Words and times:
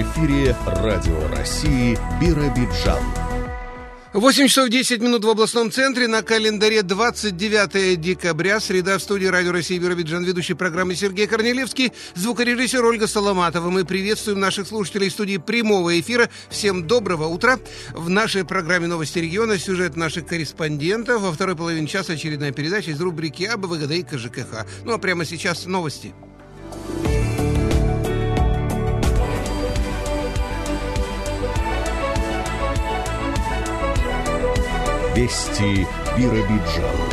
Эфире 0.00 0.56
Радио 0.66 1.28
России 1.36 1.98
Биробиджан. 2.18 3.02
8 4.14 4.46
часов 4.46 4.70
10 4.70 5.02
минут 5.02 5.22
в 5.22 5.28
областном 5.28 5.70
центре. 5.70 6.08
На 6.08 6.22
календаре 6.22 6.82
29 6.82 8.00
декабря. 8.00 8.58
Среда 8.58 8.96
в 8.96 9.02
студии 9.02 9.26
Радио 9.26 9.52
России 9.52 9.78
Биробиджан. 9.78 10.24
Ведущий 10.24 10.54
программы 10.54 10.94
Сергей 10.94 11.26
Корнелевский. 11.26 11.92
Звукорежиссер 12.14 12.82
Ольга 12.82 13.06
Соломатова. 13.06 13.68
Мы 13.68 13.84
приветствуем 13.84 14.40
наших 14.40 14.66
слушателей 14.66 15.10
в 15.10 15.12
студии 15.12 15.36
прямого 15.36 16.00
эфира. 16.00 16.30
Всем 16.48 16.86
доброго 16.86 17.26
утра. 17.26 17.58
В 17.92 18.08
нашей 18.08 18.46
программе 18.46 18.86
«Новости 18.86 19.18
региона» 19.18 19.58
сюжет 19.58 19.94
наших 19.96 20.26
корреспондентов. 20.26 21.20
Во 21.20 21.32
второй 21.32 21.54
половине 21.54 21.86
часа 21.86 22.14
очередная 22.14 22.52
передача 22.52 22.92
из 22.92 23.00
рубрики 23.00 23.44
АБВГД 23.44 23.90
и 23.90 24.02
КЖКХ. 24.02 24.66
Ну 24.84 24.94
а 24.94 24.98
прямо 24.98 25.26
сейчас 25.26 25.66
новости. 25.66 26.14
Вести 35.22 35.86
Биробиджан. 36.16 37.11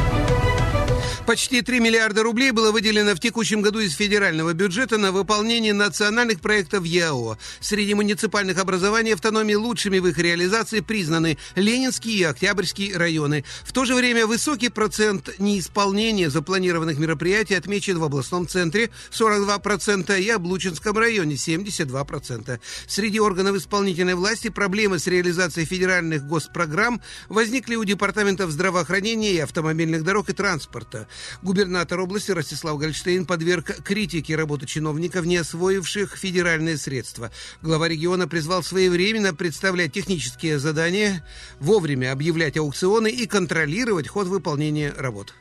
Почти 1.30 1.62
3 1.62 1.80
миллиарда 1.80 2.24
рублей 2.24 2.50
было 2.50 2.72
выделено 2.72 3.14
в 3.14 3.20
текущем 3.20 3.62
году 3.62 3.78
из 3.82 3.94
федерального 3.94 4.54
бюджета 4.54 4.98
на 4.98 5.12
выполнение 5.12 5.74
национальных 5.74 6.42
проектов 6.42 6.86
ЕАО. 6.86 7.38
Среди 7.60 7.94
муниципальных 7.94 8.58
образований 8.58 9.14
автономии 9.14 9.54
лучшими 9.54 10.00
в 10.00 10.08
их 10.08 10.18
реализации 10.18 10.80
признаны 10.80 11.38
Ленинский 11.54 12.18
и 12.18 12.24
Октябрьский 12.24 12.98
районы. 12.98 13.46
В 13.64 13.74
то 13.74 13.86
же 13.86 13.94
время 13.94 14.26
высокий 14.26 14.70
процент 14.70 15.30
неисполнения 15.38 16.32
запланированных 16.32 16.98
мероприятий 16.98 17.54
отмечен 17.54 18.00
в 18.00 18.04
областном 18.04 18.48
центре 18.48 18.90
42% 19.12 20.20
и 20.20 20.30
Облучинском 20.32 20.98
районе 20.98 21.36
72%. 21.36 22.60
Среди 22.88 23.20
органов 23.20 23.56
исполнительной 23.56 24.16
власти 24.16 24.50
проблемы 24.50 24.98
с 24.98 25.06
реализацией 25.06 25.68
федеральных 25.68 26.26
госпрограмм 26.26 27.04
возникли 27.28 27.76
у 27.76 27.84
департаментов 27.84 28.50
здравоохранения 28.50 29.34
и 29.34 29.38
автомобильных 29.38 30.04
дорог 30.04 30.32
и 30.32 30.34
транспорта. 30.34 31.08
Губернатор 31.42 32.00
области 32.00 32.32
Ростислав 32.32 32.78
Гольштейн 32.78 33.26
подверг 33.26 33.84
критике 33.84 34.36
работы 34.36 34.66
чиновников, 34.66 35.26
не 35.26 35.38
освоивших 35.38 36.18
федеральные 36.18 36.78
средства. 36.78 37.32
Глава 37.62 37.88
региона 37.88 38.28
призвал 38.28 38.64
своевременно 38.64 39.34
представлять 39.34 39.94
технические 39.94 40.60
задания, 40.60 41.26
вовремя 41.60 42.12
объявлять 42.12 42.58
аукционы 42.58 43.10
и 43.10 43.26
контролировать 43.26 44.08
ход 44.08 44.28
выполнения 44.28 44.94
работ. 44.98 45.34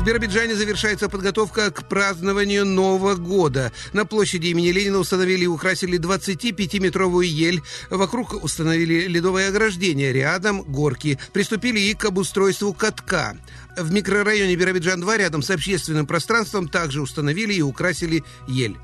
В 0.00 0.02
Биробиджане 0.02 0.54
завершается 0.54 1.10
подготовка 1.10 1.70
к 1.70 1.86
празднованию 1.86 2.64
Нового 2.64 3.16
года. 3.16 3.70
На 3.92 4.06
площади 4.06 4.46
имени 4.46 4.70
Ленина 4.70 4.96
установили 4.96 5.44
и 5.44 5.46
украсили 5.46 5.98
25-метровую 5.98 7.26
ель. 7.26 7.60
Вокруг 7.90 8.42
установили 8.42 9.06
ледовое 9.06 9.50
ограждение. 9.50 10.10
Рядом 10.10 10.62
горки. 10.62 11.18
Приступили 11.34 11.80
и 11.80 11.92
к 11.92 12.06
обустройству 12.06 12.72
катка. 12.72 13.36
В 13.76 13.92
микрорайоне 13.92 14.54
Биробиджан-2 14.54 15.18
рядом 15.18 15.42
с 15.42 15.50
общественным 15.50 16.06
пространством 16.06 16.66
также 16.66 17.02
установили 17.02 17.52
и 17.52 17.60
украсили 17.60 18.24
ель. 18.48 18.78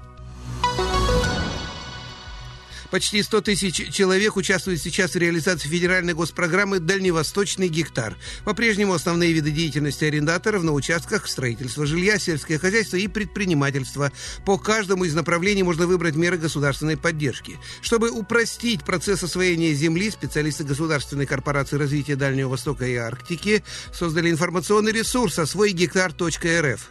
Почти 2.96 3.22
100 3.22 3.42
тысяч 3.42 3.92
человек 3.92 4.36
участвуют 4.36 4.80
сейчас 4.80 5.10
в 5.10 5.18
реализации 5.18 5.68
федеральной 5.68 6.14
госпрограммы 6.14 6.78
«Дальневосточный 6.78 7.68
гектар». 7.68 8.16
По-прежнему 8.42 8.94
основные 8.94 9.34
виды 9.34 9.50
деятельности 9.50 10.06
арендаторов 10.06 10.62
на 10.62 10.72
участках 10.72 11.28
строительства 11.28 11.84
жилья, 11.84 12.18
сельское 12.18 12.58
хозяйство 12.58 12.96
и 12.96 13.06
предпринимательство. 13.06 14.12
По 14.46 14.56
каждому 14.56 15.04
из 15.04 15.12
направлений 15.12 15.62
можно 15.62 15.86
выбрать 15.86 16.14
меры 16.14 16.38
государственной 16.38 16.96
поддержки. 16.96 17.58
Чтобы 17.82 18.08
упростить 18.08 18.82
процесс 18.82 19.22
освоения 19.22 19.74
земли, 19.74 20.10
специалисты 20.10 20.64
Государственной 20.64 21.26
корпорации 21.26 21.76
развития 21.76 22.16
Дальнего 22.16 22.48
Востока 22.48 22.86
и 22.86 22.94
Арктики 22.94 23.62
создали 23.92 24.30
информационный 24.30 24.92
ресурс 24.92 25.38
«Освойгектар.рф». 25.38 26.90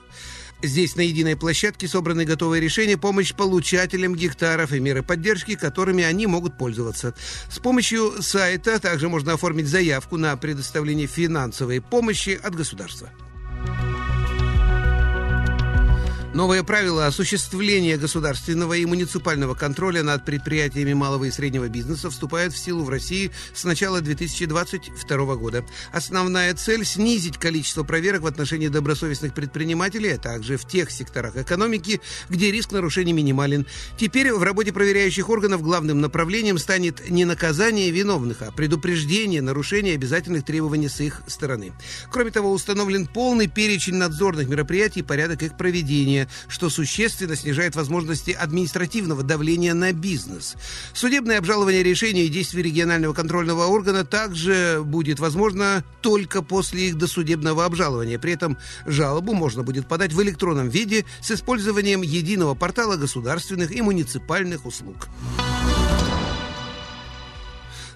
Здесь 0.65 0.95
на 0.95 1.01
единой 1.01 1.35
площадке 1.35 1.87
собраны 1.87 2.25
готовые 2.25 2.61
решения, 2.61 2.97
помощь 2.97 3.33
получателям 3.33 4.15
гектаров 4.15 4.73
и 4.73 4.79
меры 4.79 5.03
поддержки, 5.03 5.55
которыми 5.55 6.03
они 6.03 6.27
могут 6.27 6.57
пользоваться. 6.57 7.13
С 7.49 7.59
помощью 7.59 8.21
сайта 8.21 8.79
также 8.79 9.09
можно 9.09 9.33
оформить 9.33 9.67
заявку 9.67 10.17
на 10.17 10.35
предоставление 10.37 11.07
финансовой 11.07 11.81
помощи 11.81 12.39
от 12.41 12.55
государства. 12.55 13.09
Новые 16.35 16.65
правила 16.65 17.07
осуществления 17.07 17.95
государственного 17.95 18.73
и 18.73 18.85
муниципального 18.85 19.55
контроля 19.55 20.03
над 20.03 20.25
предприятиями 20.25 20.91
малого 20.91 21.23
и 21.23 21.31
среднего 21.31 21.69
бизнеса 21.69 22.09
вступают 22.09 22.53
в 22.53 22.57
силу 22.57 22.83
в 22.83 22.89
России 22.89 23.31
с 23.53 23.63
начала 23.63 24.01
2022 24.01 25.35
года. 25.37 25.65
Основная 25.93 26.53
цель– 26.53 26.83
снизить 26.85 27.37
количество 27.37 27.83
проверок 27.83 28.23
в 28.23 28.27
отношении 28.27 28.67
добросовестных 28.67 29.33
предпринимателей, 29.33 30.09
а 30.09 30.17
также 30.17 30.57
в 30.57 30.67
тех 30.67 30.91
секторах 30.91 31.37
экономики, 31.37 32.01
где 32.27 32.51
риск 32.51 32.73
нарушений 32.73 33.13
минимален. 33.13 33.65
Теперь 33.97 34.33
в 34.33 34.43
работе 34.43 34.73
проверяющих 34.73 35.29
органов 35.29 35.61
главным 35.61 36.01
направлением 36.01 36.57
станет 36.57 37.09
не 37.09 37.23
наказание 37.23 37.91
виновных, 37.91 38.41
а 38.41 38.51
предупреждение 38.51 39.41
нарушения 39.41 39.93
обязательных 39.93 40.43
требований 40.43 40.89
с 40.89 40.99
их 40.99 41.21
стороны. 41.27 41.71
Кроме 42.11 42.31
того, 42.31 42.51
установлен 42.51 43.07
полный 43.07 43.47
перечень 43.47 43.95
надзорных 43.95 44.49
мероприятий 44.49 44.99
и 44.99 45.03
порядок 45.03 45.41
их 45.41 45.55
проведения 45.55 46.24
что 46.47 46.69
существенно 46.69 47.35
снижает 47.35 47.75
возможности 47.75 48.31
административного 48.31 49.23
давления 49.23 49.73
на 49.73 49.93
бизнес. 49.93 50.55
Судебное 50.93 51.39
обжалование 51.39 51.83
решения 51.83 52.25
и 52.25 52.29
действий 52.29 52.63
регионального 52.63 53.13
контрольного 53.13 53.65
органа 53.67 54.05
также 54.05 54.81
будет 54.83 55.19
возможно 55.19 55.83
только 56.01 56.41
после 56.41 56.87
их 56.87 56.97
досудебного 56.97 57.65
обжалования. 57.65 58.19
При 58.19 58.33
этом 58.33 58.57
жалобу 58.85 59.33
можно 59.33 59.63
будет 59.63 59.87
подать 59.87 60.13
в 60.13 60.21
электронном 60.21 60.69
виде 60.69 61.05
с 61.21 61.31
использованием 61.31 62.01
единого 62.01 62.55
портала 62.55 62.95
государственных 62.95 63.71
и 63.71 63.81
муниципальных 63.81 64.65
услуг. 64.65 65.07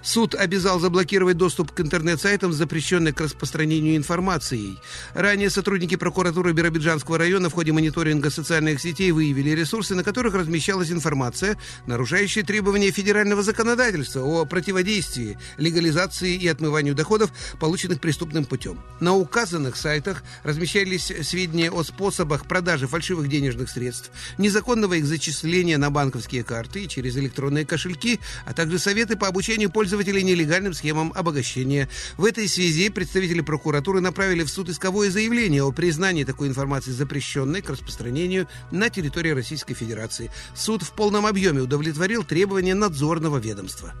Суд 0.02 0.34
обязал 0.34 0.80
заблокировать 0.80 1.36
доступ 1.36 1.72
к 1.72 1.80
интернет-сайтам, 1.80 2.52
запрещенным 2.52 3.12
к 3.12 3.20
распространению 3.20 3.96
информации. 3.96 4.76
Ранее 5.14 5.50
сотрудники 5.50 5.96
прокуратуры 5.96 6.52
Биробиджанского 6.52 7.18
района 7.18 7.50
в 7.50 7.52
ходе 7.52 7.72
мониторинга 7.72 8.30
социальных 8.30 8.80
сетей 8.80 9.12
выявили 9.12 9.50
ресурсы, 9.50 9.94
на 9.94 10.02
которых 10.02 10.34
размещалась 10.34 10.90
информация, 10.90 11.58
нарушающая 11.86 12.42
требования 12.42 12.90
федерального 12.90 13.42
законодательства 13.42 14.22
о 14.22 14.46
противодействии, 14.46 15.38
легализации 15.58 16.34
и 16.34 16.48
отмыванию 16.48 16.94
доходов, 16.94 17.30
полученных 17.58 18.00
преступным 18.00 18.46
путем. 18.46 18.80
На 19.00 19.14
указанных 19.14 19.76
сайтах 19.76 20.22
размещались 20.44 21.12
сведения 21.22 21.70
о 21.70 21.82
способах 21.82 22.46
продажи 22.46 22.86
фальшивых 22.86 23.28
денежных 23.28 23.68
средств, 23.68 24.10
незаконного 24.38 24.94
их 24.94 25.06
зачисления 25.06 25.76
на 25.76 25.90
банковские 25.90 26.42
карты 26.42 26.84
и 26.84 26.88
через 26.88 27.16
электронные 27.16 27.66
кошельки, 27.66 28.18
а 28.46 28.54
также 28.54 28.78
советы 28.78 29.16
по 29.16 29.28
обучению 29.28 29.70
пользователей 29.70 29.89
пользователей 29.90 30.22
нелегальным 30.22 30.72
схемам 30.72 31.12
обогащения. 31.16 31.88
В 32.16 32.24
этой 32.24 32.46
связи 32.46 32.90
представители 32.90 33.40
прокуратуры 33.40 34.00
направили 34.00 34.44
в 34.44 34.48
суд 34.48 34.68
исковое 34.68 35.10
заявление 35.10 35.64
о 35.64 35.72
признании 35.72 36.22
такой 36.22 36.46
информации 36.46 36.92
запрещенной 36.92 37.60
к 37.60 37.70
распространению 37.70 38.46
на 38.70 38.88
территории 38.88 39.30
Российской 39.30 39.74
Федерации. 39.74 40.30
Суд 40.54 40.82
в 40.82 40.92
полном 40.92 41.26
объеме 41.26 41.62
удовлетворил 41.62 42.22
требования 42.22 42.76
надзорного 42.76 43.38
ведомства 43.38 43.92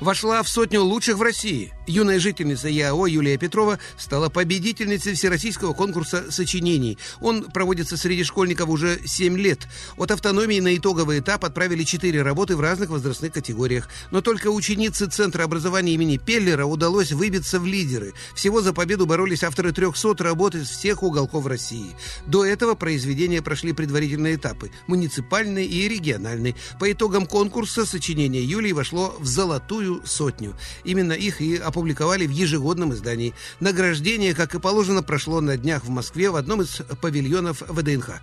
вошла 0.00 0.42
в 0.42 0.48
сотню 0.48 0.82
лучших 0.82 1.16
в 1.16 1.22
России. 1.22 1.72
Юная 1.88 2.20
жительница 2.20 2.68
ЯО 2.68 3.06
Юлия 3.06 3.38
Петрова 3.38 3.78
стала 3.96 4.28
победительницей 4.28 5.14
Всероссийского 5.14 5.72
конкурса 5.72 6.30
сочинений. 6.30 6.98
Он 7.20 7.44
проводится 7.44 7.96
среди 7.96 8.24
школьников 8.24 8.68
уже 8.68 9.00
7 9.06 9.38
лет. 9.38 9.66
От 9.96 10.10
автономии 10.10 10.60
на 10.60 10.76
итоговый 10.76 11.20
этап 11.20 11.46
отправили 11.46 11.84
4 11.84 12.22
работы 12.22 12.56
в 12.56 12.60
разных 12.60 12.90
возрастных 12.90 13.32
категориях. 13.32 13.88
Но 14.10 14.20
только 14.20 14.48
ученице 14.48 15.06
Центра 15.06 15.44
образования 15.44 15.94
имени 15.94 16.18
Пеллера 16.18 16.66
удалось 16.66 17.12
выбиться 17.12 17.58
в 17.58 17.64
лидеры. 17.64 18.12
Всего 18.34 18.60
за 18.60 18.74
победу 18.74 19.06
боролись 19.06 19.42
авторы 19.42 19.72
300 19.72 20.22
работ 20.22 20.56
из 20.56 20.68
всех 20.68 21.02
уголков 21.02 21.46
России. 21.46 21.96
До 22.26 22.44
этого 22.44 22.74
произведения 22.74 23.40
прошли 23.40 23.72
предварительные 23.72 24.34
этапы– 24.34 24.70
муниципальный 24.88 25.64
и 25.64 25.88
региональный. 25.88 26.54
По 26.78 26.92
итогам 26.92 27.24
конкурса 27.24 27.86
сочинение 27.86 28.44
Юлии 28.44 28.72
вошло 28.72 29.16
в 29.18 29.24
золотую 29.24 30.02
сотню. 30.04 30.54
Именно 30.84 31.12
их 31.14 31.40
и 31.40 31.56
опубликовали 31.56 31.77
в 32.26 32.30
ежегодном 32.30 32.92
издании. 32.92 33.34
Награждение, 33.60 34.34
как 34.34 34.54
и 34.54 34.60
положено, 34.60 35.02
прошло 35.02 35.40
на 35.40 35.56
днях 35.56 35.84
в 35.84 35.90
Москве 35.90 36.30
в 36.30 36.36
одном 36.36 36.62
из 36.62 36.82
павильонов 37.00 37.62
ВДНХ. 37.68 38.20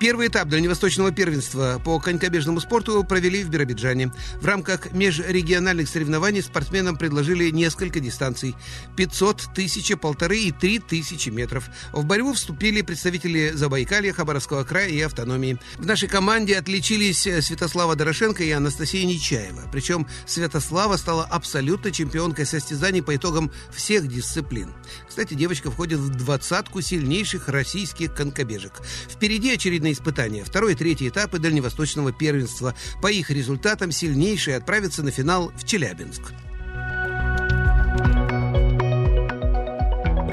Первый 0.00 0.28
этап 0.28 0.48
дальневосточного 0.48 1.12
первенства 1.12 1.78
по 1.84 2.00
конькобежному 2.00 2.58
спорту 2.60 3.04
провели 3.04 3.44
в 3.44 3.50
Биробиджане. 3.50 4.10
В 4.40 4.46
рамках 4.46 4.92
межрегиональных 4.92 5.90
соревнований 5.90 6.40
спортсменам 6.40 6.96
предложили 6.96 7.50
несколько 7.50 8.00
дистанций– 8.00 8.56
500, 8.96 9.48
1000, 9.52 9.98
полторы 9.98 10.38
и 10.38 10.52
3000 10.52 11.28
метров. 11.28 11.68
В 11.92 12.06
борьбу 12.06 12.32
вступили 12.32 12.80
представители 12.80 13.50
Забайкалья, 13.52 14.14
Хабаровского 14.14 14.64
края 14.64 14.88
и 14.88 15.02
автономии. 15.02 15.58
В 15.76 15.84
нашей 15.84 16.08
команде 16.08 16.56
отличились 16.56 17.28
Святослава 17.44 17.94
Дорошенко 17.94 18.42
и 18.42 18.50
Анастасия 18.52 19.04
Нечаева. 19.04 19.68
Причем 19.70 20.06
Святослава 20.24 20.96
стала 20.96 21.26
абсолютно 21.26 21.90
чемпионкой 21.90 22.46
состязаний 22.46 23.02
по 23.02 23.14
итогам 23.14 23.52
всех 23.70 24.08
дисциплин. 24.08 24.72
Кстати, 25.06 25.34
девочка 25.34 25.70
входит 25.70 25.98
в 25.98 26.08
двадцатку 26.16 26.80
сильнейших 26.80 27.48
российских 27.48 28.14
конькобежек. 28.14 28.80
Впереди 29.10 29.52
очередные 29.52 29.89
испытания. 29.92 30.44
Второй 30.44 30.72
и 30.72 30.76
третий 30.76 31.08
этапы 31.08 31.38
дальневосточного 31.38 32.12
первенства. 32.12 32.74
По 33.02 33.10
их 33.10 33.30
результатам 33.30 33.92
сильнейшие 33.92 34.56
отправятся 34.56 35.02
на 35.02 35.10
финал 35.10 35.52
в 35.56 35.64
Челябинск. 35.64 36.32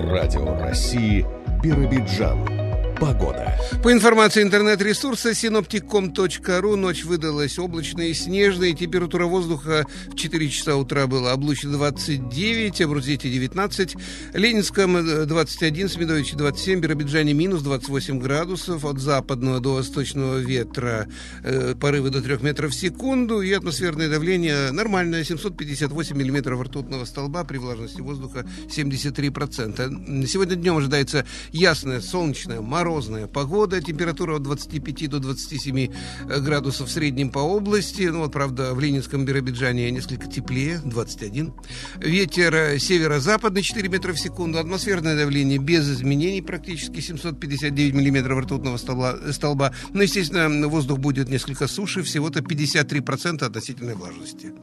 Радио 0.09 0.59
России 0.59 1.25
Биробиджан. 1.61 2.56
Погода. 2.99 3.55
По 3.83 3.91
информации 3.91 4.41
интернет-ресурса 4.41 5.31
synoptic.com.ru 5.31 6.75
ночь 6.75 7.03
выдалась 7.03 7.59
облачной 7.59 8.09
и 8.09 8.13
снежной. 8.13 8.73
Температура 8.73 9.25
воздуха 9.25 9.85
в 10.07 10.15
4 10.15 10.49
часа 10.49 10.75
утра 10.75 11.05
была 11.05 11.33
облачно 11.33 11.71
29, 11.71 12.81
Абрузете 12.81 13.29
19, 13.29 13.95
Ленинском 14.33 15.27
21, 15.27 15.89
Смедовиче 15.89 16.35
27, 16.35 16.79
Биробиджане 16.79 17.33
минус 17.33 17.61
28 17.61 18.19
градусов. 18.19 18.83
От 18.83 18.99
западного 18.99 19.59
до 19.59 19.75
восточного 19.75 20.37
ветра 20.37 21.07
э, 21.43 21.75
порывы 21.79 22.09
до 22.09 22.21
3 22.21 22.39
метров 22.41 22.71
в 22.71 22.75
секунду. 22.75 23.41
И 23.41 23.51
атмосферное 23.53 24.09
давление 24.09 24.71
нормальное, 24.71 25.23
758 25.23 26.17
миллиметров 26.17 26.61
ртутного 26.61 27.05
столба 27.05 27.43
при 27.43 27.57
влажности 27.57 28.01
воздуха 28.01 28.45
73%. 28.67 30.25
Сегодня 30.25 30.55
днем 30.55 30.77
ожидается 30.77 31.25
ясная, 31.51 32.01
солнечная, 32.01 32.59
морозная 32.61 32.86
морозная 32.87 33.27
погода, 33.27 33.81
температура 33.81 34.37
от 34.37 34.43
25 34.43 35.09
до 35.09 35.19
27 35.19 35.77
э, 35.77 36.39
градусов 36.39 36.87
в 36.87 36.91
среднем 36.91 37.29
по 37.29 37.39
области. 37.39 38.03
Ну 38.03 38.19
вот, 38.19 38.31
правда, 38.31 38.73
в 38.73 38.79
Ленинском 38.79 39.25
Биробиджане 39.25 39.91
несколько 39.91 40.27
теплее, 40.27 40.79
21. 40.85 41.53
Ветер 41.97 42.55
э, 42.55 42.79
северо-западный 42.79 43.61
4 43.61 43.89
метра 43.89 44.13
в 44.13 44.19
секунду. 44.19 44.57
Атмосферное 44.57 45.17
давление 45.17 45.57
без 45.57 45.89
изменений, 45.89 46.41
практически 46.41 47.01
759 47.01 47.93
миллиметров 47.93 48.39
ртутного 48.45 48.77
столба. 48.77 49.17
столба. 49.31 49.73
Но, 49.93 50.03
естественно, 50.03 50.69
воздух 50.69 50.99
будет 50.99 51.27
несколько 51.27 51.67
суше, 51.67 52.03
всего-то 52.03 52.39
53% 52.39 53.43
относительной 53.43 53.95
влажности. 53.95 54.53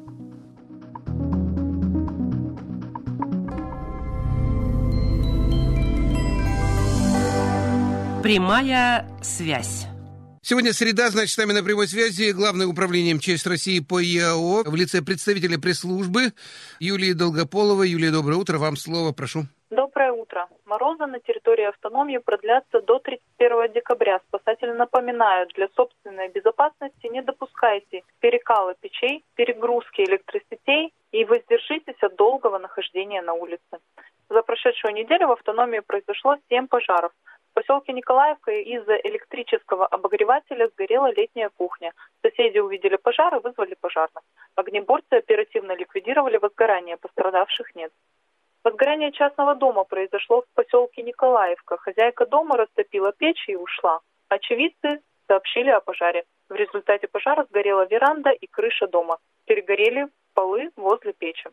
Прямая 8.24 9.04
связь. 9.20 9.84
Сегодня 10.40 10.72
среда, 10.72 11.10
значит, 11.10 11.34
с 11.34 11.36
нами 11.36 11.52
на 11.52 11.62
прямой 11.62 11.86
связи 11.86 12.32
Главное 12.32 12.66
управление 12.66 13.14
МЧС 13.16 13.44
России 13.44 13.80
по 13.80 13.98
ЕАО 14.00 14.64
в 14.64 14.74
лице 14.74 15.04
представителя 15.04 15.60
пресс-службы 15.60 16.32
Юлии 16.80 17.12
Долгополовой. 17.12 17.90
Юлия, 17.90 18.10
доброе 18.10 18.36
утро. 18.36 18.56
Вам 18.56 18.76
слово, 18.76 19.12
прошу. 19.12 19.40
Доброе 19.68 20.12
утро. 20.12 20.48
Морозы 20.64 21.04
на 21.04 21.20
территории 21.20 21.66
автономии 21.66 22.16
продлятся 22.16 22.80
до 22.80 22.98
31 22.98 23.74
декабря. 23.74 24.20
Спасатели 24.28 24.72
напоминают, 24.72 25.52
для 25.52 25.68
собственной 25.76 26.28
безопасности 26.30 27.06
не 27.12 27.20
допускайте 27.20 28.04
перекала 28.20 28.72
печей, 28.80 29.22
перегрузки 29.34 30.00
электросетей 30.00 30.94
и 31.12 31.26
воздержитесь 31.26 32.00
от 32.00 32.16
долгого 32.16 32.58
нахождения 32.58 33.20
на 33.20 33.34
улице. 33.34 33.76
За 34.30 34.40
прошедшую 34.40 34.94
неделю 34.94 35.28
в 35.28 35.32
автономии 35.32 35.80
произошло 35.80 36.38
7 36.48 36.68
пожаров– 36.68 37.12
поселке 37.54 37.92
Николаевка 37.92 38.50
из-за 38.52 38.96
электрического 38.96 39.86
обогревателя 39.86 40.68
сгорела 40.68 41.10
летняя 41.12 41.48
кухня. 41.48 41.92
Соседи 42.22 42.58
увидели 42.58 42.96
пожар 42.96 43.34
и 43.36 43.40
вызвали 43.40 43.74
пожарных. 43.80 44.22
Огнеборцы 44.56 45.12
оперативно 45.14 45.72
ликвидировали 45.72 46.36
возгорание, 46.36 46.96
пострадавших 46.96 47.74
нет. 47.74 47.92
Возгорание 48.64 49.12
частного 49.12 49.54
дома 49.54 49.84
произошло 49.84 50.42
в 50.42 50.54
поселке 50.54 51.02
Николаевка. 51.02 51.76
Хозяйка 51.76 52.26
дома 52.26 52.56
растопила 52.56 53.12
печь 53.12 53.48
и 53.48 53.56
ушла. 53.56 54.00
Очевидцы 54.28 55.00
сообщили 55.26 55.70
о 55.70 55.80
пожаре. 55.80 56.24
В 56.48 56.54
результате 56.54 57.08
пожара 57.08 57.44
сгорела 57.44 57.86
веранда 57.86 58.30
и 58.30 58.46
крыша 58.46 58.86
дома. 58.86 59.18
Перегорели 59.46 60.08
полы 60.34 60.70
возле 60.76 61.12
печи. 61.12 61.50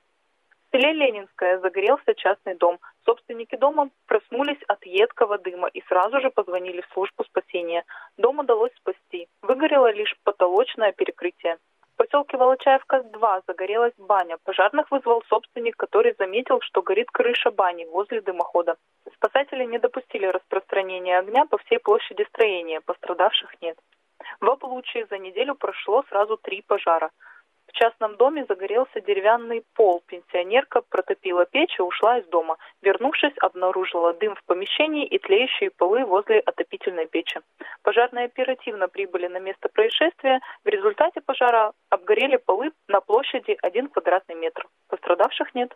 Селе 0.72 0.94
Ленинское 0.94 1.60
загорелся 1.60 2.14
частный 2.16 2.56
дом. 2.56 2.80
Собственники 3.06 3.58
дома 3.58 3.90
проснулись 4.08 4.62
от 4.70 4.86
едкого 4.86 5.38
дыма 5.38 5.68
и 5.68 5.82
сразу 5.88 6.22
же 6.22 6.30
позвонили 6.30 6.82
в 6.82 6.94
службу 6.94 7.26
спасения. 7.26 7.84
Дом 8.18 8.40
удалось 8.40 8.72
спасти. 8.78 9.28
Выгорело 9.42 9.92
лишь 9.92 10.16
потолочное 10.24 10.94
перекрытие. 10.94 11.58
В 11.82 11.98
поселке 11.98 12.38
Волочаевка-2 12.38 13.44
загорелась 13.48 13.94
баня. 13.98 14.38
Пожарных 14.46 14.90
вызвал 14.92 15.22
собственник, 15.28 15.76
который 15.76 16.16
заметил, 16.18 16.62
что 16.62 16.82
горит 16.82 17.12
крыша 17.12 17.52
бани 17.52 17.86
возле 17.86 18.22
дымохода. 18.22 18.78
Спасатели 19.16 19.66
не 19.66 19.78
допустили 19.78 20.26
распространения 20.26 21.20
огня 21.20 21.46
по 21.46 21.58
всей 21.58 21.80
площади 21.80 22.26
строения, 22.30 22.80
пострадавших 22.80 23.62
нет. 23.62 23.78
В 24.40 24.50
Облучье 24.50 25.06
за 25.08 25.18
неделю 25.18 25.56
прошло 25.56 26.04
сразу 26.10 26.38
три 26.38 26.62
пожара. 26.62 27.12
В 27.72 27.74
частном 27.74 28.18
доме 28.18 28.46
загорелся 28.50 29.00
деревянный 29.00 29.64
пол. 29.76 30.04
Пенсионерка 30.06 30.82
протопила 30.82 31.46
печь 31.46 31.80
и 31.80 31.82
ушла 31.82 32.20
из 32.20 32.26
дома. 32.28 32.58
Вернувшись, 32.82 33.34
обнаружила 33.40 34.14
дым 34.14 34.36
в 34.36 34.44
помещении 34.44 35.06
и 35.06 35.18
тлеющие 35.18 35.72
полы 35.72 36.06
возле 36.06 36.40
отопительной 36.40 37.08
печи. 37.08 37.40
Пожарные 37.82 38.26
оперативно 38.26 38.90
прибыли 38.90 39.28
на 39.28 39.40
место 39.40 39.70
происшествия. 39.70 40.42
В 40.66 40.68
результате 40.68 41.22
пожара 41.22 41.72
обгорели 41.90 42.36
полы 42.36 42.72
на 42.90 43.00
площади 43.00 43.58
1 43.62 43.88
квадратный 43.88 44.36
метр. 44.36 44.68
Пострадавших 44.90 45.56
нет. 45.56 45.74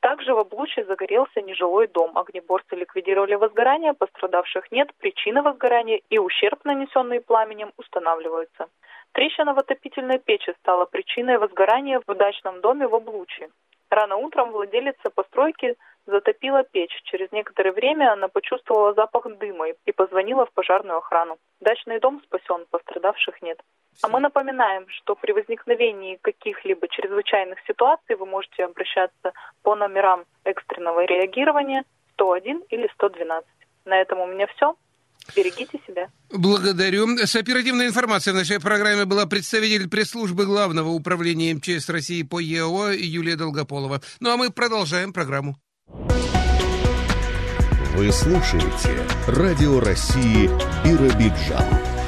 Также 0.00 0.34
в 0.34 0.38
Облуче 0.38 0.84
загорелся 0.84 1.40
нежилой 1.40 1.86
дом. 1.86 2.16
Огнеборцы 2.16 2.74
ликвидировали 2.74 3.34
возгорание, 3.34 3.94
пострадавших 3.94 4.70
нет, 4.72 4.88
причины 4.98 5.42
возгорания 5.42 6.00
и 6.10 6.18
ущерб, 6.18 6.64
нанесенный 6.64 7.20
пламенем, 7.20 7.72
устанавливаются. 7.76 8.68
Трещина 9.12 9.54
в 9.54 9.58
отопительной 9.58 10.18
печи 10.18 10.54
стала 10.60 10.84
причиной 10.84 11.38
возгорания 11.38 12.00
в 12.06 12.14
дачном 12.14 12.60
доме 12.60 12.86
в 12.86 12.94
Облучье. 12.94 13.48
Рано 13.90 14.16
утром 14.16 14.52
владелица 14.52 15.10
постройки 15.10 15.76
затопила 16.06 16.62
печь. 16.62 16.96
Через 17.04 17.32
некоторое 17.32 17.72
время 17.72 18.12
она 18.12 18.28
почувствовала 18.28 18.94
запах 18.94 19.26
дыма 19.38 19.68
и 19.68 19.92
позвонила 19.92 20.46
в 20.46 20.52
пожарную 20.52 20.98
охрану. 20.98 21.38
Дачный 21.60 21.98
дом 21.98 22.22
спасен, 22.24 22.66
пострадавших 22.70 23.42
нет. 23.42 23.60
А 24.02 24.08
мы 24.08 24.20
напоминаем, 24.20 24.86
что 24.88 25.16
при 25.16 25.32
возникновении 25.32 26.16
каких-либо 26.22 26.86
чрезвычайных 26.86 27.58
ситуаций 27.66 28.14
вы 28.14 28.26
можете 28.26 28.64
обращаться 28.64 29.32
по 29.62 29.74
номерам 29.74 30.24
экстренного 30.44 31.04
реагирования 31.04 31.84
101 32.14 32.64
или 32.70 32.88
112. 32.94 33.48
На 33.86 34.00
этом 34.00 34.20
у 34.20 34.26
меня 34.26 34.46
все. 34.46 34.76
Берегите 35.36 35.78
себя. 35.86 36.08
Благодарю. 36.30 37.18
С 37.18 37.36
оперативной 37.36 37.86
информацией 37.86 38.34
в 38.34 38.36
нашей 38.36 38.60
программе 38.60 39.04
была 39.04 39.26
представитель 39.26 39.88
пресс-службы 39.88 40.46
Главного 40.46 40.88
управления 40.88 41.54
МЧС 41.54 41.88
России 41.88 42.22
по 42.22 42.40
ЕО 42.40 42.90
Юлия 42.90 43.36
Долгополова. 43.36 44.00
Ну 44.20 44.30
а 44.30 44.36
мы 44.36 44.50
продолжаем 44.50 45.12
программу. 45.12 45.56
Вы 47.96 48.12
слушаете 48.12 49.06
Радио 49.26 49.80
России 49.80 50.48
Биробиджан. 50.84 51.99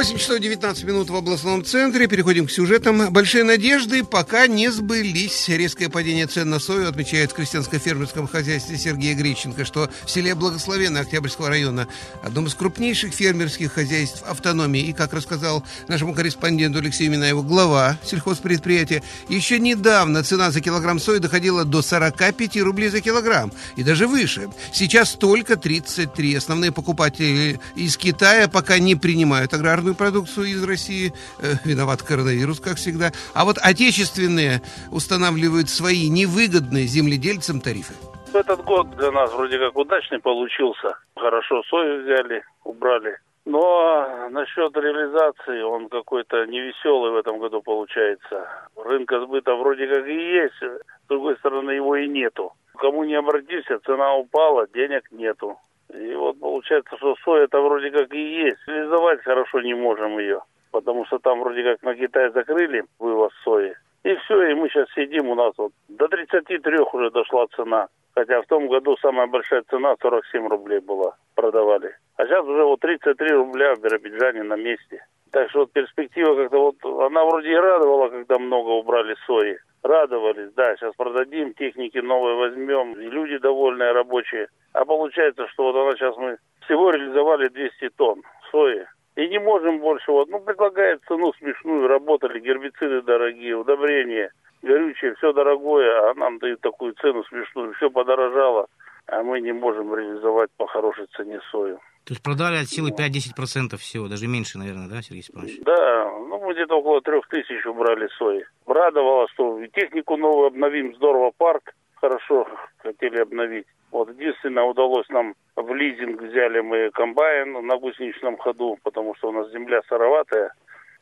8 0.00 0.16
часов 0.16 0.40
19 0.40 0.84
минут 0.84 1.10
в 1.10 1.14
областном 1.14 1.62
центре. 1.62 2.06
Переходим 2.06 2.46
к 2.46 2.50
сюжетам. 2.50 3.12
Большие 3.12 3.44
надежды 3.44 4.02
пока 4.02 4.46
не 4.46 4.70
сбылись. 4.70 5.46
Резкое 5.50 5.90
падение 5.90 6.26
цен 6.26 6.48
на 6.48 6.58
сою 6.58 6.88
отмечает 6.88 7.32
в 7.32 7.34
крестьянско-фермерском 7.34 8.26
хозяйстве 8.26 8.78
Сергея 8.78 9.14
Греченко, 9.14 9.66
что 9.66 9.90
в 10.06 10.10
селе 10.10 10.34
Благословенно 10.34 11.00
Октябрьского 11.00 11.50
района, 11.50 11.86
одном 12.22 12.46
из 12.46 12.54
крупнейших 12.54 13.12
фермерских 13.12 13.74
хозяйств 13.74 14.22
автономии, 14.26 14.80
и, 14.80 14.94
как 14.94 15.12
рассказал 15.12 15.62
нашему 15.86 16.14
корреспонденту 16.14 16.78
Алексею 16.78 17.10
Минаеву, 17.10 17.42
глава 17.42 17.98
сельхозпредприятия, 18.02 19.02
еще 19.28 19.58
недавно 19.58 20.24
цена 20.24 20.50
за 20.50 20.62
килограмм 20.62 20.98
сои 20.98 21.18
доходила 21.18 21.66
до 21.66 21.82
45 21.82 22.56
рублей 22.62 22.88
за 22.88 23.02
килограмм, 23.02 23.52
и 23.76 23.82
даже 23.82 24.06
выше. 24.06 24.48
Сейчас 24.72 25.10
только 25.10 25.56
33. 25.56 26.36
Основные 26.36 26.72
покупатели 26.72 27.60
из 27.76 27.98
Китая 27.98 28.48
пока 28.48 28.78
не 28.78 28.94
принимают 28.94 29.52
аграрную 29.52 29.89
импортную 29.90 29.94
продукцию 29.96 30.46
из 30.46 30.64
России. 30.64 31.12
Э, 31.38 31.54
виноват 31.64 32.02
коронавирус, 32.02 32.60
как 32.60 32.76
всегда. 32.76 33.10
А 33.34 33.44
вот 33.44 33.56
отечественные 33.58 34.60
устанавливают 34.90 35.68
свои 35.68 36.08
невыгодные 36.08 36.86
земледельцам 36.86 37.60
тарифы. 37.60 37.94
Этот 38.32 38.64
год 38.64 38.96
для 38.96 39.10
нас 39.10 39.32
вроде 39.32 39.58
как 39.58 39.76
удачный 39.76 40.20
получился. 40.20 40.96
Хорошо 41.16 41.62
сою 41.68 42.02
взяли, 42.02 42.42
убрали. 42.64 43.18
Но 43.44 44.28
насчет 44.30 44.76
реализации 44.76 45.62
он 45.62 45.88
какой-то 45.88 46.46
невеселый 46.46 47.10
в 47.12 47.16
этом 47.16 47.38
году 47.38 47.62
получается. 47.62 48.48
Рынка 48.76 49.20
сбыта 49.24 49.54
вроде 49.56 49.86
как 49.88 50.06
и 50.06 50.14
есть, 50.14 50.62
с 50.62 51.08
другой 51.08 51.36
стороны 51.38 51.72
его 51.72 51.96
и 51.96 52.06
нету. 52.06 52.52
Кому 52.76 53.04
не 53.04 53.14
обратишься, 53.14 53.80
цена 53.84 54.14
упала, 54.14 54.66
денег 54.72 55.02
нету. 55.10 55.58
И 55.94 56.14
вот 56.14 56.38
получается, 56.40 56.96
что 56.96 57.16
соя 57.24 57.44
это 57.44 57.60
вроде 57.60 57.90
как 57.90 58.12
и 58.12 58.42
есть. 58.44 58.58
Реализовать 58.66 59.22
хорошо 59.22 59.60
не 59.60 59.74
можем 59.74 60.18
ее, 60.18 60.40
потому 60.70 61.04
что 61.06 61.18
там 61.18 61.40
вроде 61.40 61.62
как 61.62 61.82
на 61.82 61.94
Китай 61.94 62.30
закрыли 62.30 62.84
вывоз 62.98 63.32
сои. 63.44 63.74
И 64.02 64.14
все, 64.14 64.42
и 64.50 64.54
мы 64.54 64.68
сейчас 64.68 64.88
сидим, 64.94 65.28
у 65.28 65.34
нас 65.34 65.52
вот 65.58 65.72
до 65.88 66.08
33 66.08 66.78
уже 66.92 67.10
дошла 67.10 67.46
цена. 67.56 67.88
Хотя 68.14 68.42
в 68.42 68.46
том 68.46 68.66
году 68.68 68.96
самая 68.96 69.26
большая 69.26 69.62
цена 69.70 69.94
47 70.00 70.48
рублей 70.48 70.80
была, 70.80 71.16
продавали. 71.34 71.94
А 72.16 72.26
сейчас 72.26 72.44
уже 72.44 72.64
вот 72.64 72.80
33 72.80 73.28
рубля 73.30 73.74
в 73.74 73.80
Биробиджане 73.80 74.42
на 74.42 74.56
месте. 74.56 75.04
Так 75.32 75.48
что 75.50 75.60
вот 75.60 75.72
перспектива 75.72 76.34
как-то 76.34 76.60
вот, 76.60 77.06
она 77.06 77.24
вроде 77.24 77.52
и 77.52 77.56
радовала, 77.56 78.08
когда 78.08 78.38
много 78.38 78.70
убрали 78.70 79.14
сои. 79.26 79.58
Радовались, 79.82 80.52
да, 80.54 80.76
сейчас 80.76 80.94
продадим, 80.94 81.54
техники 81.54 81.98
новые 81.98 82.36
возьмем, 82.36 82.96
люди 82.96 83.38
довольные, 83.38 83.92
рабочие. 83.92 84.48
А 84.72 84.84
получается, 84.84 85.46
что 85.48 85.64
вот 85.64 85.76
она 85.76 85.92
сейчас 85.92 86.16
мы 86.16 86.36
всего 86.64 86.90
реализовали 86.90 87.48
200 87.48 87.88
тонн 87.96 88.22
сои. 88.50 88.84
И 89.16 89.28
не 89.28 89.38
можем 89.38 89.80
больше, 89.80 90.12
вот, 90.12 90.28
ну, 90.28 90.40
предлагает 90.40 91.00
цену 91.08 91.32
смешную, 91.38 91.88
работали, 91.88 92.40
гербициды 92.40 93.02
дорогие, 93.02 93.56
удобрения 93.56 94.30
горючее, 94.62 95.14
все 95.16 95.32
дорогое, 95.32 96.10
а 96.10 96.14
нам 96.14 96.38
дают 96.38 96.60
такую 96.60 96.94
цену 96.94 97.24
смешную, 97.24 97.74
все 97.74 97.90
подорожало, 97.90 98.66
а 99.06 99.22
мы 99.22 99.40
не 99.40 99.52
можем 99.52 99.94
реализовать 99.94 100.50
по 100.56 100.66
хорошей 100.66 101.06
цене 101.16 101.40
сою. 101.50 101.78
То 102.04 102.14
есть 102.14 102.22
продали 102.22 102.56
от 102.56 102.68
силы 102.68 102.90
5-10% 102.90 103.76
всего, 103.76 104.08
даже 104.08 104.26
меньше, 104.26 104.58
наверное, 104.58 104.88
да, 104.88 105.02
Сергей 105.02 105.22
Степанович? 105.22 105.60
Да, 105.60 106.10
ну 106.28 106.38
мы 106.38 106.54
где-то 106.54 106.76
около 106.76 107.00
трех 107.02 107.26
тысяч 107.28 107.64
убрали 107.66 108.08
сои. 108.18 108.44
Радовало, 108.70 109.26
что 109.30 109.58
технику 109.74 110.16
новую 110.16 110.46
обновим, 110.46 110.94
здорово 110.94 111.32
парк, 111.36 111.74
хорошо 111.96 112.46
хотели 112.78 113.20
обновить. 113.20 113.66
Вот 113.90 114.10
единственное, 114.10 114.62
удалось 114.62 115.08
нам 115.08 115.34
в 115.56 115.74
лизинг 115.74 116.22
взяли 116.22 116.60
мы 116.60 116.90
комбайн 116.90 117.66
на 117.66 117.76
гусеничном 117.78 118.36
ходу, 118.36 118.78
потому 118.84 119.16
что 119.16 119.30
у 119.30 119.32
нас 119.32 119.50
земля 119.50 119.80
сыроватая. 119.88 120.52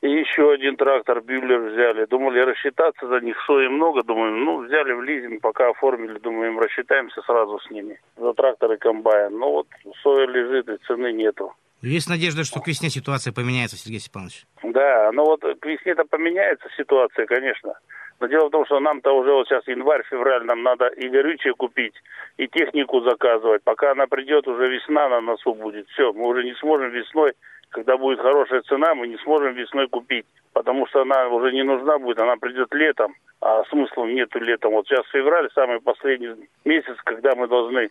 И 0.00 0.08
еще 0.08 0.52
один 0.52 0.76
трактор 0.76 1.20
Бюллер 1.20 1.60
взяли. 1.60 2.06
Думали 2.06 2.40
рассчитаться 2.40 3.06
за 3.06 3.20
них, 3.20 3.37
сои 3.46 3.68
много. 3.68 4.02
Думаем, 4.02 4.44
ну, 4.44 4.64
взяли 4.64 4.92
в 4.92 5.02
лизинг, 5.02 5.42
пока 5.42 5.68
оформили. 5.68 6.18
Думаем, 6.20 6.58
рассчитаемся 6.58 7.20
сразу 7.22 7.58
с 7.58 7.70
ними. 7.70 8.00
За 8.16 8.32
трактор 8.32 8.72
и 8.72 8.76
комбайн. 8.78 9.37
Ну 9.37 9.50
вот, 9.50 9.66
соя 10.02 10.26
лежит, 10.26 10.68
и 10.70 10.78
цены 10.87 11.12
нету. 11.12 11.52
Есть 11.82 12.08
надежда, 12.08 12.44
что 12.44 12.61
к 12.61 12.68
весне 12.68 12.90
ситуация 12.90 13.32
поменяется, 13.32 13.76
Сергей 13.76 14.00
Степанович? 14.00 14.44
Да, 14.62 15.11
ну 15.12 15.25
вот 15.25 15.40
к 15.40 15.64
весне-то 15.64 16.04
поменяется 16.04 16.68
ситуация, 16.76 17.26
конечно. 17.26 17.75
Но 18.20 18.26
дело 18.26 18.49
в 18.49 18.50
том, 18.50 18.66
что 18.66 18.80
нам-то 18.80 19.12
уже 19.12 19.32
вот 19.32 19.47
сейчас 19.47 19.66
январь-февраль, 19.68 20.44
нам 20.44 20.64
надо 20.64 20.88
и 20.88 21.08
горючее 21.08 21.54
купить, 21.54 21.94
и 22.37 22.49
технику 22.49 23.00
заказывать. 23.02 23.62
Пока 23.62 23.92
она 23.92 24.08
придет, 24.08 24.49
уже 24.49 24.68
весна 24.68 25.08
на 25.08 25.20
носу 25.20 25.54
будет. 25.54 25.88
Все, 25.90 26.12
мы 26.12 26.26
уже 26.26 26.42
не 26.42 26.54
сможем 26.54 26.90
весной 26.90 27.32
когда 27.70 27.97
будет 27.97 28.20
хорошая 28.20 28.62
цена, 28.62 28.94
мы 28.94 29.08
не 29.08 29.18
сможем 29.18 29.54
весной 29.54 29.88
купить, 29.88 30.26
потому 30.52 30.87
что 30.87 31.02
она 31.02 31.28
уже 31.28 31.52
не 31.52 31.62
нужна 31.62 31.99
будет, 31.99 32.18
она 32.18 32.37
придет 32.37 32.73
летом, 32.75 33.14
а 33.40 33.64
смысла 33.64 34.04
нету 34.06 34.40
летом. 34.40 34.73
Вот 34.73 34.87
сейчас 34.87 35.06
февраль, 35.12 35.49
самый 35.54 35.80
последний 35.80 36.35
месяц, 36.64 36.97
когда 37.04 37.35
мы 37.35 37.47
должны 37.47 37.90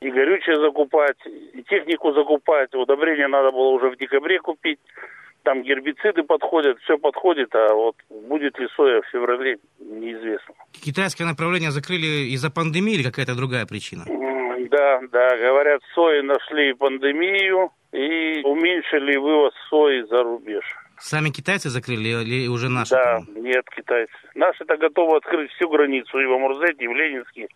и 0.00 0.10
горючее 0.10 0.56
закупать, 0.56 1.16
и 1.26 1.62
технику 1.62 2.12
закупать, 2.12 2.74
удобрения 2.74 3.28
надо 3.28 3.50
было 3.50 3.68
уже 3.68 3.90
в 3.90 3.96
декабре 3.96 4.38
купить, 4.38 4.78
там 5.42 5.62
гербициды 5.62 6.22
подходят, 6.22 6.78
все 6.80 6.98
подходит, 6.98 7.54
а 7.54 7.74
вот 7.74 7.96
будет 8.10 8.58
ли 8.58 8.68
соя 8.76 9.00
в 9.00 9.06
феврале, 9.06 9.58
неизвестно. 9.80 10.54
Китайское 10.72 11.26
направление 11.26 11.70
закрыли 11.70 12.30
из-за 12.34 12.50
пандемии 12.50 12.94
или 12.94 13.02
какая-то 13.02 13.34
другая 13.34 13.66
причина? 13.66 14.04
Да, 14.70 15.00
да, 15.10 15.36
говорят, 15.38 15.80
сои 15.94 16.20
нашли 16.20 16.74
пандемию, 16.74 17.70
и 17.92 18.42
уменьшили 18.44 19.16
вывоз 19.16 19.54
сои 19.70 20.02
за 20.02 20.22
рубеж. 20.22 20.64
Сами 20.98 21.30
китайцы 21.30 21.70
закрыли 21.70 22.08
или 22.08 22.48
уже 22.48 22.68
наши? 22.68 22.90
Да, 22.90 23.20
там? 23.20 23.42
нет, 23.42 23.64
китайцы. 23.74 24.12
Наши-то 24.34 24.76
готовы 24.76 25.16
открыть 25.16 25.50
всю 25.52 25.68
границу 25.68 26.18
и 26.18 26.26
в 26.26 26.32
Амурзете, 26.32 26.84
и 26.84 26.88
в 26.88 26.92
Ленинске, 26.92 27.48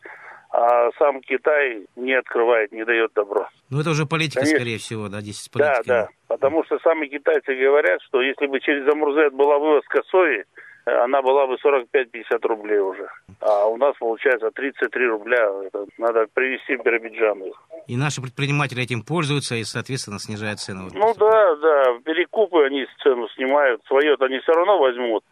а 0.52 0.90
сам 0.98 1.20
Китай 1.22 1.86
не 1.96 2.12
открывает, 2.12 2.72
не 2.72 2.84
дает 2.84 3.12
добро. 3.14 3.48
Ну 3.70 3.80
это 3.80 3.90
уже 3.90 4.04
политика, 4.04 4.40
Конечно. 4.40 4.58
скорее 4.58 4.78
всего, 4.78 5.08
да, 5.08 5.20
здесь 5.20 5.48
политика. 5.48 5.82
Да, 5.86 6.02
да, 6.04 6.08
потому 6.28 6.62
что 6.64 6.78
сами 6.80 7.06
китайцы 7.06 7.54
говорят, 7.54 8.02
что 8.02 8.20
если 8.20 8.46
бы 8.46 8.60
через 8.60 8.86
Амурзет 8.86 9.32
была 9.32 9.58
вывозка 9.58 10.02
сои, 10.10 10.44
она 10.84 11.22
была 11.22 11.46
бы 11.46 11.54
45-50 11.54 12.46
рублей 12.48 12.80
уже. 12.80 13.08
А 13.40 13.66
у 13.66 13.76
нас 13.76 13.96
получается 13.98 14.50
33 14.50 15.06
рубля. 15.06 15.48
Это 15.64 15.86
надо 15.96 16.26
привезти 16.34 16.76
в 16.76 16.82
Биробиджан. 16.82 17.40
И 17.86 17.96
наши 17.96 18.20
предприниматели 18.20 18.82
этим 18.82 19.02
пользуются 19.02 19.54
и, 19.54 19.64
соответственно, 19.64 20.18
снижают 20.18 20.58
цену. 20.58 20.88
Ну 20.92 21.14
да, 21.14 21.56
да. 21.56 21.84
Перекупы 22.04 22.64
они 22.64 22.86
цену 23.02 23.28
снимают. 23.36 23.80
Свое-то 23.86 24.24
они 24.26 24.40
все 24.40 24.52
равно 24.52 24.78
возьмут 24.78 25.24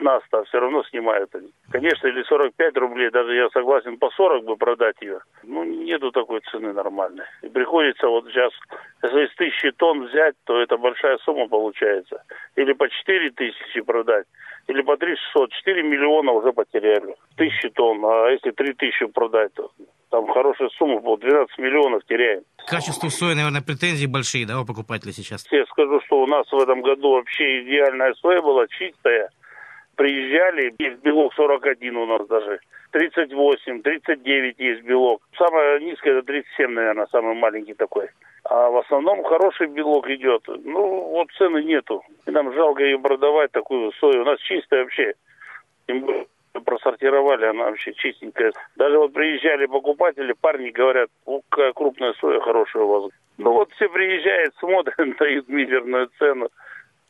нас-то 0.00 0.44
все 0.44 0.60
равно 0.60 0.82
снимают 0.84 1.34
они. 1.34 1.52
Конечно, 1.70 2.06
или 2.08 2.22
45 2.22 2.76
рублей, 2.76 3.10
даже 3.10 3.34
я 3.34 3.48
согласен 3.50 3.98
по 3.98 4.10
40 4.10 4.44
бы 4.44 4.56
продать 4.56 4.96
ее. 5.00 5.20
Ну, 5.42 5.64
нету 5.64 6.10
такой 6.10 6.40
цены 6.50 6.72
нормальной. 6.72 7.24
И 7.42 7.48
приходится 7.48 8.08
вот 8.08 8.26
сейчас, 8.26 8.52
если 9.02 9.26
из 9.26 9.34
тысячи 9.34 9.70
тонн 9.72 10.06
взять, 10.06 10.34
то 10.44 10.60
это 10.60 10.76
большая 10.76 11.18
сумма 11.18 11.48
получается. 11.48 12.22
Или 12.56 12.72
по 12.72 12.88
4 12.88 13.30
тысячи 13.30 13.80
продать, 13.80 14.26
или 14.66 14.82
по 14.82 14.96
3 14.96 15.16
600. 15.16 15.52
4 15.52 15.82
миллиона 15.82 16.32
уже 16.32 16.52
потеряли. 16.52 17.14
Тысячи 17.36 17.68
тонн, 17.70 18.04
а 18.04 18.30
если 18.30 18.50
3 18.50 18.72
тысячи 18.74 19.06
продать, 19.06 19.52
то 19.54 19.70
там 20.10 20.26
хорошая 20.28 20.68
сумма, 20.70 21.00
по 21.00 21.16
12 21.16 21.58
миллионов 21.58 22.02
теряем. 22.04 22.42
Качество 22.66 23.08
сои, 23.08 23.34
наверное, 23.34 23.62
претензии 23.62 24.06
большие, 24.06 24.46
да, 24.46 24.60
у 24.60 24.66
покупателей 24.66 25.12
сейчас? 25.12 25.46
Я 25.50 25.64
скажу, 25.66 26.00
что 26.06 26.22
у 26.22 26.26
нас 26.26 26.50
в 26.50 26.58
этом 26.58 26.82
году 26.82 27.12
вообще 27.12 27.62
идеальная 27.62 28.12
соя 28.14 28.42
была, 28.42 28.66
чистая, 28.68 29.30
приезжали, 29.96 30.74
есть 30.78 31.00
белок 31.02 31.34
41 31.34 31.96
у 31.96 32.06
нас 32.06 32.26
даже. 32.26 32.60
38, 32.92 33.82
39 33.82 34.58
есть 34.58 34.82
белок. 34.82 35.22
Самое 35.36 35.80
низкое 35.80 36.18
это 36.18 36.26
37, 36.26 36.70
наверное, 36.70 37.06
самый 37.06 37.34
маленький 37.34 37.74
такой. 37.74 38.08
А 38.44 38.68
в 38.70 38.78
основном 38.78 39.22
хороший 39.24 39.68
белок 39.68 40.08
идет. 40.08 40.42
Ну, 40.48 41.08
вот 41.10 41.30
цены 41.32 41.62
нету. 41.62 42.02
И 42.26 42.30
нам 42.30 42.52
жалко 42.54 42.82
ее 42.82 42.98
продавать, 42.98 43.52
такую 43.52 43.92
сою. 43.92 44.22
У 44.22 44.24
нас 44.24 44.40
чистая 44.40 44.82
вообще. 44.82 45.14
Тем 45.86 46.00
более 46.00 46.26
просортировали, 46.64 47.46
она 47.46 47.64
вообще 47.64 47.92
чистенькая. 47.94 48.52
Даже 48.76 48.98
вот 48.98 49.12
приезжали 49.12 49.66
покупатели, 49.66 50.32
парни 50.32 50.70
говорят, 50.70 51.08
о, 51.26 51.40
какая 51.48 51.72
крупная 51.72 52.12
соя 52.14 52.40
хорошая 52.40 52.82
у 52.82 52.88
вас. 52.88 53.12
Ну 53.38 53.52
вот 53.52 53.72
все 53.72 53.88
приезжают, 53.88 54.54
смотрят, 54.58 55.16
дают 55.18 55.48
мизерную 55.48 56.10
цену, 56.18 56.48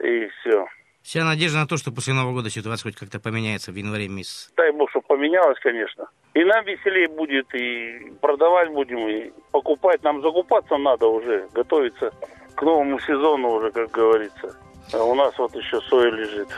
и 0.03 0.29
все. 0.29 0.67
Вся 1.02 1.25
надежда 1.25 1.61
на 1.61 1.66
то, 1.66 1.76
что 1.76 1.92
после 1.92 2.14
Нового 2.14 2.35
года 2.35 2.50
ситуация 2.50 2.90
хоть 2.90 2.99
как-то 2.99 3.21
поменяется 3.21 3.73
в 3.73 3.75
январе 3.75 4.09
месяце. 4.09 4.50
Дай 4.57 4.71
бог, 4.73 4.90
чтобы 4.90 5.07
поменялось, 5.07 5.59
конечно. 5.61 6.09
И 6.35 6.45
нам 6.45 6.64
веселее 6.64 7.09
будет, 7.09 7.52
и 7.54 8.12
продавать 8.21 8.71
будем, 8.71 9.09
и 9.09 9.33
покупать. 9.50 10.02
Нам 10.02 10.23
закупаться 10.23 10.76
надо 10.76 11.07
уже, 11.07 11.49
готовиться 11.52 12.12
к 12.54 12.62
новому 12.62 13.00
сезону 13.00 13.49
уже, 13.49 13.71
как 13.73 13.90
говорится. 13.90 14.57
А 14.92 15.02
у 15.02 15.14
нас 15.14 15.37
вот 15.38 15.54
еще 15.54 15.80
соя 15.80 16.11
лежит. 16.11 16.49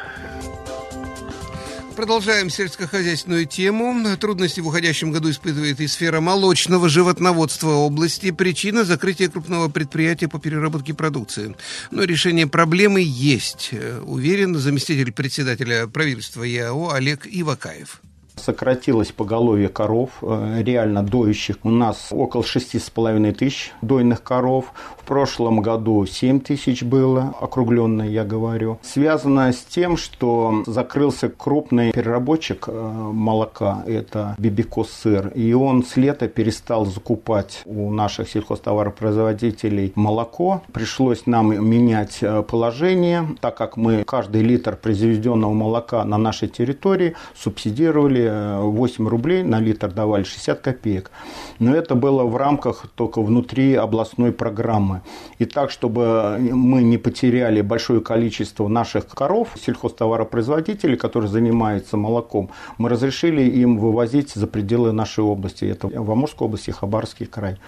Продолжаем 1.96 2.49
сельскохозяйственную 2.50 3.46
тему. 3.46 4.16
Трудности 4.16 4.61
в 4.61 4.68
уходящем 4.68 5.12
году 5.12 5.30
испытывает 5.30 5.80
и 5.80 5.87
сфера 5.87 6.20
молочного 6.20 6.88
животноводства 6.88 7.70
области. 7.70 8.30
Причина 8.30 8.84
закрытия 8.84 9.28
крупного 9.28 9.68
предприятия 9.68 10.28
по 10.28 10.38
переработке 10.38 10.94
продукции. 10.94 11.54
Но 11.90 12.04
решение 12.04 12.46
проблемы 12.46 13.02
есть, 13.04 13.70
э, 13.72 14.00
уверен 14.00 14.54
заместитель 14.54 15.12
председателя 15.12 15.87
правительства 15.87 16.42
ЯО 16.42 16.92
Олег 16.92 17.26
Ивакаев 17.30 18.00
сократилось 18.37 19.12
поголовье 19.12 19.69
коров, 19.69 20.11
э, 20.23 20.62
реально 20.62 21.03
доющих. 21.03 21.57
У 21.62 21.71
нас 21.71 22.09
около 22.11 22.43
шести 22.45 22.79
с 22.79 22.91
половиной 22.91 23.33
тысяч 23.33 23.73
дойных 23.83 24.23
коров. 24.23 24.73
В 24.99 25.05
прошлом 25.05 25.61
году 25.61 26.07
7 26.07 26.41
тысяч 26.41 26.83
было, 26.83 27.35
округленно 27.41 28.03
я 28.03 28.25
говорю. 28.25 28.79
Связано 28.83 29.53
с 29.53 29.62
тем, 29.62 29.97
что 29.97 30.62
закрылся 30.67 31.29
крупный 31.29 31.93
переработчик 31.93 32.67
э, 32.69 32.73
молока, 32.73 33.83
это 33.87 34.35
Бибикос 34.39 34.91
сыр, 34.91 35.29
и 35.35 35.53
он 35.53 35.85
с 35.85 35.97
лета 35.97 36.29
перестал 36.29 36.87
закупать 36.87 37.62
у 37.65 37.91
наших 37.91 38.29
сельхозтоваропроизводителей 38.29 39.93
молоко. 39.95 40.62
Пришлось 40.73 41.27
нам 41.27 41.49
менять 41.65 42.19
э, 42.23 42.43
положение, 42.43 43.29
так 43.41 43.57
как 43.57 43.77
мы 43.77 44.05
каждый 44.05 44.43
литр 44.43 44.77
произведенного 44.77 45.53
молока 45.53 46.05
на 46.05 46.19
нашей 46.19 46.49
территории 46.49 47.15
субсидировали 47.35 48.22
8 48.29 49.09
рублей 49.09 49.43
на 49.43 49.61
литр 49.61 49.91
давали 49.91 50.25
60 50.25 50.61
копеек. 50.61 51.11
Но 51.59 51.75
это 51.75 51.95
было 51.95 52.25
в 52.25 52.37
рамках 52.37 52.87
только 52.95 53.23
внутри 53.23 53.75
областной 53.75 54.33
программы. 54.33 55.02
И 55.38 55.45
так, 55.45 55.71
чтобы 55.71 56.38
мы 56.38 56.83
не 56.83 56.99
потеряли 56.99 57.61
большое 57.61 58.00
количество 58.00 58.69
наших 58.69 59.07
коров, 59.09 59.49
сельхозтоваропроизводителей, 59.61 60.97
которые 60.97 61.31
занимаются 61.31 61.97
молоком, 61.97 62.50
мы 62.79 62.88
разрешили 62.88 63.43
им 63.43 63.79
вывозить 63.79 64.33
за 64.33 64.47
пределы 64.47 64.93
нашей 64.93 65.25
области. 65.25 65.64
Это 65.64 65.88
в 65.88 66.11
Амурской 66.11 66.47
области, 66.47 66.71
Хабаровский 66.71 67.26
край. 67.26 67.59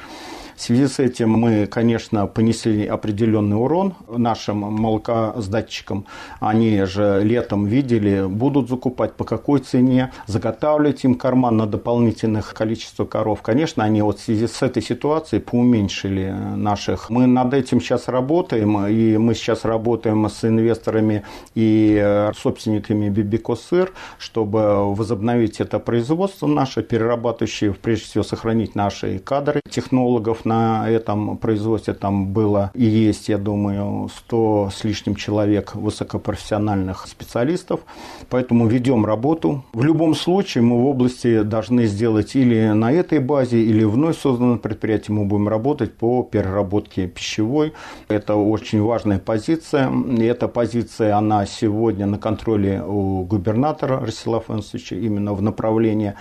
В 0.56 0.62
связи 0.62 0.86
с 0.86 0.98
этим 1.00 1.30
мы, 1.30 1.66
конечно, 1.66 2.26
понесли 2.26 2.86
определенный 2.86 3.56
урон 3.56 3.94
нашим 4.08 4.58
молокосдатчикам. 4.58 6.06
Они 6.40 6.84
же 6.84 7.20
летом 7.24 7.66
видели, 7.66 8.24
будут 8.26 8.68
закупать 8.68 9.14
по 9.14 9.24
какой 9.24 9.60
цене, 9.60 10.12
заготавливать 10.26 11.04
им 11.04 11.16
карман 11.16 11.56
на 11.56 11.66
дополнительных 11.66 12.54
количество 12.54 13.04
коров. 13.04 13.42
Конечно, 13.42 13.82
они 13.82 14.00
вот 14.02 14.18
в 14.18 14.22
связи 14.22 14.46
с 14.46 14.62
этой 14.62 14.82
ситуацией 14.82 15.42
поуменьшили 15.42 16.32
наших. 16.54 17.10
Мы 17.10 17.26
над 17.26 17.52
этим 17.52 17.80
сейчас 17.80 18.06
работаем, 18.08 18.86
и 18.86 19.16
мы 19.16 19.34
сейчас 19.34 19.64
работаем 19.64 20.28
с 20.28 20.44
инвесторами 20.44 21.24
и 21.54 22.30
собственниками 22.38 23.08
Бибико 23.08 23.56
Сыр, 23.56 23.92
чтобы 24.18 24.94
возобновить 24.94 25.60
это 25.60 25.80
производство 25.80 26.46
наше, 26.46 26.82
перерабатывающее, 26.82 27.74
прежде 27.74 28.04
всего, 28.04 28.22
сохранить 28.22 28.74
наши 28.74 29.18
кадры 29.18 29.60
технологов, 29.68 30.43
на 30.44 30.88
этом 30.88 31.36
производстве 31.36 31.94
там 31.94 32.32
было 32.32 32.70
и 32.74 32.84
есть, 32.84 33.28
я 33.28 33.38
думаю, 33.38 34.08
100 34.08 34.70
с 34.74 34.84
лишним 34.84 35.14
человек 35.14 35.74
высокопрофессиональных 35.74 37.06
специалистов. 37.06 37.80
Поэтому 38.28 38.66
ведем 38.66 39.06
работу. 39.06 39.64
В 39.72 39.82
любом 39.82 40.14
случае 40.14 40.62
мы 40.62 40.82
в 40.82 40.86
области 40.86 41.42
должны 41.42 41.86
сделать 41.86 42.34
или 42.36 42.68
на 42.68 42.92
этой 42.92 43.18
базе, 43.18 43.60
или 43.60 43.84
вновь 43.84 44.18
созданном 44.18 44.58
предприятии 44.58 45.12
мы 45.12 45.24
будем 45.24 45.48
работать 45.48 45.94
по 45.94 46.22
переработке 46.22 47.06
пищевой. 47.06 47.72
Это 48.08 48.34
очень 48.34 48.82
важная 48.82 49.18
позиция. 49.18 49.90
И 49.90 50.24
эта 50.24 50.48
позиция, 50.48 51.16
она 51.16 51.46
сегодня 51.46 52.06
на 52.06 52.18
контроле 52.18 52.82
у 52.82 53.24
губернатора 53.24 54.00
Расила 54.00 54.40
Фэнсовича 54.40 54.96
именно 54.96 55.34
в 55.34 55.42
направлении 55.42 56.14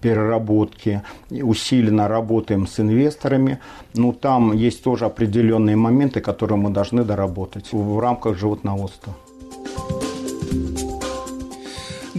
переработки. 0.00 1.02
Усиленно 1.30 2.08
работаем 2.08 2.66
с 2.66 2.80
инвесторами 2.80 3.58
ну, 3.94 4.12
там 4.12 4.52
есть 4.52 4.82
тоже 4.82 5.06
определенные 5.06 5.76
моменты, 5.76 6.20
которые 6.20 6.58
мы 6.58 6.70
должны 6.70 7.04
доработать 7.04 7.72
в 7.72 7.98
рамках 7.98 8.38
животноводства. 8.38 9.14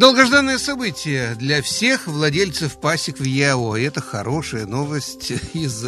Долгожданное 0.02 0.58
событие 0.58 1.36
для 1.36 1.62
всех 1.62 2.08
владельцев 2.08 2.80
пасек 2.80 3.20
в 3.20 3.24
ЯО. 3.24 3.78
Это 3.78 4.02
хорошая 4.02 4.66
новость 4.66 5.32
из 5.54 5.86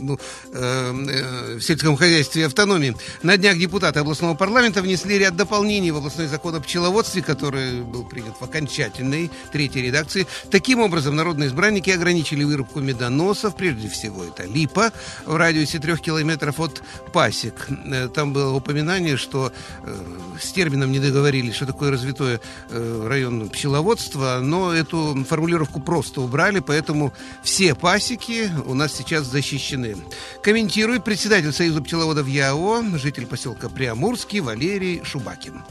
ну, 0.00 0.18
э, 0.52 1.56
в 1.56 1.60
сельском 1.60 1.96
хозяйстве 1.96 2.42
и 2.42 2.44
автономии. 2.46 2.96
На 3.22 3.36
днях 3.36 3.56
депутаты 3.56 4.00
областного 4.00 4.34
парламента 4.34 4.82
внесли 4.82 5.16
ряд 5.18 5.36
дополнений 5.36 5.92
в 5.92 5.98
областной 5.98 6.26
закон 6.26 6.56
о 6.56 6.60
пчеловодстве, 6.60 7.22
который 7.22 7.82
был 7.82 8.04
принят 8.04 8.34
в 8.40 8.42
окончательной 8.42 9.30
третьей 9.52 9.82
редакции. 9.82 10.26
Таким 10.50 10.80
образом, 10.80 11.14
народные 11.14 11.48
избранники 11.48 11.90
ограничили 11.90 12.42
вырубку 12.42 12.80
медоносов, 12.80 13.54
прежде 13.54 13.88
всего 13.88 14.24
это 14.24 14.48
липа, 14.48 14.92
в 15.26 15.36
радиусе 15.36 15.78
трех 15.78 16.00
километров 16.00 16.58
от 16.58 16.82
пасек. 17.12 17.68
Э, 17.86 18.08
там 18.12 18.32
было 18.32 18.52
упоминание, 18.52 19.16
что 19.16 19.52
э, 19.84 19.96
с 20.40 20.50
термином 20.50 20.90
не 20.90 20.98
договорились, 20.98 21.54
что 21.54 21.66
такое 21.66 21.92
развитое 21.92 22.40
э, 22.70 23.06
район 23.08 23.27
район 23.28 23.48
пчеловодства, 23.48 24.38
но 24.42 24.72
эту 24.72 25.14
формулировку 25.24 25.80
просто 25.80 26.20
убрали, 26.20 26.60
поэтому 26.60 27.12
все 27.42 27.74
пасеки 27.74 28.48
у 28.66 28.74
нас 28.74 28.96
сейчас 28.96 29.24
защищены. 29.24 29.96
Комментирует 30.42 31.04
председатель 31.04 31.52
Союза 31.52 31.82
пчеловодов 31.82 32.26
ЯО, 32.26 32.82
житель 32.96 33.26
поселка 33.26 33.68
Приамурский 33.68 34.40
Валерий 34.40 35.02
Шубакин. 35.04 35.62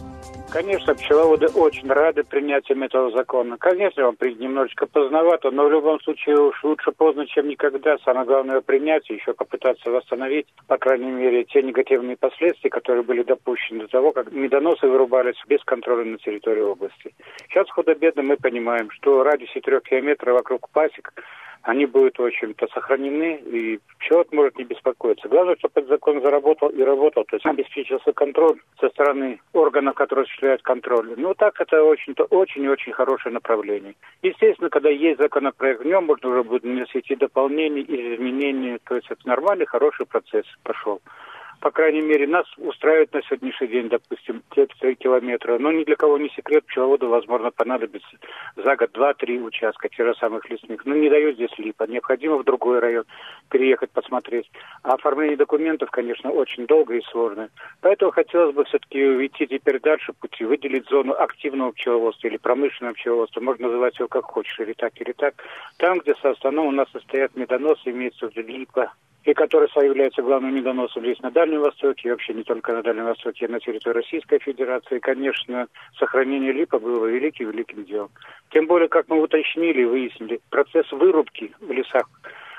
Конечно, 0.50 0.96
пчеловоды 0.96 1.48
очень 1.48 1.90
рады 1.90 2.24
принятием 2.24 2.82
этого 2.82 3.12
закона. 3.12 3.58
Конечно, 3.58 4.08
он 4.08 4.16
немножечко 4.22 4.86
поздновато, 4.86 5.52
но 5.52 5.66
в 5.66 5.72
любом 5.72 6.00
случае 6.00 6.40
уж 6.40 6.64
лучше 6.64 6.92
поздно, 6.94 7.28
чем 7.28 7.50
никогда. 7.50 7.98
Самое 8.06 8.26
главное 8.26 8.62
принять 8.62 9.10
и 9.10 9.16
еще 9.16 9.34
попытаться 9.34 9.92
восстановить, 9.92 10.48
по 10.68 10.78
крайней 10.78 11.12
мере, 11.12 11.44
те 11.44 11.62
негативные 11.62 12.16
последствия, 12.16 12.70
которые 12.70 13.04
были 13.04 13.24
допущены 13.24 13.82
до 13.84 13.88
того, 13.90 14.14
как 14.14 14.32
медоносы 14.32 14.88
вырубались 14.88 15.36
без 15.48 15.62
контроля 15.66 16.06
на 16.06 16.18
территории 16.18 16.62
области. 16.62 17.14
Сейчас 17.50 17.70
худо-бедно 17.70 18.24
мы 18.24 18.38
понимаем, 18.38 18.92
что 18.92 19.24
радиусе 19.24 19.62
трех 19.62 19.84
километров 19.84 20.36
вокруг 20.36 20.70
пасек 20.70 21.14
они 21.68 21.86
будут, 21.86 22.18
в 22.18 22.24
общем-то, 22.24 22.68
сохранены, 22.68 23.42
и 23.46 23.80
человек 24.00 24.32
может 24.32 24.58
не 24.58 24.64
беспокоиться. 24.64 25.28
Главное, 25.28 25.58
чтобы 25.58 25.74
этот 25.76 25.90
закон 25.90 26.22
заработал 26.22 26.70
и 26.70 26.82
работал, 26.82 27.26
то 27.26 27.36
есть 27.36 27.46
обеспечился 27.46 28.14
контроль 28.14 28.58
со 28.80 28.88
стороны 28.90 29.42
органов, 29.52 29.96
которые 29.96 30.24
осуществляют 30.24 30.62
контроль. 30.62 31.14
Ну, 31.18 31.34
так 31.34 31.60
это 31.60 31.84
очень-то 31.84 32.24
очень-очень 32.24 32.94
хорошее 32.94 33.34
направление. 33.34 33.96
Естественно, 34.22 34.70
когда 34.70 34.90
есть 34.90 35.20
законопроект, 35.20 35.82
в 35.82 35.86
нем 35.86 36.06
можно 36.06 36.30
уже 36.30 36.44
будет 36.44 36.64
вносить 36.64 37.12
и 37.12 37.16
дополнения, 37.16 37.82
и 37.82 38.16
изменения, 38.16 38.80
то 38.86 38.96
есть 38.96 39.08
это 39.10 39.28
нормальный, 39.28 39.66
хороший 39.66 40.06
процесс 40.06 40.46
пошел 40.64 41.02
по 41.60 41.72
крайней 41.72 42.02
мере, 42.02 42.28
нас 42.28 42.46
устраивает 42.58 43.14
на 43.14 43.22
сегодняшний 43.24 43.68
день, 43.68 43.90
допустим, 43.90 44.44
те 44.56 44.68
3 44.80 44.96
километра. 44.96 45.58
Но 45.58 45.72
ни 45.72 45.84
для 45.84 45.96
кого 45.96 46.18
не 46.18 46.30
секрет, 46.30 46.66
пчеловоду, 46.66 47.10
возможно, 47.10 47.52
понадобится 47.52 48.18
за 48.56 48.76
год 48.76 48.92
два-три 48.94 49.42
участка 49.42 49.90
тех 49.90 50.06
же 50.06 50.16
самых 50.16 50.50
лесных. 50.50 50.86
Но 50.86 50.94
не 50.96 51.10
дает 51.10 51.36
здесь 51.36 51.58
липа. 51.58 51.84
Необходимо 51.84 52.38
в 52.38 52.44
другой 52.44 52.80
район 52.80 53.06
переехать, 53.50 53.90
посмотреть. 53.92 54.50
А 54.84 54.94
оформление 54.94 55.38
документов, 55.38 55.90
конечно, 55.90 56.30
очень 56.30 56.68
долго 56.68 56.96
и 56.96 57.02
сложно. 57.12 57.50
Поэтому 57.82 58.12
хотелось 58.12 58.54
бы 58.54 58.64
все-таки 58.66 59.04
уйти 59.04 59.48
теперь 59.48 59.80
дальше 59.80 60.14
пути, 60.14 60.46
выделить 60.46 60.88
зону 60.88 61.14
активного 61.14 61.72
пчеловодства 61.72 62.28
или 62.28 62.38
промышленного 62.38 62.94
пчеловодства. 62.94 63.42
Можно 63.42 63.68
называть 63.68 63.98
его 63.98 64.08
как 64.08 64.26
хочешь, 64.26 64.60
или 64.60 64.74
так, 64.74 64.94
или 65.02 65.12
так. 65.12 65.34
Там, 65.78 66.00
где 66.00 66.14
со 66.22 66.32
основном 66.32 66.68
у 66.68 66.72
нас 66.72 66.88
состоят 66.92 67.36
медоносы, 67.36 67.90
имеется 67.90 68.30
в 68.30 68.36
виду 68.36 68.48
липа, 68.48 68.94
и 69.28 69.34
который 69.34 69.68
является 69.84 70.22
главным 70.22 70.56
медоносом 70.56 71.04
здесь 71.04 71.20
на 71.20 71.32
Дальнем 71.48 71.62
Востоке, 71.62 72.10
и 72.10 72.12
вообще 72.12 72.34
не 72.34 72.44
только 72.44 72.74
на 72.74 72.84
Дальнем 72.84 73.06
Востоке, 73.06 73.46
а 73.46 73.50
на 73.50 73.62
территории 73.62 74.02
Российской 74.02 74.40
Федерации. 74.40 75.00
Конечно, 75.00 75.68
сохранение 75.98 76.52
липа 76.52 76.78
было 76.78 77.06
великим-великим 77.06 77.86
делом. 77.86 78.10
Тем 78.52 78.68
более, 78.68 78.90
как 78.90 79.08
мы 79.08 79.22
уточнили 79.22 79.84
и 79.84 79.86
выяснили, 79.86 80.42
процесс 80.50 80.92
вырубки 80.92 81.54
в 81.62 81.72
лесах 81.72 82.08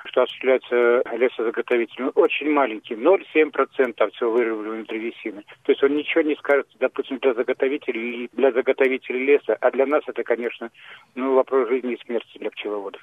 что 0.07 0.23
осуществляется 0.23 1.03
лесозаготовителем, 1.19 2.13
очень 2.15 2.51
маленький, 2.51 2.95
0,7% 2.95 3.95
от 3.99 4.15
всего 4.15 4.31
вырубленной 4.31 4.85
древесины. 4.85 5.45
То 5.65 5.73
есть 5.73 5.83
он 5.83 5.97
ничего 5.97 6.23
не 6.23 6.35
скажет, 6.37 6.67
допустим, 6.81 7.19
для 7.19 7.35
заготовителей, 7.35 8.31
для 8.33 8.51
заготовителей 8.53 9.27
леса, 9.27 9.59
а 9.61 9.71
для 9.71 9.85
нас 9.85 10.03
это, 10.07 10.23
конечно, 10.23 10.71
ну, 11.15 11.35
вопрос 11.35 11.69
жизни 11.69 11.93
и 11.93 12.05
смерти 12.07 12.39
для 12.39 12.51
пчеловодов. 12.51 13.03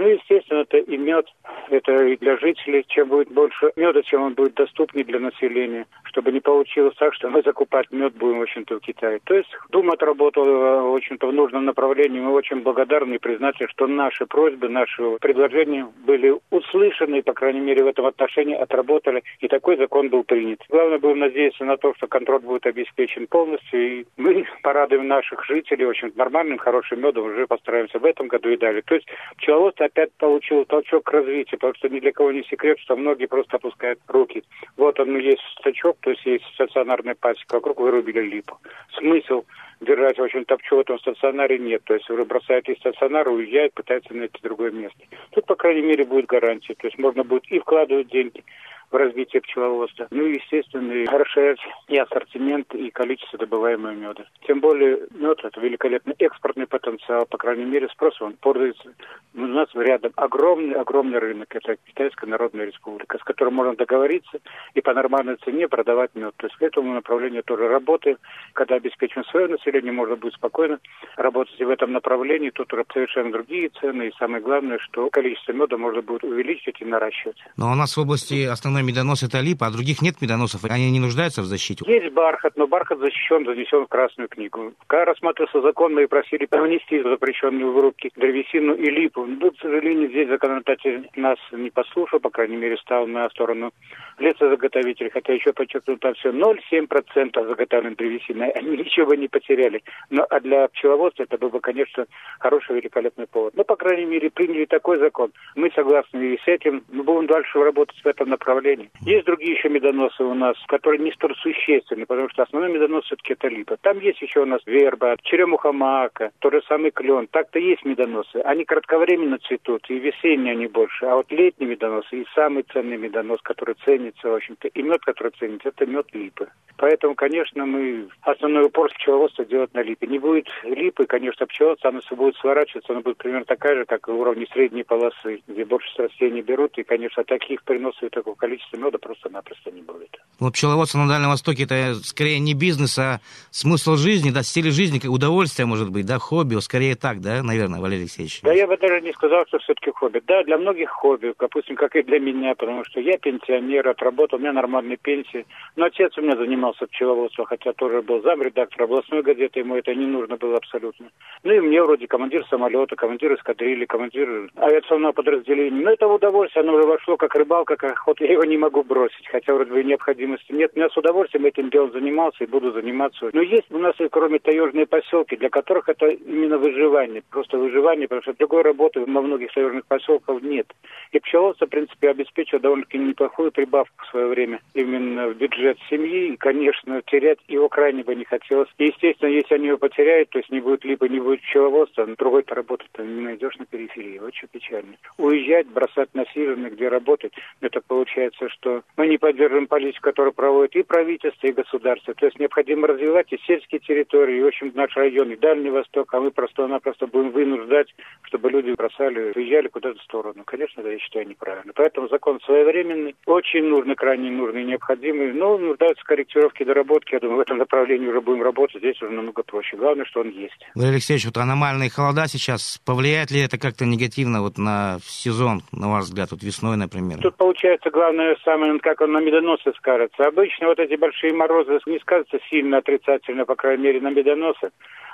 Ну, 0.00 0.08
естественно, 0.08 0.60
это 0.60 0.78
и 0.78 0.96
мед, 0.96 1.26
это 1.68 1.92
и 2.06 2.16
для 2.16 2.38
жителей. 2.38 2.86
Чем 2.88 3.08
будет 3.08 3.30
больше 3.30 3.70
меда, 3.76 4.00
чем 4.00 4.22
он 4.22 4.32
будет 4.32 4.54
доступнее 4.54 5.04
для 5.04 5.20
населения, 5.20 5.84
чтобы 6.04 6.32
не 6.32 6.40
получилось 6.40 6.94
так, 6.98 7.12
что 7.12 7.28
мы 7.28 7.42
закупать 7.42 7.90
мед 7.90 8.14
будем, 8.14 8.38
в 8.38 8.42
общем-то, 8.44 8.76
в 8.76 8.80
Китае. 8.80 9.20
То 9.24 9.34
есть 9.34 9.50
Дума 9.68 9.92
отработала, 9.92 10.90
в 10.90 10.94
общем-то, 10.94 11.26
в 11.26 11.34
нужном 11.34 11.66
направлении. 11.66 12.18
Мы 12.18 12.32
очень 12.32 12.62
благодарны 12.62 13.16
и 13.16 13.18
признательны, 13.18 13.68
что 13.68 13.86
наши 13.86 14.24
просьбы, 14.24 14.70
наши 14.70 15.02
предложения 15.20 15.86
были 16.06 16.34
услышаны, 16.48 17.22
по 17.22 17.34
крайней 17.34 17.60
мере, 17.60 17.84
в 17.84 17.86
этом 17.86 18.06
отношении 18.06 18.56
отработали, 18.56 19.22
и 19.40 19.48
такой 19.48 19.76
закон 19.76 20.08
был 20.08 20.24
принят. 20.24 20.60
Главное, 20.70 20.98
будем 20.98 21.18
надеяться 21.18 21.66
на 21.66 21.76
то, 21.76 21.92
что 21.96 22.06
контроль 22.06 22.40
будет 22.40 22.64
обеспечен 22.64 23.26
полностью, 23.26 24.00
и 24.00 24.06
мы 24.16 24.46
порадуем 24.62 25.08
наших 25.08 25.44
жителей 25.44 25.84
очень 25.84 26.10
нормальным, 26.16 26.56
хорошим 26.56 27.02
медом, 27.02 27.26
уже 27.26 27.46
постараемся 27.46 27.98
в 27.98 28.04
этом 28.06 28.28
году 28.28 28.48
и 28.48 28.56
далее. 28.56 28.80
То 28.80 28.94
есть 28.94 29.06
пчеловодство 29.36 29.89
опять 29.90 30.12
получил 30.14 30.64
толчок 30.64 31.04
к 31.04 31.12
развитию, 31.12 31.58
потому 31.58 31.74
что 31.74 31.88
ни 31.88 32.00
для 32.00 32.12
кого 32.12 32.32
не 32.32 32.42
секрет, 32.44 32.78
что 32.78 32.96
многие 32.96 33.26
просто 33.26 33.56
опускают 33.56 34.00
руки. 34.08 34.42
Вот 34.76 34.98
он 35.00 35.18
есть 35.18 35.42
стачок, 35.58 35.98
то 36.00 36.10
есть 36.10 36.24
есть 36.24 36.44
стационарная 36.54 37.14
пасека, 37.14 37.54
вокруг 37.56 37.80
вырубили 37.80 38.20
липу. 38.20 38.58
Смысл 38.96 39.44
держать, 39.80 40.18
в 40.18 40.22
общем-то, 40.22 40.56
в 40.56 40.78
этом 40.78 40.98
стационаре 40.98 41.58
нет. 41.58 41.82
То 41.84 41.94
есть 41.94 42.08
уже 42.10 42.24
бросают 42.24 42.68
из 42.68 42.78
стационара, 42.78 43.30
уезжают, 43.30 43.74
пытаются 43.74 44.14
найти 44.14 44.38
другое 44.42 44.70
место. 44.70 45.00
Тут, 45.30 45.46
по 45.46 45.56
крайней 45.56 45.82
мере, 45.82 46.04
будет 46.04 46.26
гарантия. 46.26 46.74
То 46.74 46.86
есть 46.86 46.98
можно 46.98 47.24
будет 47.24 47.46
и 47.50 47.58
вкладывать 47.58 48.08
деньги, 48.08 48.44
в 48.90 48.96
развитии 48.96 49.38
пчеловодства. 49.38 50.08
Ну 50.10 50.26
и, 50.26 50.34
естественно, 50.34 50.92
и 50.92 51.06
расширять 51.06 51.58
и 51.88 51.96
ассортимент, 51.96 52.74
и 52.74 52.90
количество 52.90 53.38
добываемого 53.38 53.92
меда. 53.92 54.24
Тем 54.46 54.60
более 54.60 55.06
мед– 55.14 55.38
это 55.44 55.60
великолепный 55.60 56.14
экспортный 56.18 56.66
потенциал, 56.66 57.26
по 57.26 57.38
крайней 57.38 57.64
мере, 57.64 57.88
спрос 57.88 58.20
он 58.20 58.34
пользуется. 58.34 58.92
У 59.34 59.40
нас 59.46 59.68
рядом 59.74 60.12
огромный-огромный 60.16 61.18
рынок– 61.18 61.48
это 61.54 61.76
Китайская 61.86 62.26
Народная 62.26 62.66
Республика, 62.66 63.18
с 63.18 63.22
которой 63.22 63.50
можно 63.50 63.76
договориться 63.76 64.38
и 64.74 64.80
по 64.80 64.92
нормальной 64.92 65.36
цене 65.36 65.68
продавать 65.68 66.10
мед. 66.14 66.34
То 66.36 66.46
есть 66.46 66.56
к 66.56 66.62
этому 66.62 66.94
направлению 66.94 67.42
тоже 67.44 67.68
работаем. 67.68 68.18
Когда 68.54 68.76
обеспечим 68.76 69.24
свое 69.24 69.46
население, 69.46 69.92
можно 69.92 70.16
будет 70.16 70.34
спокойно 70.34 70.80
работать 71.16 71.58
в 71.58 71.68
этом 71.68 71.92
направлении. 71.92 72.50
Тут 72.50 72.72
уже 72.72 72.84
совершенно 72.92 73.30
другие 73.30 73.68
цены. 73.80 74.08
И 74.08 74.14
самое 74.18 74.42
главное, 74.42 74.78
что 74.78 75.08
количество 75.10 75.52
меда 75.52 75.76
можно 75.76 76.02
будет 76.02 76.24
увеличить 76.24 76.80
и 76.80 76.84
наращивать. 76.84 77.38
Но 77.56 77.70
у 77.70 77.74
нас 77.74 77.96
в 77.96 78.00
области 78.00 78.44
основной 78.44 78.79
медонос 78.82 79.22
это 79.22 79.40
липа, 79.40 79.66
а 79.66 79.70
других 79.70 80.02
нет 80.02 80.20
медоносов. 80.20 80.64
Они 80.64 80.90
не 80.90 81.00
нуждаются 81.00 81.42
в 81.42 81.46
защите? 81.46 81.84
Есть 81.86 82.12
бархат, 82.12 82.56
но 82.56 82.66
бархат 82.66 82.98
защищен, 82.98 83.44
занесен 83.44 83.84
в 83.84 83.88
Красную 83.88 84.28
книгу. 84.28 84.72
Когда 84.86 85.06
рассматривался 85.06 85.60
закон, 85.60 85.94
мы 85.94 86.06
просили 86.08 86.48
внести 86.50 87.02
запрещенную 87.02 87.72
вырубки 87.72 88.10
древесину 88.16 88.74
и 88.74 88.90
липу. 88.90 89.26
Но, 89.26 89.50
к 89.50 89.56
сожалению, 89.60 90.08
здесь 90.08 90.28
законодатель 90.28 91.08
нас 91.16 91.38
не 91.52 91.70
послушал, 91.70 92.20
по 92.20 92.30
крайней 92.30 92.56
мере, 92.56 92.76
стал 92.78 93.06
на 93.06 93.28
сторону 93.30 93.72
лесозаготовителей. 94.18 95.10
Хотя 95.10 95.32
еще 95.32 95.52
подчеркну, 95.52 95.96
там 95.96 96.14
все 96.14 96.30
0,7% 96.30 97.48
заготовленной 97.48 97.96
древесины. 97.96 98.44
Они 98.54 98.76
ничего 98.76 99.14
не 99.14 99.28
потеряли. 99.28 99.82
Но 100.10 100.26
а 100.28 100.40
для 100.40 100.68
пчеловодства 100.68 101.24
это 101.24 101.38
был 101.38 101.50
бы, 101.50 101.60
конечно, 101.60 102.06
хороший, 102.38 102.76
великолепный 102.76 103.26
повод. 103.26 103.54
Ну, 103.56 103.64
по 103.64 103.76
крайней 103.76 104.06
мере, 104.06 104.30
приняли 104.30 104.64
такой 104.64 104.98
закон. 104.98 105.32
Мы 105.54 105.70
согласны 105.74 106.34
и 106.34 106.38
с 106.38 106.46
этим. 106.46 106.84
Мы 106.90 107.02
будем 107.02 107.26
дальше 107.26 107.58
работать 107.58 108.00
в 108.02 108.06
этом 108.06 108.28
направлении. 108.28 108.69
Есть 109.00 109.26
другие 109.26 109.54
еще 109.54 109.68
медоносы 109.68 110.22
у 110.22 110.34
нас, 110.34 110.56
которые 110.66 111.00
не 111.00 111.12
столь 111.12 111.34
существенны, 111.36 112.06
потому 112.06 112.28
что 112.28 112.42
основной 112.42 112.72
медонос 112.72 113.04
все-таки 113.04 113.32
это 113.32 113.48
липа. 113.48 113.76
Там 113.80 113.98
есть 114.00 114.20
еще 114.22 114.40
у 114.40 114.46
нас 114.46 114.60
верба, 114.66 115.16
черемуха 115.22 115.72
мака, 115.72 116.30
тот 116.38 116.52
же 116.52 116.62
самый 116.68 116.90
клен. 116.90 117.26
Так-то 117.30 117.58
есть 117.58 117.84
медоносы. 117.84 118.36
Они 118.44 118.64
кратковременно 118.64 119.38
цветут, 119.38 119.88
и 119.88 119.98
весенние 119.98 120.52
они 120.52 120.66
больше. 120.66 121.06
А 121.06 121.16
вот 121.16 121.30
летние 121.30 121.70
медоносы 121.70 122.22
и 122.22 122.26
самый 122.34 122.64
ценный 122.72 122.96
медонос, 122.96 123.40
который 123.42 123.74
ценится, 123.84 124.28
в 124.28 124.34
общем-то, 124.34 124.68
и 124.68 124.82
мед, 124.82 125.00
который 125.02 125.32
ценится, 125.38 125.68
это 125.68 125.86
мед 125.86 126.06
липы. 126.12 126.48
Поэтому, 126.76 127.14
конечно, 127.14 127.66
мы 127.66 128.08
основной 128.22 128.64
упор 128.64 128.90
пчеловодства 128.90 129.44
делать 129.44 129.74
на 129.74 129.82
липе. 129.82 130.06
Не 130.06 130.18
будет 130.18 130.46
липы, 130.62 131.04
конечно, 131.04 131.46
пчеловодство, 131.46 131.90
оно 131.90 132.00
все 132.00 132.16
будет 132.16 132.36
сворачиваться, 132.36 132.92
оно 132.92 133.02
будет 133.02 133.18
примерно 133.18 133.44
такая 133.44 133.76
же, 133.76 133.84
как 133.84 134.08
и 134.08 134.12
уровне 134.12 134.46
средней 134.52 134.82
полосы, 134.82 135.42
где 135.46 135.64
больше 135.64 135.88
растений 135.98 136.42
берут, 136.42 136.78
и, 136.78 136.82
конечно, 136.82 137.24
таких 137.24 137.62
приносов 137.64 138.02
и 138.02 138.08
такого 138.08 138.34
количества 138.34 138.59
меда 138.72 138.98
просто-напросто 138.98 139.70
не 139.70 139.82
будет. 139.82 140.20
Ну, 140.40 140.50
пчеловодство 140.50 140.98
на 140.98 141.08
Дальнем 141.08 141.28
Востоке 141.28 141.64
это 141.64 141.94
скорее 142.02 142.38
не 142.38 142.54
бизнес, 142.54 142.98
а 142.98 143.20
смысл 143.50 143.96
жизни, 143.96 144.30
да, 144.30 144.42
стиль 144.42 144.70
жизни, 144.70 144.98
как 144.98 145.10
удовольствие, 145.10 145.66
может 145.66 145.90
быть, 145.90 146.06
да, 146.06 146.18
хобби, 146.18 146.56
скорее 146.60 146.96
так, 146.96 147.20
да, 147.20 147.42
наверное, 147.42 147.80
Валерий 147.80 148.04
Алексеевич? 148.04 148.40
Да, 148.42 148.52
я 148.52 148.66
бы 148.66 148.78
даже 148.78 149.02
не 149.02 149.12
сказал, 149.12 149.44
что 149.48 149.58
все-таки 149.58 149.90
хобби. 149.90 150.22
Да, 150.26 150.42
для 150.44 150.56
многих 150.56 150.88
хобби, 150.88 151.34
допустим, 151.38 151.76
как 151.76 151.94
и 151.94 152.02
для 152.02 152.18
меня, 152.18 152.54
потому 152.54 152.84
что 152.86 153.00
я 153.00 153.18
пенсионер, 153.18 153.86
отработал, 153.88 154.38
у 154.38 154.40
меня 154.40 154.52
нормальная 154.52 154.96
пенсия. 154.96 155.44
Но 155.76 155.84
отец 155.84 156.16
у 156.16 156.22
меня 156.22 156.36
занимался 156.36 156.86
пчеловодством, 156.86 157.44
хотя 157.44 157.74
тоже 157.74 158.00
был 158.00 158.22
замредактор 158.22 158.84
областной 158.84 159.22
газеты, 159.22 159.60
ему 159.60 159.76
это 159.76 159.94
не 159.94 160.06
нужно 160.06 160.36
было 160.36 160.56
абсолютно. 160.56 161.10
Ну 161.42 161.52
и 161.52 161.60
мне 161.60 161.82
вроде 161.82 162.06
командир 162.06 162.46
самолета, 162.48 162.96
командир 162.96 163.34
эскадрильи, 163.34 163.84
командир 163.84 164.50
авиационного 164.56 165.12
подразделения. 165.12 165.84
Но 165.84 165.90
это 165.90 166.06
удовольствие, 166.06 166.62
оно 166.62 166.74
уже 166.74 166.86
вошло 166.86 167.16
как 167.16 167.34
рыбалка, 167.34 167.76
как 167.76 167.92
охота, 167.92 168.24
я 168.24 168.32
его 168.32 168.44
не 168.50 168.58
могу 168.58 168.82
бросить, 168.82 169.26
хотя 169.28 169.54
вроде 169.54 169.70
бы 169.70 169.82
необходимости 169.82 170.52
нет. 170.52 170.72
Но 170.74 170.82
я 170.82 170.90
с 170.90 170.96
удовольствием 170.96 171.46
этим 171.46 171.70
делом 171.70 171.92
занимался 171.92 172.44
и 172.44 172.46
буду 172.46 172.72
заниматься. 172.72 173.30
Но 173.32 173.40
есть 173.40 173.70
у 173.70 173.78
нас 173.78 173.94
и 174.00 174.08
кроме 174.08 174.38
таежные 174.38 174.86
поселки, 174.86 175.36
для 175.36 175.48
которых 175.48 175.88
это 175.88 176.06
именно 176.08 176.58
выживание, 176.58 177.22
просто 177.30 177.58
выживание, 177.58 178.08
потому 178.08 178.22
что 178.22 178.34
другой 178.34 178.62
работы 178.62 179.00
во 179.00 179.22
многих 179.22 179.52
таежных 179.52 179.86
поселках 179.86 180.42
нет. 180.42 180.66
И 181.12 181.20
пчеловодство, 181.20 181.66
в 181.66 181.70
принципе, 181.70 182.10
обеспечило 182.10 182.60
довольно-таки 182.60 182.98
неплохую 182.98 183.52
прибавку 183.52 184.04
в 184.04 184.10
свое 184.10 184.26
время 184.26 184.60
именно 184.74 185.28
в 185.28 185.36
бюджет 185.36 185.78
семьи. 185.88 186.32
И, 186.32 186.36
конечно, 186.36 187.00
терять 187.02 187.38
его 187.48 187.68
крайне 187.68 188.02
бы 188.02 188.14
не 188.14 188.24
хотелось. 188.24 188.68
И, 188.78 188.86
естественно, 188.86 189.30
если 189.30 189.54
они 189.54 189.68
его 189.68 189.78
потеряют, 189.78 190.30
то 190.30 190.38
есть 190.38 190.50
не 190.50 190.60
будет 190.60 190.84
либо 190.84 191.08
не 191.08 191.20
будет 191.20 191.40
пчеловодства, 191.42 192.06
другой 192.18 192.44
работы 192.48 192.84
ты 192.92 193.02
не 193.02 193.22
найдешь 193.22 193.56
на 193.56 193.66
периферии. 193.66 194.18
Очень 194.18 194.48
печально. 194.48 194.96
Уезжать, 195.18 195.68
бросать 195.68 196.12
насиженных, 196.14 196.74
где 196.74 196.88
работать, 196.88 197.32
это 197.60 197.80
получается, 197.86 198.29
что 198.48 198.82
мы 198.96 199.06
не 199.06 199.18
поддерживаем 199.18 199.66
политику, 199.66 200.02
которую 200.02 200.32
проводит 200.32 200.76
и 200.76 200.82
правительство, 200.82 201.46
и 201.46 201.52
государство. 201.52 202.14
То 202.14 202.26
есть 202.26 202.38
необходимо 202.38 202.88
развивать 202.88 203.32
и 203.32 203.38
сельские 203.46 203.80
территории, 203.80 204.38
и, 204.38 204.42
в 204.42 204.46
общем, 204.46 204.72
наш 204.74 204.96
район, 204.96 205.30
и 205.30 205.36
Дальний 205.36 205.70
Восток, 205.70 206.12
а 206.14 206.20
мы 206.20 206.30
просто-напросто 206.30 207.06
будем 207.06 207.30
вынуждать, 207.30 207.88
чтобы 208.22 208.50
люди 208.50 208.72
бросали, 208.72 209.32
уезжали 209.34 209.68
куда-то 209.68 209.98
в 209.98 210.02
сторону. 210.02 210.42
Конечно, 210.44 210.80
это, 210.80 210.90
я 210.90 210.98
считаю, 210.98 211.28
неправильно. 211.28 211.72
Поэтому 211.74 212.08
закон 212.08 212.40
своевременный, 212.44 213.14
очень 213.26 213.64
нужный, 213.64 213.94
крайне 213.94 214.30
нужный, 214.30 214.64
необходимый, 214.64 215.32
но 215.32 215.58
нуждаются 215.58 216.04
корректировки, 216.04 216.64
доработки. 216.64 217.14
Я 217.14 217.20
думаю, 217.20 217.38
в 217.38 217.40
этом 217.40 217.58
направлении 217.58 218.08
уже 218.08 218.20
будем 218.20 218.42
работать, 218.42 218.78
здесь 218.78 219.00
уже 219.02 219.12
намного 219.12 219.42
проще. 219.42 219.76
Главное, 219.76 220.04
что 220.04 220.20
он 220.20 220.30
есть. 220.30 220.58
Валерий 220.74 220.94
Алексеевич, 220.94 221.26
вот 221.26 221.36
аномальные 221.36 221.90
холода 221.90 222.26
сейчас, 222.26 222.80
повлияет 222.84 223.30
ли 223.30 223.40
это 223.40 223.58
как-то 223.58 223.84
негативно 223.84 224.42
вот 224.42 224.58
на 224.58 224.98
сезон, 225.02 225.62
на 225.72 225.88
ваш 225.90 226.04
взгляд, 226.04 226.30
вот 226.30 226.42
весной, 226.42 226.76
например? 226.76 227.18
Тут 227.20 227.36
получается 227.36 227.90
главное 227.90 228.19
самое, 228.44 228.78
как 228.80 229.00
он 229.00 229.12
на 229.12 229.18
медоносы 229.18 229.72
скажется. 229.76 230.26
Обычно 230.26 230.68
вот 230.68 230.78
эти 230.78 230.94
большие 230.94 231.32
морозы 231.32 231.78
не 231.86 231.98
скажутся 231.98 232.38
сильно 232.50 232.78
отрицательно, 232.78 233.44
по 233.44 233.56
крайней 233.56 233.84
мере, 233.84 234.00
на 234.00 234.10
медоносы. 234.10 234.70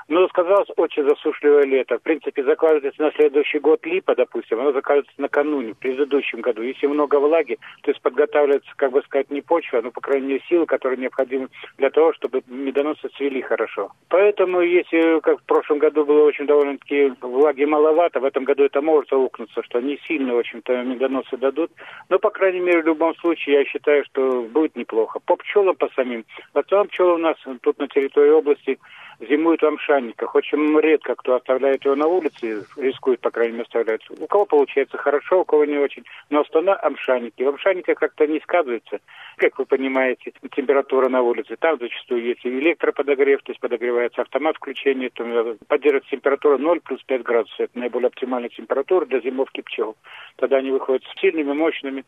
Ну, 0.08 0.28
сказалось 0.28 0.68
очень 0.76 1.02
засушливое 1.02 1.64
лето. 1.64 1.98
В 1.98 2.02
принципе, 2.02 2.44
закладывается 2.44 3.02
на 3.02 3.10
следующий 3.12 3.58
год 3.58 3.84
липа, 3.84 4.14
допустим, 4.14 4.60
оно 4.60 4.72
закладывается 4.72 5.12
накануне, 5.18 5.72
в 5.72 5.78
предыдущем 5.78 6.42
году. 6.42 6.62
Если 6.62 6.86
много 6.86 7.18
влаги, 7.18 7.58
то 7.82 7.90
есть 7.90 8.00
подготавливается, 8.02 8.70
как 8.76 8.92
бы 8.92 9.02
сказать, 9.02 9.30
не 9.30 9.40
почва, 9.40 9.80
но, 9.80 9.90
по 9.90 10.00
крайней 10.00 10.26
мере, 10.28 10.42
силы, 10.48 10.66
которые 10.66 10.98
необходимы 10.98 11.48
для 11.76 11.90
того, 11.90 12.12
чтобы 12.12 12.42
медоносы 12.46 13.08
цвели 13.16 13.40
хорошо. 13.40 13.90
Поэтому, 14.08 14.60
если, 14.60 15.18
как 15.20 15.40
в 15.40 15.44
прошлом 15.44 15.78
году 15.78 16.04
было 16.04 16.24
очень 16.24 16.46
довольно-таки 16.46 17.12
влаги 17.20 17.64
маловато, 17.64 18.20
в 18.20 18.24
этом 18.24 18.44
году 18.44 18.62
это 18.62 18.80
может 18.80 19.12
аукнуться, 19.12 19.62
что 19.64 19.80
не 19.80 19.98
сильно, 20.06 20.34
в 20.34 20.38
общем-то, 20.38 20.84
медоносы 20.84 21.36
дадут. 21.36 21.72
Но, 22.10 22.20
по 22.20 22.30
крайней 22.30 22.60
мере, 22.60 22.82
в 22.82 22.86
любом 22.86 23.16
случае, 23.16 23.56
я 23.56 23.64
считаю, 23.64 24.04
что 24.04 24.42
будет 24.42 24.76
неплохо. 24.76 25.18
По 25.26 25.34
пчелам, 25.34 25.74
по 25.74 25.88
самим. 25.96 26.24
В 26.54 26.58
основном 26.58 26.86
пчелы 26.88 27.14
у 27.14 27.18
нас 27.18 27.36
тут 27.62 27.78
на 27.80 27.88
территории 27.88 28.30
области 28.30 28.78
зимуют 29.20 29.62
в 29.62 29.66
амшанниках. 29.66 30.34
Очень 30.34 30.78
редко 30.80 31.14
кто 31.14 31.36
оставляет 31.36 31.84
его 31.84 31.94
на 31.94 32.06
улице, 32.06 32.64
рискует, 32.76 33.20
по 33.20 33.30
крайней 33.30 33.52
мере, 33.52 33.64
оставлять. 33.64 34.02
У 34.10 34.26
кого 34.26 34.46
получается 34.46 34.96
хорошо, 34.96 35.40
у 35.40 35.44
кого 35.44 35.64
не 35.64 35.78
очень. 35.78 36.04
Но 36.30 36.40
основном 36.40 36.76
амшанники. 36.82 37.42
В 37.42 37.48
амшанниках 37.48 37.98
как-то 37.98 38.26
не 38.26 38.40
сказывается, 38.40 39.00
как 39.36 39.58
вы 39.58 39.66
понимаете, 39.66 40.32
температура 40.54 41.08
на 41.08 41.22
улице. 41.22 41.56
Там 41.56 41.78
зачастую 41.78 42.24
есть 42.24 42.44
электроподогрев, 42.44 43.42
то 43.42 43.52
есть 43.52 43.60
подогревается 43.60 44.22
автомат 44.22 44.56
включения, 44.56 45.10
то 45.10 45.24
поддерживается 45.68 46.10
температура 46.10 46.58
0 46.58 46.80
плюс 46.80 47.02
5 47.04 47.22
градусов. 47.22 47.60
Это 47.60 47.78
наиболее 47.78 48.08
оптимальная 48.08 48.48
температура 48.48 49.06
для 49.06 49.20
зимовки 49.20 49.60
пчел. 49.62 49.96
Тогда 50.36 50.58
они 50.58 50.70
выходят 50.70 51.02
сильными, 51.20 51.52
мощными. 51.52 52.04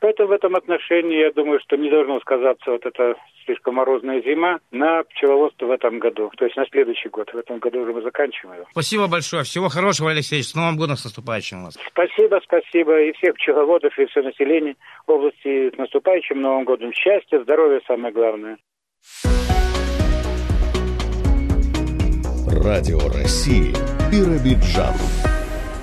Поэтому 0.00 0.28
в 0.28 0.32
этом 0.32 0.54
отношении 0.56 1.18
я 1.18 1.32
думаю, 1.32 1.60
что 1.60 1.76
не 1.76 1.90
должно 1.90 2.20
сказаться 2.20 2.70
вот 2.70 2.84
эта 2.84 3.14
слишком 3.44 3.76
морозная 3.76 4.22
зима 4.22 4.58
на 4.70 5.02
пчеловодство 5.04 5.66
в 5.66 5.70
этом 5.70 5.98
году. 5.98 6.30
То 6.36 6.44
есть 6.44 6.56
на 6.56 6.66
следующий 6.66 7.08
год. 7.08 7.32
В 7.32 7.38
этом 7.38 7.58
году 7.58 7.80
уже 7.80 7.92
мы 7.92 8.02
заканчиваем. 8.02 8.64
Спасибо 8.70 9.06
большое. 9.06 9.44
Всего 9.44 9.68
хорошего, 9.68 10.10
Алексей. 10.10 10.42
С 10.42 10.54
Новым 10.54 10.76
годом, 10.76 10.96
с 10.96 11.04
наступающим 11.04 11.64
вас. 11.64 11.78
Спасибо, 11.88 12.40
спасибо. 12.44 13.00
И 13.00 13.12
всех 13.12 13.34
пчеловодов, 13.34 13.98
и 13.98 14.06
все 14.06 14.22
население 14.22 14.76
области 15.06 15.74
с 15.74 15.78
наступающим 15.78 16.40
Новым 16.40 16.64
годом. 16.64 16.92
Счастья, 16.92 17.40
здоровья 17.42 17.80
самое 17.86 18.12
главное. 18.12 18.58
Радио 22.62 22.98
России 23.08 23.72
Биробиджан. 24.10 25.33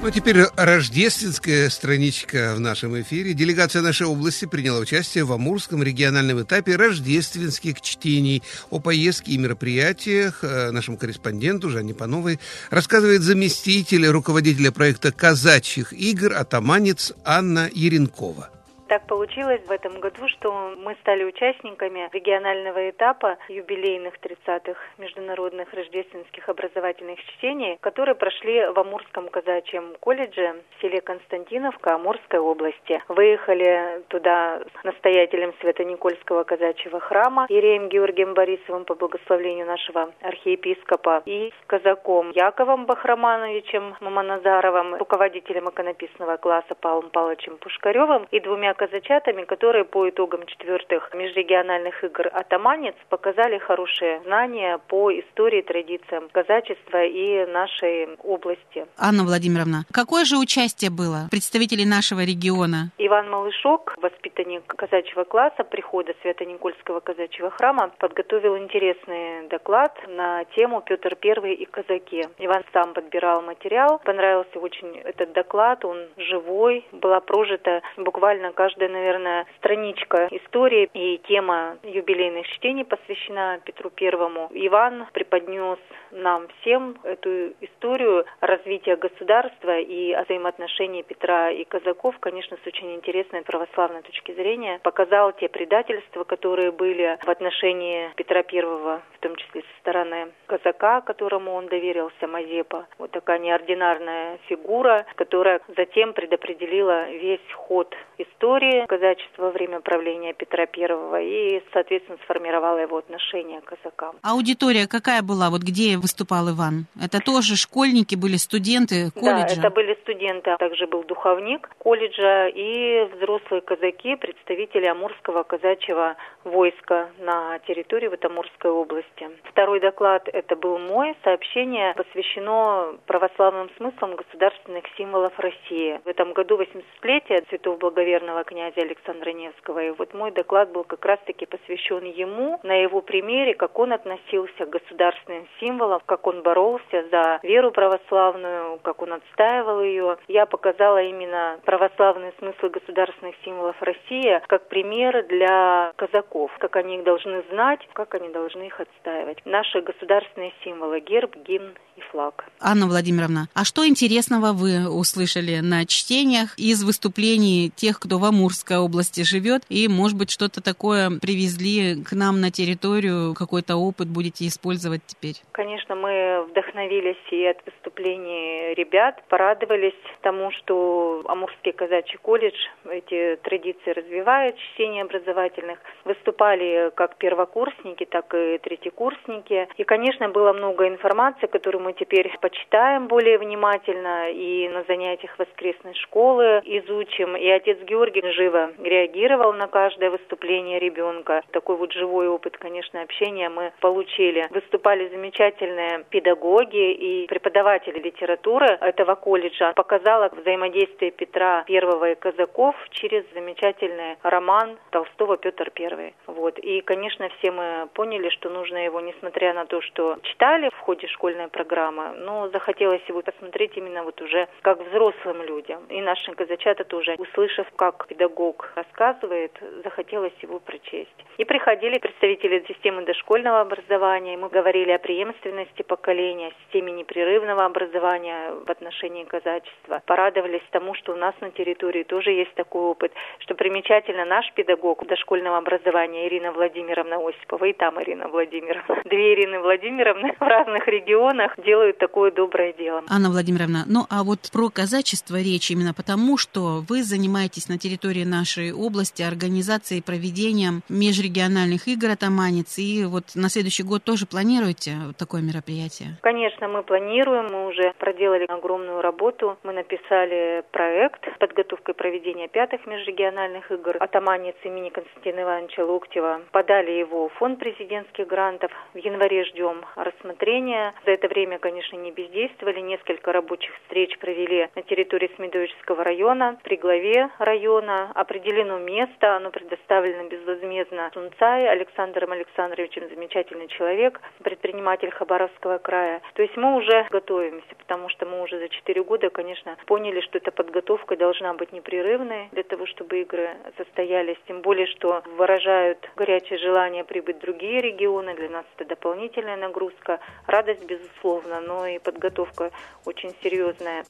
Ну, 0.03 0.09
теперь 0.09 0.45
рождественская 0.55 1.69
страничка 1.69 2.55
в 2.55 2.59
нашем 2.59 2.99
эфире. 3.01 3.33
Делегация 3.33 3.83
нашей 3.83 4.07
области 4.07 4.45
приняла 4.45 4.79
участие 4.79 5.25
в 5.25 5.31
Амурском 5.31 5.83
региональном 5.83 6.41
этапе 6.41 6.75
рождественских 6.75 7.81
чтений. 7.81 8.41
О 8.71 8.79
поездке 8.79 9.33
и 9.33 9.37
мероприятиях 9.37 10.39
э, 10.43 10.71
нашему 10.71 10.97
корреспонденту 10.97 11.69
Жанне 11.69 11.93
Пановой 11.93 12.39
рассказывает 12.71 13.21
заместитель 13.21 14.07
руководителя 14.07 14.71
проекта 14.71 15.11
казачьих 15.11 15.93
игр 15.93 16.33
«Атаманец» 16.33 17.13
Анна 17.23 17.69
Еренкова. 17.71 18.49
Так 18.91 19.07
получилось 19.07 19.61
в 19.65 19.71
этом 19.71 20.01
году, 20.01 20.27
что 20.27 20.75
мы 20.75 20.97
стали 20.99 21.23
участниками 21.23 22.09
регионального 22.11 22.89
этапа 22.89 23.37
юбилейных 23.47 24.15
30-х 24.15 24.77
международных 24.97 25.73
рождественских 25.73 26.49
образовательных 26.49 27.17
чтений, 27.23 27.77
которые 27.79 28.15
прошли 28.15 28.65
в 28.65 28.77
Амурском 28.77 29.29
казачьем 29.29 29.95
колледже 30.01 30.61
в 30.71 30.81
селе 30.81 30.99
Константиновка 30.99 31.95
Амурской 31.95 32.39
области. 32.39 33.01
Выехали 33.07 34.03
туда 34.09 34.61
настоятелем 34.83 35.53
Свято-Никольского 35.61 36.43
казачьего 36.43 36.99
храма 36.99 37.45
Иереем 37.47 37.87
Георгием 37.87 38.33
Борисовым 38.33 38.83
по 38.83 38.95
благословению 38.95 39.67
нашего 39.67 40.11
архиепископа 40.19 41.23
и 41.25 41.53
с 41.57 41.65
казаком 41.67 42.31
Яковом 42.31 42.87
Бахрамановичем 42.87 43.95
Маманазаровым, 44.01 44.95
руководителем 44.95 45.69
иконописного 45.69 46.35
класса 46.35 46.75
Павлом 46.75 47.09
Павловичем 47.09 47.55
Пушкаревым 47.55 48.27
и 48.31 48.41
двумя 48.41 48.73
казачатами, 48.81 49.43
которые 49.45 49.85
по 49.85 50.09
итогам 50.09 50.43
четвертых 50.47 51.13
межрегиональных 51.13 52.03
игр 52.03 52.27
«Атаманец» 52.33 52.95
показали 53.09 53.59
хорошие 53.59 54.21
знания 54.25 54.79
по 54.87 55.11
истории, 55.11 55.61
традициям 55.61 56.29
казачества 56.31 57.03
и 57.05 57.45
нашей 57.45 58.09
области. 58.23 58.87
Анна 58.97 59.23
Владимировна, 59.23 59.83
какое 59.93 60.25
же 60.25 60.37
участие 60.37 60.89
было 60.89 61.27
представителей 61.29 61.85
нашего 61.85 62.21
региона? 62.21 62.89
Иван 62.97 63.29
Малышок, 63.29 63.93
воспитанник 64.01 64.65
казачьего 64.65 65.25
класса 65.25 65.63
прихода 65.63 66.13
Свято-Никольского 66.23 67.01
казачьего 67.01 67.51
храма, 67.51 67.91
подготовил 67.99 68.57
интересный 68.57 69.47
доклад 69.47 69.93
на 70.07 70.43
тему 70.55 70.81
Петр 70.81 71.15
I 71.23 71.53
и 71.53 71.65
казаки. 71.65 72.25
Иван 72.39 72.63
сам 72.73 72.95
подбирал 72.95 73.43
материал, 73.43 74.01
понравился 74.03 74.57
очень 74.57 74.97
этот 75.03 75.33
доклад, 75.33 75.85
он 75.85 75.99
живой, 76.17 76.83
была 76.91 77.19
прожита 77.19 77.83
буквально 77.97 78.51
каждая, 78.71 78.89
наверное, 78.89 79.45
страничка 79.57 80.27
истории 80.31 80.89
и 80.93 81.17
тема 81.27 81.77
юбилейных 81.83 82.47
чтений 82.47 82.85
посвящена 82.85 83.59
Петру 83.65 83.89
Первому. 83.89 84.49
Иван 84.53 85.07
преподнес 85.11 85.79
нам 86.11 86.47
всем 86.61 86.97
эту 87.03 87.53
историю 87.61 88.25
развития 88.39 88.95
государства 88.95 89.77
и 89.77 90.15
взаимоотношений 90.23 91.03
Петра 91.03 91.49
и 91.49 91.65
казаков, 91.65 92.15
конечно, 92.19 92.57
с 92.63 92.67
очень 92.67 92.95
интересной 92.95 93.41
православной 93.41 94.03
точки 94.03 94.31
зрения. 94.33 94.79
Показал 94.83 95.33
те 95.33 95.49
предательства, 95.49 96.23
которые 96.23 96.71
были 96.71 97.17
в 97.21 97.29
отношении 97.29 98.09
Петра 98.15 98.43
Первого, 98.43 99.01
в 99.15 99.19
том 99.19 99.35
числе 99.35 99.61
со 99.61 99.79
стороны 99.79 100.31
казака, 100.47 101.01
которому 101.01 101.53
он 101.53 101.67
доверился, 101.67 102.27
Мазепа. 102.27 102.87
Вот 102.97 103.11
такая 103.11 103.39
неординарная 103.39 104.37
фигура, 104.47 105.05
которая 105.15 105.61
затем 105.75 106.13
предопределила 106.13 107.09
весь 107.09 107.51
ход 107.53 107.93
истории 108.17 108.60
казачества 108.87 109.43
во 109.43 109.51
время 109.51 109.79
правления 109.79 110.33
Петра 110.33 110.65
Первого 110.65 111.21
и, 111.21 111.61
соответственно, 111.73 112.17
сформировала 112.23 112.77
его 112.77 112.97
отношение 112.97 113.61
к 113.61 113.65
казакам. 113.65 114.15
Аудитория 114.21 114.87
какая 114.87 115.21
была? 115.21 115.49
Вот 115.49 115.61
где 115.61 115.97
выступал 115.97 116.49
Иван? 116.49 116.85
Это 117.01 117.19
тоже 117.19 117.55
школьники 117.55 118.15
были, 118.15 118.37
студенты 118.37 119.11
колледжа? 119.11 119.55
Да, 119.55 119.67
это 119.67 119.69
были 119.69 119.97
студенты, 120.01 120.51
а 120.51 120.57
также 120.57 120.87
был 120.87 121.03
духовник 121.03 121.69
колледжа 121.77 122.47
и 122.47 123.05
взрослые 123.15 123.61
казаки, 123.61 124.15
представители 124.15 124.85
Амурского 124.85 125.43
казачьего 125.43 126.15
войска 126.43 127.09
на 127.19 127.59
территории 127.59 128.07
вот 128.07 128.23
Амурской 128.25 128.71
области. 128.71 129.29
Второй 129.43 129.79
доклад 129.79 130.27
это 130.31 130.55
был 130.55 130.77
мой. 130.77 131.15
Сообщение 131.23 131.93
посвящено 131.93 132.95
православным 133.05 133.69
смыслам 133.77 134.15
государственных 134.15 134.85
символов 134.97 135.37
России. 135.37 135.99
В 136.03 136.07
этом 136.07 136.33
году 136.33 136.59
80-летие 136.59 137.47
святого 137.49 137.77
благоверного 137.77 138.40
князя 138.43 138.81
Александра 138.81 139.31
Невского. 139.31 139.83
И 139.83 139.91
вот 139.91 140.13
мой 140.13 140.31
доклад 140.31 140.71
был 140.71 140.83
как 140.83 141.03
раз-таки 141.05 141.45
посвящен 141.45 142.03
ему, 142.05 142.59
на 142.63 142.73
его 142.73 143.01
примере, 143.01 143.53
как 143.53 143.77
он 143.79 143.93
относился 143.93 144.65
к 144.65 144.69
государственным 144.69 145.47
символам, 145.59 146.01
как 146.05 146.27
он 146.27 146.41
боролся 146.41 147.05
за 147.11 147.39
веру 147.43 147.71
православную, 147.71 148.79
как 148.79 149.01
он 149.01 149.13
отстаивал 149.13 149.81
ее. 149.81 150.17
Я 150.27 150.45
показала 150.45 151.01
именно 151.01 151.59
православные 151.65 152.33
смыслы 152.39 152.69
государственных 152.69 153.35
символов 153.43 153.81
России 153.81 154.41
как 154.47 154.67
пример 154.67 155.25
для 155.27 155.93
казаков, 155.95 156.51
как 156.59 156.75
они 156.75 156.97
их 156.97 157.03
должны 157.03 157.43
знать, 157.51 157.79
как 157.93 158.13
они 158.15 158.29
должны 158.29 158.63
их 158.63 158.79
отстаивать. 158.79 159.39
Наши 159.45 159.81
государственные 159.81 160.53
символы– 160.63 160.99
герб, 161.01 161.35
гимн 161.35 161.73
и 161.95 162.01
флаг. 162.11 162.45
Анна 162.59 162.87
Владимировна, 162.87 163.47
а 163.53 163.65
что 163.65 163.87
интересного 163.87 164.53
вы 164.53 164.89
услышали 164.89 165.59
на 165.59 165.85
чтениях 165.85 166.57
из 166.57 166.83
выступлений 166.83 167.71
тех, 167.75 167.99
кто 167.99 168.17
в 168.17 168.25
Амурской 168.31 168.77
области 168.77 169.21
живет, 169.21 169.63
и, 169.69 169.87
может 169.87 170.17
быть, 170.17 170.31
что-то 170.31 170.63
такое 170.63 171.19
привезли 171.19 172.01
к 172.03 172.13
нам 172.13 172.39
на 172.39 172.49
территорию, 172.49 173.33
какой-то 173.35 173.75
опыт 173.75 174.07
будете 174.07 174.47
использовать 174.47 175.01
теперь? 175.05 175.35
Конечно, 175.51 175.95
мы 175.95 176.45
вдохновились 176.49 177.21
и 177.31 177.45
от 177.45 177.57
выступлений 177.91 178.73
ребят, 178.73 179.21
порадовались 179.29 179.93
тому, 180.21 180.51
что 180.51 181.21
Амурский 181.27 181.73
казачий 181.73 182.17
колледж 182.21 182.55
эти 182.89 183.37
традиции 183.43 183.91
развивает, 183.91 184.55
чтение 184.57 185.03
образовательных. 185.03 185.79
Выступали 186.05 186.91
как 186.95 187.17
первокурсники, 187.17 188.05
так 188.05 188.33
и 188.33 188.57
третьекурсники. 188.59 189.67
И, 189.77 189.83
конечно, 189.83 190.29
было 190.29 190.53
много 190.53 190.87
информации, 190.87 191.47
которую 191.47 191.83
мы 191.83 191.93
теперь 191.93 192.31
почитаем 192.39 193.07
более 193.07 193.37
внимательно 193.37 194.31
и 194.31 194.69
на 194.69 194.83
занятиях 194.83 195.37
воскресной 195.37 195.93
школы 195.95 196.61
изучим. 196.63 197.35
И 197.35 197.47
отец 197.49 197.77
Георгий 197.79 198.21
живо 198.31 198.71
реагировал 198.81 199.53
на 199.53 199.67
каждое 199.67 200.09
выступление 200.09 200.79
ребенка. 200.79 201.43
Такой 201.51 201.75
вот 201.75 201.91
живой 201.91 202.27
опыт, 202.27 202.57
конечно, 202.57 203.01
общения 203.01 203.49
мы 203.49 203.73
получили. 203.81 204.47
Выступали 204.49 205.09
замечательные 205.09 206.05
педагоги 206.09 206.93
и 206.93 207.27
преподаватели 207.27 207.80
литературы 207.89 208.67
этого 208.81 209.15
колледжа. 209.15 209.73
Показала 209.73 210.29
взаимодействие 210.29 211.11
Петра 211.11 211.63
Первого 211.63 212.11
и 212.11 212.15
казаков 212.15 212.75
через 212.91 213.23
замечательный 213.33 214.17
роман 214.23 214.77
Толстого 214.91 215.37
«Петр 215.37 215.71
Первый». 215.71 216.13
Вот. 216.27 216.59
И, 216.59 216.81
конечно, 216.81 217.29
все 217.39 217.51
мы 217.51 217.87
поняли, 217.93 218.29
что 218.29 218.49
нужно 218.49 218.85
его, 218.85 219.01
несмотря 219.01 219.53
на 219.53 219.65
то, 219.65 219.81
что 219.81 220.17
читали 220.23 220.69
в 220.69 220.77
ходе 220.79 221.07
школьной 221.07 221.47
программы, 221.47 222.11
но 222.17 222.49
захотелось 222.49 223.01
его 223.07 223.21
посмотреть 223.21 223.77
именно 223.77 224.03
вот 224.03 224.21
уже 224.21 224.47
как 224.61 224.79
взрослым 224.87 225.41
людям. 225.43 225.83
И 225.89 226.01
наши 226.01 226.31
казачата 226.33 226.83
тоже, 226.83 227.15
услышав, 227.17 227.67
как 227.75 228.07
педагог 228.07 228.71
рассказывает, 228.75 229.51
захотелось 229.83 230.33
его 230.41 230.59
прочесть. 230.59 231.09
И 231.37 231.45
приходили 231.45 231.97
представители 231.97 232.63
системы 232.67 233.03
дошкольного 233.03 233.61
образования, 233.61 234.33
и 234.33 234.37
мы 234.37 234.49
говорили 234.49 234.91
о 234.91 234.99
преемственности 234.99 235.81
поколения, 235.81 236.47
о 236.47 236.63
системе 236.63 236.91
непрерывного 236.91 237.65
образования 237.71 238.51
в 238.65 238.69
отношении 238.69 239.23
казачества. 239.23 240.01
Порадовались 240.05 240.61
тому, 240.71 240.93
что 240.95 241.13
у 241.13 241.15
нас 241.15 241.33
на 241.41 241.51
территории 241.51 242.03
тоже 242.03 242.31
есть 242.31 242.53
такой 242.55 242.81
опыт, 242.81 243.11
что 243.39 243.55
примечательно 243.55 244.25
наш 244.25 244.51
педагог 244.53 245.05
дошкольного 245.07 245.57
образования 245.57 246.27
Ирина 246.27 246.51
Владимировна 246.51 247.17
Осипова, 247.17 247.65
и 247.65 247.73
там 247.73 248.01
Ирина 248.01 248.27
Владимировна. 248.27 249.01
Две 249.05 249.33
Ирины 249.33 249.59
Владимировны 249.59 250.35
в 250.39 250.41
разных 250.41 250.87
регионах 250.87 251.53
делают 251.57 251.97
такое 251.97 252.31
доброе 252.31 252.73
дело. 252.73 253.03
Анна 253.09 253.29
Владимировна, 253.29 253.83
ну 253.87 254.05
а 254.09 254.23
вот 254.23 254.49
про 254.51 254.69
казачество 254.69 255.35
речь 255.35 255.71
именно 255.71 255.93
потому, 255.93 256.37
что 256.37 256.83
вы 256.87 257.03
занимаетесь 257.03 257.69
на 257.69 257.77
территории 257.77 258.23
нашей 258.23 258.73
области 258.73 259.23
организацией 259.23 259.99
и 259.99 260.03
проведением 260.03 260.81
межрегиональных 260.89 261.87
игр 261.87 262.09
«Атаманец», 262.09 262.77
и 262.77 263.05
вот 263.05 263.35
на 263.35 263.49
следующий 263.49 263.83
год 263.83 264.03
тоже 264.03 264.25
планируете 264.25 264.97
такое 265.17 265.41
мероприятие? 265.41 266.17
Конечно, 266.21 266.67
мы 266.67 266.83
планируем, 266.83 267.60
мы 267.61 267.67
уже 267.67 267.93
проделали 267.99 268.45
огромную 268.47 269.01
работу, 269.01 269.57
мы 269.63 269.73
написали 269.73 270.63
проект 270.71 271.27
с 271.27 271.37
подготовкой 271.37 271.93
проведения 271.93 272.47
пятых 272.47 272.87
межрегиональных 272.87 273.71
игр 273.71 273.97
«Атаманец» 273.99 274.55
имени 274.63 274.89
Константина 274.89 275.41
Ивановича 275.41 275.85
Локтева. 275.85 276.41
Подали 276.51 276.91
его 276.91 277.29
в 277.29 277.33
фонд 277.33 277.59
президентских 277.59 278.25
грантов. 278.27 278.71
В 278.93 278.97
январе 278.97 279.43
ждем 279.45 279.85
рассмотрения. 279.95 280.93
За 281.05 281.11
это 281.11 281.27
время, 281.27 281.59
конечно, 281.59 281.97
не 281.97 282.11
бездействовали. 282.11 282.79
Несколько 282.79 283.31
рабочих 283.31 283.71
встреч 283.83 284.17
провели 284.17 284.67
на 284.75 284.81
территории 284.81 285.31
Смедовического 285.35 286.03
района, 286.03 286.57
при 286.63 286.77
главе 286.77 287.29
района. 287.37 288.11
Определено 288.15 288.79
место, 288.79 289.35
оно 289.35 289.51
предоставлено 289.51 290.27
безвозмездно 290.27 291.11
Сунцай 291.13 291.67
Александром 291.69 292.31
Александровичем, 292.31 293.07
замечательный 293.09 293.67
человек, 293.67 294.19
предприниматель 294.43 295.11
Хабаровского 295.11 295.77
края. 295.77 296.21
То 296.33 296.41
есть 296.41 296.57
мы 296.57 296.77
уже 296.77 297.05
готовимся, 297.51 297.75
потому 297.75 298.09
что 298.09 298.25
мы 298.25 298.41
уже 298.41 298.59
за 298.59 298.69
четыре 298.69 299.03
года, 299.03 299.29
конечно, 299.29 299.77
поняли, 299.85 300.21
что 300.21 300.37
эта 300.37 300.51
подготовка 300.51 301.15
должна 301.15 301.53
быть 301.53 301.71
непрерывной 301.71 302.49
для 302.51 302.63
того, 302.63 302.85
чтобы 302.85 303.21
игры 303.21 303.49
состоялись. 303.77 304.37
Тем 304.47 304.61
более, 304.61 304.87
что 304.87 305.23
выражают 305.37 306.09
горячее 306.15 306.59
желание 306.59 307.03
прибыть 307.03 307.37
в 307.37 307.41
другие 307.41 307.81
регионы. 307.81 308.35
Для 308.35 308.49
нас 308.49 308.65
это 308.77 308.89
дополнительная 308.89 309.57
нагрузка. 309.57 310.19
Радость, 310.47 310.85
безусловно, 310.85 311.61
но 311.61 311.85
и 311.85 311.99
подготовка 311.99 312.71
очень 313.05 313.33
серьезная. 313.43 314.03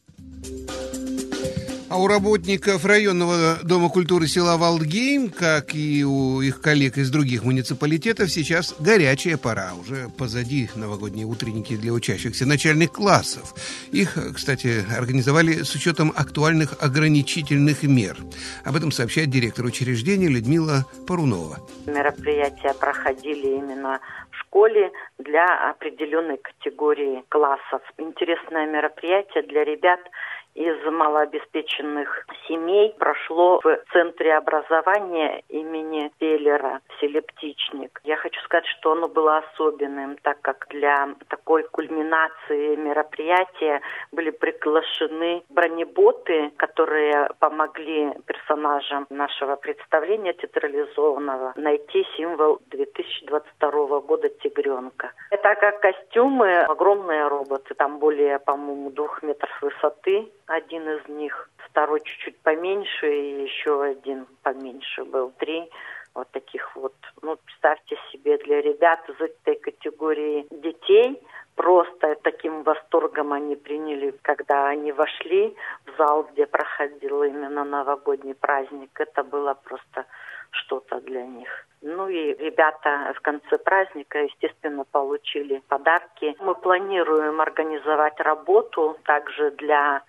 А 1.91 1.97
у 1.97 2.07
работников 2.07 2.85
районного 2.85 3.57
дома 3.63 3.89
культуры 3.89 4.25
села 4.25 4.55
Валдгейм, 4.55 5.29
как 5.29 5.75
и 5.75 6.05
у 6.05 6.39
их 6.39 6.61
коллег 6.61 6.97
из 6.97 7.11
других 7.11 7.43
муниципалитетов, 7.43 8.31
сейчас 8.31 8.73
горячая 8.79 9.35
пора. 9.35 9.73
Уже 9.77 10.07
позади 10.17 10.69
новогодние 10.75 11.25
утренники 11.25 11.75
для 11.75 11.91
учащихся 11.91 12.47
начальных 12.47 12.93
классов. 12.93 13.53
Их, 13.91 14.17
кстати, 14.33 14.85
организовали 14.97 15.63
с 15.63 15.75
учетом 15.75 16.13
актуальных 16.15 16.81
ограничительных 16.81 17.83
мер. 17.83 18.15
Об 18.63 18.77
этом 18.77 18.93
сообщает 18.93 19.29
директор 19.29 19.65
учреждения 19.65 20.29
Людмила 20.29 20.85
Парунова. 21.05 21.57
Мероприятия 21.87 22.73
проходили 22.73 23.57
именно 23.57 23.99
в 24.29 24.37
школе 24.37 24.91
для 25.19 25.69
определенной 25.69 26.37
категории 26.37 27.21
классов. 27.27 27.81
Интересное 27.97 28.65
мероприятие 28.65 29.43
для 29.43 29.65
ребят– 29.65 29.99
из 30.53 30.83
малообеспеченных 30.85 32.25
семей 32.47 32.93
прошло 32.99 33.59
в 33.63 33.79
Центре 33.93 34.35
образования 34.35 35.43
имени 35.49 36.11
Пеллера 36.19 36.81
в 36.87 36.99
селе 36.99 37.21
Птичник. 37.21 38.01
Я 38.03 38.17
хочу 38.17 38.39
сказать, 38.41 38.65
что 38.67 38.91
оно 38.91 39.07
было 39.07 39.37
особенным, 39.37 40.17
так 40.21 40.41
как 40.41 40.67
для 40.69 41.09
такой 41.29 41.63
кульминации 41.63 42.75
мероприятия 42.75 43.81
были 44.11 44.31
приглашены 44.31 45.43
бронеботы, 45.49 46.51
которые 46.57 47.29
помогли 47.39 48.11
персонажам 48.25 49.07
нашего 49.09 49.55
представления 49.55 50.33
театрализованного 50.33 51.53
найти 51.55 52.05
символ 52.17 52.59
2022 52.67 54.01
года 54.01 54.29
тигренка. 54.29 55.11
Это 55.29 55.55
как 55.55 55.79
костюмы, 55.79 56.61
огромные 56.61 57.27
роботы, 57.27 57.73
там 57.73 57.99
более, 57.99 58.39
по-моему, 58.39 58.89
двух 58.91 59.23
метров 59.23 59.61
высоты, 59.61 60.29
один 60.51 60.87
из 60.89 61.07
них, 61.07 61.49
второй 61.57 62.01
чуть-чуть 62.01 62.39
поменьше 62.39 63.07
и 63.07 63.43
еще 63.43 63.83
один 63.83 64.27
поменьше 64.43 65.03
был, 65.03 65.31
три 65.37 65.69
вот 66.13 66.29
таких 66.31 66.75
вот. 66.75 66.93
Ну, 67.21 67.37
представьте 67.37 67.97
себе, 68.11 68.37
для 68.37 68.61
ребят 68.61 68.99
из 69.09 69.19
этой 69.19 69.55
категории 69.55 70.45
детей 70.51 71.21
просто 71.55 72.15
таким 72.23 72.63
восторгом 72.63 73.33
они 73.33 73.55
приняли, 73.55 74.13
когда 74.21 74.67
они 74.67 74.91
вошли 74.91 75.55
в 75.85 75.97
зал, 75.97 76.27
где 76.31 76.45
проходил 76.45 77.23
именно 77.23 77.63
новогодний 77.63 78.35
праздник. 78.35 78.89
Это 78.99 79.23
было 79.23 79.53
просто 79.53 80.05
что-то 80.51 80.99
для 81.01 81.25
них. 81.25 81.49
Ну 81.81 82.09
и 82.09 82.33
ребята 82.33 83.13
в 83.15 83.21
конце 83.21 83.57
праздника, 83.57 84.19
естественно, 84.19 84.83
получили 84.83 85.61
подарки. 85.67 86.35
Мы 86.39 86.55
планируем 86.55 87.41
организовать 87.41 88.19
работу 88.19 88.97
также 89.03 89.51
для 89.51 90.03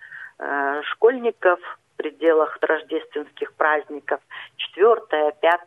школьников 0.83 1.59
в 1.93 1.97
пределах 1.97 2.57
рождественских 2.61 3.53
праздников 3.53 4.19
4, 4.57 4.99
5, 5.41 5.59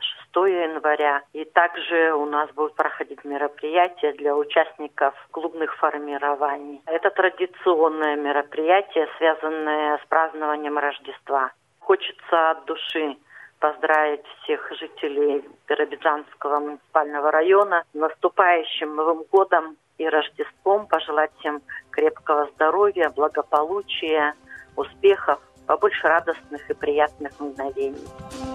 6 0.00 0.36
января. 0.36 1.22
И 1.32 1.44
также 1.44 2.12
у 2.14 2.26
нас 2.26 2.50
будут 2.52 2.74
проходить 2.74 3.24
мероприятия 3.24 4.12
для 4.12 4.34
участников 4.34 5.14
клубных 5.30 5.76
формирований. 5.76 6.82
Это 6.86 7.10
традиционное 7.10 8.16
мероприятие, 8.16 9.08
связанное 9.18 9.98
с 9.98 10.06
празднованием 10.08 10.78
Рождества. 10.78 11.52
Хочется 11.80 12.50
от 12.50 12.64
души 12.64 13.16
поздравить 13.60 14.26
всех 14.42 14.72
жителей 14.72 15.44
Биробиджанского 15.68 16.60
муниципального 16.60 17.30
района 17.30 17.84
с 17.92 17.94
наступающим 17.94 18.94
Новым 18.94 19.24
годом 19.30 19.76
и 19.98 20.06
Рождеством, 20.08 20.86
пожелать 20.86 21.30
всем 21.38 21.62
крепкого 21.90 22.48
здоровья, 22.54 23.10
благополучия, 23.10 24.34
успехов, 24.76 25.40
побольше 25.66 26.06
радостных 26.06 26.68
и 26.70 26.74
приятных 26.74 27.38
мгновений. 27.40 28.53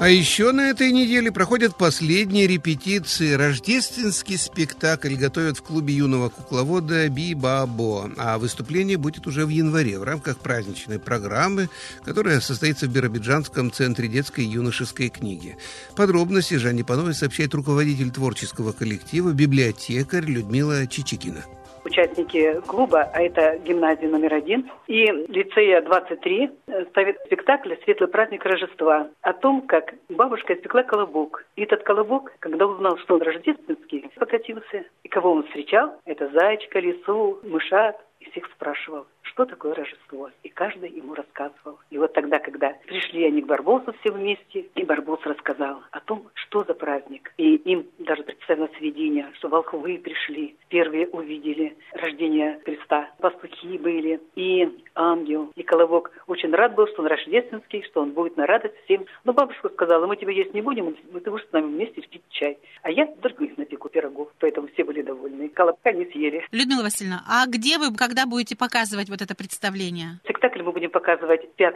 А 0.00 0.08
еще 0.08 0.52
на 0.52 0.70
этой 0.70 0.92
неделе 0.92 1.32
проходят 1.32 1.76
последние 1.76 2.46
репетиции. 2.46 3.32
Рождественский 3.32 4.38
спектакль 4.38 5.16
готовят 5.16 5.58
в 5.58 5.62
клубе 5.62 5.92
юного 5.92 6.28
кукловода 6.28 7.08
Би-Бабо. 7.08 8.12
А 8.16 8.38
выступление 8.38 8.96
будет 8.96 9.26
уже 9.26 9.44
в 9.44 9.48
январе 9.48 9.98
в 9.98 10.04
рамках 10.04 10.38
праздничной 10.38 11.00
программы, 11.00 11.68
которая 12.04 12.40
состоится 12.40 12.86
в 12.86 12.92
Биробиджанском 12.92 13.72
центре 13.72 14.06
детской 14.06 14.44
и 14.44 14.48
юношеской 14.48 15.08
книги. 15.08 15.56
Подробности 15.96 16.54
Жанне 16.54 16.84
Пановой 16.84 17.14
сообщает 17.14 17.52
руководитель 17.54 18.12
творческого 18.12 18.70
коллектива, 18.70 19.32
библиотекарь 19.32 20.26
Людмила 20.26 20.86
Чичикина 20.86 21.44
участники 21.88 22.60
клуба, 22.66 23.10
а 23.12 23.20
это 23.20 23.58
гимназия 23.58 24.08
номер 24.08 24.34
один, 24.34 24.70
и 24.86 25.04
лицея 25.28 25.82
23 25.82 26.50
ставит 26.90 27.18
спектакль 27.26 27.74
«Светлый 27.84 28.08
праздник 28.08 28.44
Рождества» 28.44 29.08
о 29.22 29.32
том, 29.32 29.62
как 29.62 29.94
бабушка 30.08 30.54
испекла 30.54 30.82
колобок. 30.82 31.44
И 31.56 31.62
этот 31.62 31.82
колобок, 31.82 32.32
когда 32.40 32.66
узнал, 32.66 32.98
что 32.98 33.14
он 33.14 33.22
рождественский, 33.22 34.10
покатился. 34.16 34.84
И 35.02 35.08
кого 35.08 35.32
он 35.32 35.44
встречал? 35.44 35.96
Это 36.04 36.28
зайчика, 36.28 36.78
лису, 36.78 37.38
мышат. 37.42 37.96
И 38.20 38.30
всех 38.30 38.46
спрашивал, 38.50 39.06
что 39.28 39.44
такое 39.44 39.74
Рождество. 39.74 40.30
И 40.42 40.48
каждый 40.48 40.90
ему 40.90 41.14
рассказывал. 41.14 41.78
И 41.90 41.98
вот 41.98 42.12
тогда, 42.12 42.38
когда 42.38 42.74
пришли 42.86 43.24
они 43.24 43.42
к 43.42 43.46
Барбосу 43.46 43.94
все 44.00 44.12
вместе, 44.12 44.66
и 44.74 44.84
Барбос 44.84 45.20
рассказал 45.24 45.82
о 45.90 46.00
том, 46.00 46.28
что 46.34 46.64
за 46.64 46.74
праздник. 46.74 47.32
И 47.36 47.56
им 47.56 47.86
даже 47.98 48.22
представилось 48.22 48.78
видение, 48.80 49.30
что 49.34 49.48
волхвы 49.48 49.98
пришли, 49.98 50.56
первые 50.68 51.08
увидели 51.08 51.76
рождение 51.92 52.60
Христа. 52.64 53.10
Пастухи 53.20 53.78
были, 53.78 54.20
и 54.34 54.68
ангел, 54.94 55.52
и 55.54 55.62
колобок. 55.62 56.10
Очень 56.26 56.52
рад 56.52 56.74
был, 56.74 56.86
что 56.88 57.02
он 57.02 57.08
рождественский, 57.08 57.82
что 57.84 58.00
он 58.02 58.12
будет 58.12 58.36
на 58.36 58.46
радость 58.46 58.74
всем. 58.84 59.04
Но 59.24 59.32
бабушка 59.32 59.68
сказала, 59.68 60.06
мы 60.06 60.16
тебя 60.16 60.32
есть 60.32 60.54
не 60.54 60.62
будем, 60.62 60.94
ты 60.94 61.30
будешь 61.30 61.46
с 61.46 61.52
нами 61.52 61.66
вместе 61.66 62.00
пить 62.00 62.22
чай. 62.30 62.58
А 62.82 62.90
я 62.90 63.06
других 63.22 63.56
напеку 63.56 63.88
пирогов, 63.88 64.28
поэтому 64.38 64.68
все 64.68 64.84
были 64.84 65.02
довольны. 65.02 65.48
Колобка 65.48 65.92
не 65.92 66.06
съели. 66.06 66.44
Людмила 66.50 66.82
Васильевна, 66.82 67.24
а 67.28 67.46
где 67.46 67.78
вы, 67.78 67.94
когда 67.94 68.26
будете 68.26 68.56
показывать 68.56 69.08
вот 69.08 69.17
это 69.22 69.34
представление? 69.34 70.20
Спектакль 70.24 70.62
мы 70.62 70.72
будем 70.72 70.90
показывать 70.90 71.52
5 71.54 71.74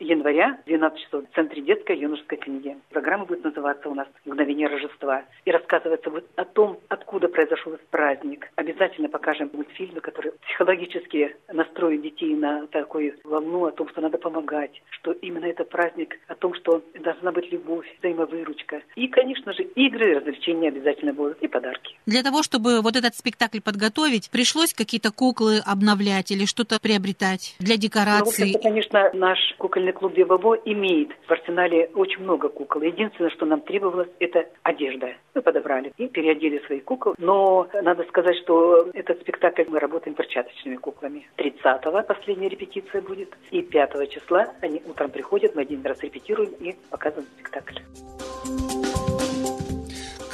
января 0.00 0.58
в 0.64 0.66
12 0.66 0.98
часов 1.00 1.24
в 1.30 1.34
Центре 1.34 1.62
детской 1.62 1.96
и 1.96 2.00
юношеской 2.00 2.38
книги. 2.38 2.76
Программа 2.90 3.24
будет 3.24 3.44
называться 3.44 3.88
у 3.88 3.94
нас 3.94 4.08
«Мгновение 4.24 4.68
Рождества». 4.68 5.24
И 5.44 5.50
рассказывается 5.50 6.10
вот 6.10 6.24
о 6.36 6.44
том, 6.44 6.78
откуда 6.88 7.28
произошел 7.28 7.74
этот 7.74 7.86
праздник. 7.88 8.50
Обязательно 8.56 9.08
покажем 9.08 9.50
мультфильмы, 9.52 10.00
которые 10.00 10.32
психологически 10.46 11.36
настроят 11.52 12.02
детей 12.02 12.34
на 12.34 12.66
такую 12.68 13.14
волну 13.24 13.66
о 13.66 13.72
том, 13.72 13.88
что 13.88 14.00
надо 14.00 14.18
помогать, 14.18 14.82
что 14.90 15.12
именно 15.12 15.46
это 15.46 15.64
праздник, 15.64 16.18
о 16.28 16.34
том, 16.34 16.54
что 16.54 16.82
должна 17.00 17.32
быть 17.32 17.50
любовь, 17.52 17.86
взаимовыручка. 17.98 18.82
И, 18.96 19.08
конечно 19.08 19.52
же, 19.52 19.62
игры 19.62 20.14
развлечения 20.14 20.68
обязательно 20.68 21.12
будут, 21.12 21.42
и 21.42 21.48
подарки. 21.48 21.96
Для 22.06 22.22
того, 22.22 22.42
чтобы 22.42 22.80
вот 22.80 22.96
этот 22.96 23.14
спектакль 23.14 23.60
подготовить, 23.60 24.30
пришлось 24.30 24.74
какие-то 24.74 25.12
куклы 25.12 25.58
обновлять 25.64 26.30
или 26.30 26.44
что-то 26.44 26.80
приобретать 26.84 27.56
для 27.58 27.78
декорации? 27.78 28.52
Ну, 28.52 28.60
конечно, 28.60 29.10
наш 29.14 29.38
кукольный 29.56 29.92
клуб 29.92 30.12
Бебабо 30.12 30.54
имеет 30.66 31.08
в 31.26 31.30
арсенале 31.32 31.90
очень 31.94 32.22
много 32.22 32.50
кукол. 32.50 32.82
Единственное, 32.82 33.30
что 33.30 33.46
нам 33.46 33.62
требовалось, 33.62 34.10
это 34.20 34.46
одежда. 34.62 35.14
Мы 35.34 35.40
подобрали 35.40 35.94
и 35.96 36.08
переодели 36.08 36.62
свои 36.66 36.80
кукол. 36.80 37.14
Но 37.16 37.66
надо 37.82 38.04
сказать, 38.04 38.36
что 38.42 38.90
этот 38.92 39.18
спектакль 39.22 39.64
мы 39.66 39.80
работаем 39.80 40.14
перчаточными 40.14 40.76
куклами. 40.76 41.26
30-го 41.38 42.02
последняя 42.02 42.50
репетиция 42.50 43.00
будет. 43.00 43.34
И 43.50 43.62
5 43.62 44.10
числа 44.10 44.52
они 44.60 44.82
утром 44.86 45.10
приходят, 45.10 45.54
мы 45.54 45.62
один 45.62 45.82
раз 45.86 45.98
репетируем 46.02 46.50
и 46.60 46.76
показываем 46.90 47.28
спектакль 47.38 47.78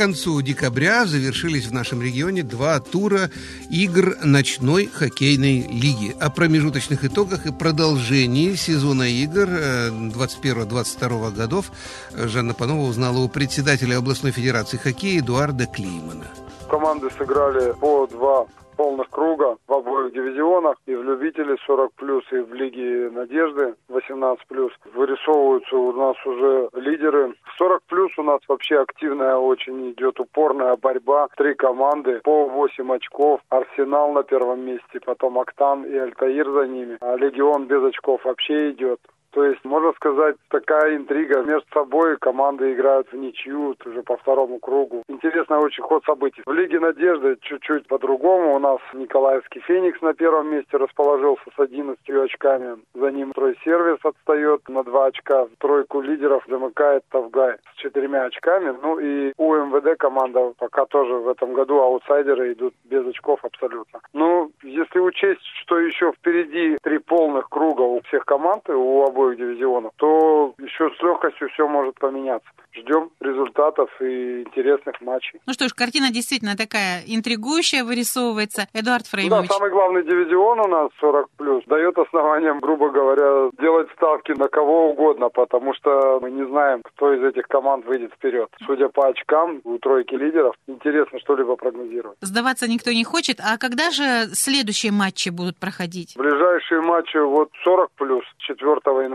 концу 0.01 0.41
декабря 0.41 1.05
завершились 1.05 1.67
в 1.67 1.75
нашем 1.75 2.01
регионе 2.01 2.43
два 2.43 2.81
тура 2.81 3.31
игр 3.69 4.17
ночной 4.25 4.87
хоккейной 4.87 5.67
лиги. 5.69 6.17
О 6.19 6.31
промежуточных 6.31 7.05
итогах 7.05 7.45
и 7.45 7.53
продолжении 7.53 8.55
сезона 8.55 9.03
игр 9.03 9.47
21-22 9.47 11.29
э, 11.29 11.37
годов 11.37 11.71
Жанна 12.15 12.55
Панова 12.55 12.89
узнала 12.89 13.19
у 13.19 13.29
председателя 13.29 13.99
областной 13.99 14.33
федерации 14.33 14.79
хоккея 14.79 15.21
Эдуарда 15.21 15.67
Клеймана. 15.67 16.29
Команды 16.71 17.11
сыграли 17.19 17.75
по 17.79 18.07
два 18.07 18.47
полных 18.81 19.11
круга 19.11 19.59
в 19.69 19.75
обоих 19.75 20.15
дивизионах, 20.15 20.77
и 20.87 20.95
в 20.95 21.05
любителей 21.05 21.59
40 21.67 21.93
плюс, 21.93 22.25
и 22.33 22.39
в 22.39 22.55
Лиге 22.55 23.11
Надежды 23.11 23.75
18 23.89 24.47
плюс. 24.47 24.73
Вырисовываются 24.95 25.77
у 25.77 25.93
нас 25.93 26.17
уже 26.25 26.71
лидеры. 26.73 27.35
В 27.45 27.59
40 27.59 27.83
плюс 27.83 28.11
у 28.17 28.23
нас 28.23 28.41
вообще 28.49 28.81
активная 28.81 29.37
очень 29.37 29.91
идет 29.91 30.19
упорная 30.19 30.77
борьба. 30.77 31.29
Три 31.37 31.53
команды 31.55 32.21
по 32.25 32.47
8 32.47 32.91
очков. 32.95 33.43
Арсенал 33.51 34.13
на 34.13 34.23
первом 34.23 34.61
месте, 34.65 34.99
потом 35.05 35.39
Октан 35.39 35.85
и 35.85 35.95
Альтаир 35.95 36.51
за 36.51 36.67
ними. 36.67 36.97
А 37.03 37.17
Легион 37.17 37.67
без 37.67 37.85
очков 37.85 38.25
вообще 38.25 38.71
идет 38.71 38.99
То 39.33 39.45
есть, 39.45 39.65
можно 39.65 39.93
сказать, 39.93 40.37
такая 40.49 40.97
интрига. 40.97 41.43
Между 41.43 41.67
собой 41.73 42.17
команды 42.19 42.73
играют 42.73 43.11
в 43.13 43.17
ничью, 43.17 43.77
уже 43.85 44.03
по 44.03 44.17
второму 44.17 44.59
кругу. 44.59 45.03
Интересный 45.09 45.59
очень 45.59 45.83
ход 45.83 46.05
событий. 46.05 46.43
В 46.45 46.53
Лиге 46.53 46.81
Надежды 46.81 47.37
чуть-чуть 47.41 47.87
по-другому. 47.87 48.55
У 48.55 48.59
нас 48.59 48.81
Николаевский 48.93 49.61
Феникс 49.63 50.01
на 50.01 50.15
первом 50.15 50.51
месте 50.51 50.77
расположился 50.77 51.45
с 51.57 51.59
11 51.59 51.99
очками. 52.11 52.79
За 52.95 53.11
ним 53.11 53.31
Стройсервис 53.31 53.99
отстает 54.03 54.69
на 54.69 54.83
2 54.83 55.07
очка. 55.07 55.47
Тройку 55.59 56.01
лидеров 56.01 56.45
замыкает 56.49 57.05
Тавгай 57.11 57.57
с 57.73 57.81
четырьмя 57.81 58.25
очками. 58.25 58.77
Ну 58.83 58.99
и 58.99 59.33
у 59.37 59.55
МВД 59.55 59.99
команда 59.99 60.53
пока 60.59 60.87
тоже 60.87 61.15
в 61.15 61.29
этом 61.29 61.53
году 61.53 61.81
аутсайдеры 61.81 62.53
идут 62.53 62.75
без 62.85 63.07
очков 63.07 63.45
абсолютно. 63.45 64.01
Ну, 64.13 64.51
если 64.63 64.99
учесть, 64.99 65.45
что 65.63 65.79
еще 65.79 66.13
впереди 66.13 66.79
три 66.83 66.99
полных 66.99 67.49
круга 67.49 67.83
у 67.83 68.01
всех 68.03 68.25
команд 68.25 68.69
у 68.69 69.05
обоих 69.05 69.20
дивизионов, 69.37 69.93
то 69.97 70.55
еще 70.59 70.91
с 70.99 71.03
легкостью 71.03 71.49
все 71.51 71.67
может 71.69 71.99
поменяться. 71.99 72.49
Ждем 72.73 73.11
результатов 73.21 73.91
и 74.01 74.43
интересных 74.43 75.01
матчей. 75.01 75.41
Ну 75.47 75.53
что 75.53 75.69
ж, 75.69 75.73
картина 75.73 76.11
действительно 76.11 76.57
такая 76.57 77.03
интригующая 77.07 77.83
вырисовывается. 77.85 78.69
Эдуард 78.73 79.07
Фреймович. 79.07 79.49
Да, 79.49 79.55
самый 79.55 79.71
главный 79.71 80.05
дивизион 80.05 80.61
у 80.61 80.69
нас 80.69 80.91
40 81.01 81.31
плюс 81.37 81.65
дает 81.67 81.99
основанием, 81.99 82.61
грубо 82.61 82.91
говоря, 82.91 83.51
делать 83.61 83.89
ставки 83.97 84.33
на 84.33 84.49
кого 84.49 84.91
угодно, 84.91 85.31
потому 85.31 85.75
что 85.75 86.21
мы 86.23 86.31
не 86.31 86.47
знаем, 86.47 86.83
кто 86.83 87.13
из 87.13 87.23
этих 87.25 87.49
команд 87.49 87.85
выйдет 87.87 88.13
вперед. 88.13 88.49
Судя 88.65 88.89
по 88.89 89.09
очкам 89.09 89.61
у 89.65 89.79
тройки 89.79 90.15
лидеров, 90.15 90.55
интересно 90.69 91.19
что-либо 91.19 91.57
прогнозировать. 91.57 92.19
Сдаваться 92.21 92.69
никто 92.69 92.93
не 92.93 93.05
хочет. 93.05 93.41
А 93.41 93.59
когда 93.59 93.91
же 93.91 94.27
следующие 94.33 94.93
матчи 94.93 95.31
будут 95.31 95.59
проходить? 95.59 96.15
Ближайшие 96.17 96.83
матчи 96.83 97.17
вот 97.17 97.51
40 97.65 97.91
плюс 97.97 98.25
4 98.39 98.71
января 99.03 99.10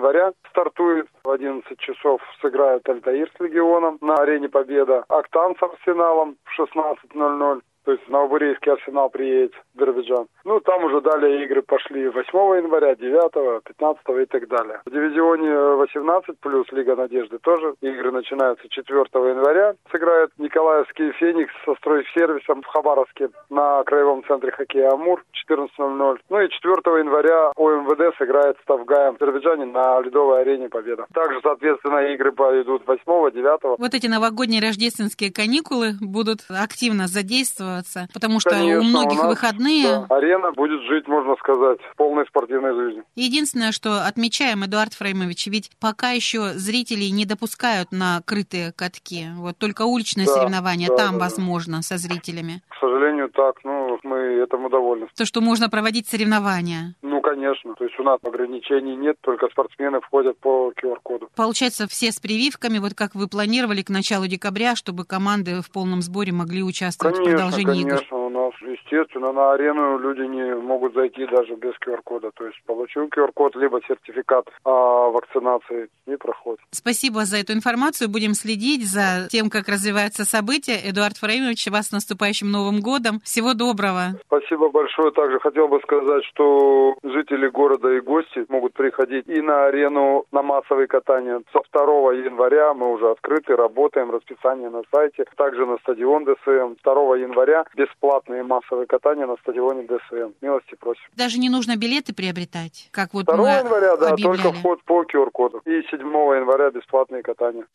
стартует. 0.50 1.08
В 1.24 1.30
11 1.30 1.78
часов 1.80 2.22
сыграют 2.42 2.88
Альтаир 2.88 3.32
с 3.36 3.40
Легионом 3.40 3.98
на 4.02 4.16
арене 4.16 4.50
Победа. 4.50 5.04
Октан 5.10 5.56
с 5.58 5.64
Арсеналом 5.64 6.38
в 6.44 6.60
16.00. 6.60 7.62
То 7.86 7.92
есть 7.92 8.08
Новобурейский 8.10 8.72
арсенал 8.72 9.10
приедет 9.10 9.54
в 9.54 9.80
Биробиджан. 9.80 10.26
Ну, 10.44 10.60
там 10.60 10.84
уже 10.86 11.02
далее 11.02 11.46
игры 11.46 11.62
пошли 11.62 12.10
8 12.10 12.28
января, 12.58 12.96
9, 12.96 13.64
15 13.64 14.02
и 14.24 14.26
так 14.26 14.48
далее. 14.48 14.82
В 14.86 14.92
дивизионе 14.92 15.76
18 15.76 16.40
плюс 16.40 16.66
Лига 16.72 16.96
Надежды 16.96 17.38
тоже 17.38 17.76
игры 17.82 18.12
начинаются 18.12 18.68
4 18.68 19.00
января. 19.14 19.76
Сыграет 19.92 20.32
Николаевский 20.40 21.12
Феникс 21.14 21.54
со 21.64 21.76
стройсервисом 21.76 22.64
в 22.64 22.66
Хабаровске 22.68 23.30
на 23.50 23.84
краевом 23.84 24.24
центре 24.26 24.52
хоккея 24.52 24.90
Амур 24.90 25.24
14.00. 25.48 26.18
Ну 26.30 26.40
и 26.42 26.50
4 26.50 26.74
января 27.00 27.52
ОМВД 27.56 28.18
сыграет 28.18 28.58
с 28.64 28.66
Тавгаем 28.66 29.16
в 29.16 29.20
Биробиджане 29.20 29.66
на 29.66 30.02
ледовой 30.02 30.42
арене 30.42 30.70
Победа. 30.70 31.06
Также, 31.14 31.40
соответственно, 31.44 32.00
игры 32.14 32.32
пойдут 32.32 32.82
8 32.88 33.32
9 33.32 33.78
Вот 33.78 33.94
эти 33.94 34.08
новогодние 34.08 34.62
рождественские 34.62 35.32
каникулы 35.32 35.94
будут 36.02 36.40
активно 36.50 37.06
задействованы 37.08 37.75
радоваться, 37.76 38.08
потому 38.14 38.40
что 38.40 38.52
Конечно, 38.52 38.80
у 38.80 38.84
многих 38.84 39.20
у 39.20 39.24
нас, 39.24 39.28
выходные. 39.28 39.84
Да, 39.84 40.16
арена 40.16 40.52
будет 40.52 40.82
жить, 40.84 41.08
можно 41.08 41.36
сказать, 41.38 41.80
полной 41.98 42.26
спортивной 42.28 42.74
жизнью. 42.74 43.04
Единственное, 43.16 43.72
что 43.72 44.06
отмечаем, 44.06 44.66
Эдуард 44.66 44.94
Фреймович, 44.94 45.48
ведь 45.48 45.72
пока 45.80 46.12
еще 46.12 46.54
зрителей 46.54 47.12
не 47.12 47.26
допускают 47.26 47.92
на 47.92 48.22
крытые 48.26 48.72
катки. 48.74 49.28
Вот 49.36 49.58
только 49.58 49.84
уличные 49.84 50.26
да, 50.28 50.34
соревнования 50.34 50.88
да, 50.90 50.96
там 50.96 51.14
да, 51.14 51.20
возможно 51.20 51.82
со 51.82 51.98
зрителями. 51.98 52.62
К 52.70 52.80
сожалению, 52.80 53.30
так. 53.30 53.56
Ну, 53.64 53.85
мы 54.04 54.18
этому 54.18 54.70
довольны. 54.70 55.08
То, 55.16 55.26
что 55.26 55.42
можно 55.42 55.70
проводить 55.70 56.08
соревнования. 56.08 56.96
Ну, 57.02 57.22
конечно. 57.22 57.74
То 57.76 57.86
есть 57.86 58.00
у 58.00 58.04
нас 58.04 58.20
ограничений 58.24 58.96
нет, 58.96 59.18
только 59.22 59.48
спортсмены 59.48 60.02
входят 60.02 60.38
по 60.40 60.72
QR-коду. 60.72 61.30
Получается, 61.36 61.88
все 61.88 62.12
с 62.12 62.20
прививками, 62.20 62.80
вот 62.80 62.94
как 62.94 63.16
вы 63.16 63.28
планировали 63.28 63.82
к 63.82 63.90
началу 63.90 64.28
декабря, 64.28 64.76
чтобы 64.76 65.06
команды 65.06 65.62
в 65.62 65.72
полном 65.72 66.02
сборе 66.02 66.32
могли 66.32 66.64
участвовать 66.64 67.18
конечно, 67.18 67.36
в 67.36 67.38
продолжении 67.38 67.84
конечно, 67.84 68.16
игр? 68.16 68.26
у 68.26 68.30
нас, 68.30 68.54
естественно, 68.62 69.32
на 69.32 69.54
арену 69.54 69.98
люди 70.00 70.22
не 70.22 70.56
могут 70.56 70.94
зайти 70.94 71.26
даже 71.26 71.56
без 71.56 71.74
QR-кода. 71.86 72.32
То 72.36 72.46
есть 72.46 72.62
получил 72.66 73.08
QR-код, 73.08 73.56
либо 73.56 73.80
сертификат 73.88 74.46
о 74.64 75.12
вакцинации 75.12 75.90
и 76.08 76.16
проходит. 76.16 76.60
Спасибо 76.72 77.26
за 77.26 77.38
эту 77.38 77.54
информацию. 77.54 78.10
Будем 78.10 78.34
следить 78.34 78.88
за 78.88 79.28
тем, 79.30 79.50
как 79.50 79.68
развиваются 79.68 80.26
события. 80.26 80.80
Эдуард 80.84 81.18
Фреймович, 81.18 81.68
вас 81.68 81.88
с 81.88 81.92
наступающим 81.92 82.52
Новым 82.52 82.82
годом. 82.82 83.22
Всего 83.24 83.54
доброго. 83.54 83.85
Спасибо 84.28 84.70
большое. 84.70 85.12
Также 85.12 85.40
хотел 85.40 85.68
бы 85.68 85.80
сказать, 85.82 86.24
что 86.26 86.96
жители 87.04 87.48
города 87.48 87.90
и 87.90 88.00
гости 88.00 88.46
могут 88.50 88.74
приходить 88.74 89.28
и 89.28 89.42
на 89.42 89.66
арену 89.66 90.26
на 90.32 90.42
массовые 90.42 90.88
катания. 90.88 91.42
Со 91.52 91.60
2 91.72 92.14
января 92.14 92.74
мы 92.74 92.92
уже 92.92 93.12
открыты, 93.12 93.56
работаем, 93.56 94.12
расписание 94.12 94.70
на 94.70 94.82
сайте. 94.94 95.26
Также 95.36 95.66
на 95.66 95.78
стадион 95.78 96.26
ДСМ. 96.26 96.76
2 96.84 97.18
января 97.18 97.66
бесплатные 97.76 98.44
массовые 98.44 98.88
катания 98.88 99.26
на 99.26 99.36
стадионе 99.38 99.84
ДСМ. 99.84 100.32
Милости 100.42 100.76
просим. 100.80 101.04
Даже 101.16 101.40
не 101.40 101.50
нужно 101.50 101.78
билеты 101.78 102.14
приобретать, 102.14 102.90
как 102.92 103.14
вот 103.14 103.26
2 103.26 103.36
мы 103.38 103.48
января, 103.50 103.98
да, 103.98 104.10
объявляли. 104.10 104.42
только 104.42 104.58
вход 104.58 104.84
по 104.84 105.04
QR-коду. 105.04 105.62
И 105.66 105.82
7 105.90 106.00
января 106.00 106.70
бесплатные 106.72 107.24
катания. 107.24 107.66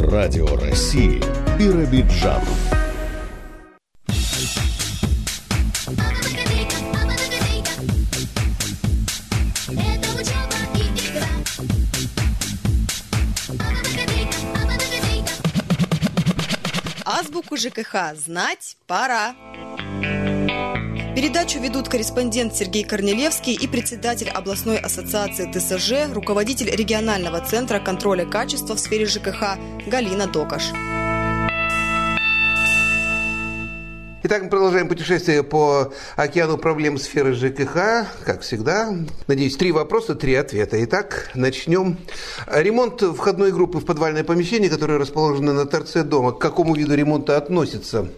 Радио 0.00 0.56
России 0.56 1.20
Биробиджан. 1.58 2.40
Азбуку 17.04 17.58
ЖКХ 17.58 18.14
знать 18.16 18.78
пора. 18.86 19.34
Передачу 21.14 21.58
ведут 21.58 21.88
корреспондент 21.88 22.54
Сергей 22.54 22.84
Корнелевский 22.84 23.52
и 23.52 23.66
председатель 23.66 24.28
областной 24.28 24.78
ассоциации 24.78 25.50
ТСЖ, 25.50 26.14
руководитель 26.14 26.70
регионального 26.70 27.40
центра 27.40 27.80
контроля 27.80 28.24
качества 28.24 28.76
в 28.76 28.78
сфере 28.78 29.06
ЖКХ 29.06 29.58
Галина 29.88 30.28
Докаш. 30.28 30.70
Итак, 34.22 34.44
мы 34.44 34.50
продолжаем 34.50 34.86
путешествие 34.86 35.42
по 35.42 35.92
океану 36.14 36.58
проблем 36.58 36.96
сферы 36.96 37.32
ЖКХ, 37.34 38.06
как 38.24 38.42
всегда. 38.42 38.94
Надеюсь, 39.26 39.56
три 39.56 39.72
вопроса, 39.72 40.14
три 40.14 40.36
ответа. 40.36 40.82
Итак, 40.84 41.30
начнем. 41.34 41.98
Ремонт 42.46 43.02
входной 43.02 43.50
группы 43.50 43.78
в 43.78 43.84
подвальное 43.84 44.22
помещение, 44.22 44.70
которое 44.70 44.98
расположено 44.98 45.52
на 45.52 45.66
торце 45.66 46.04
дома, 46.04 46.30
к 46.30 46.38
какому 46.38 46.76
виду 46.76 46.94
ремонта 46.94 47.36
относится? 47.36 48.08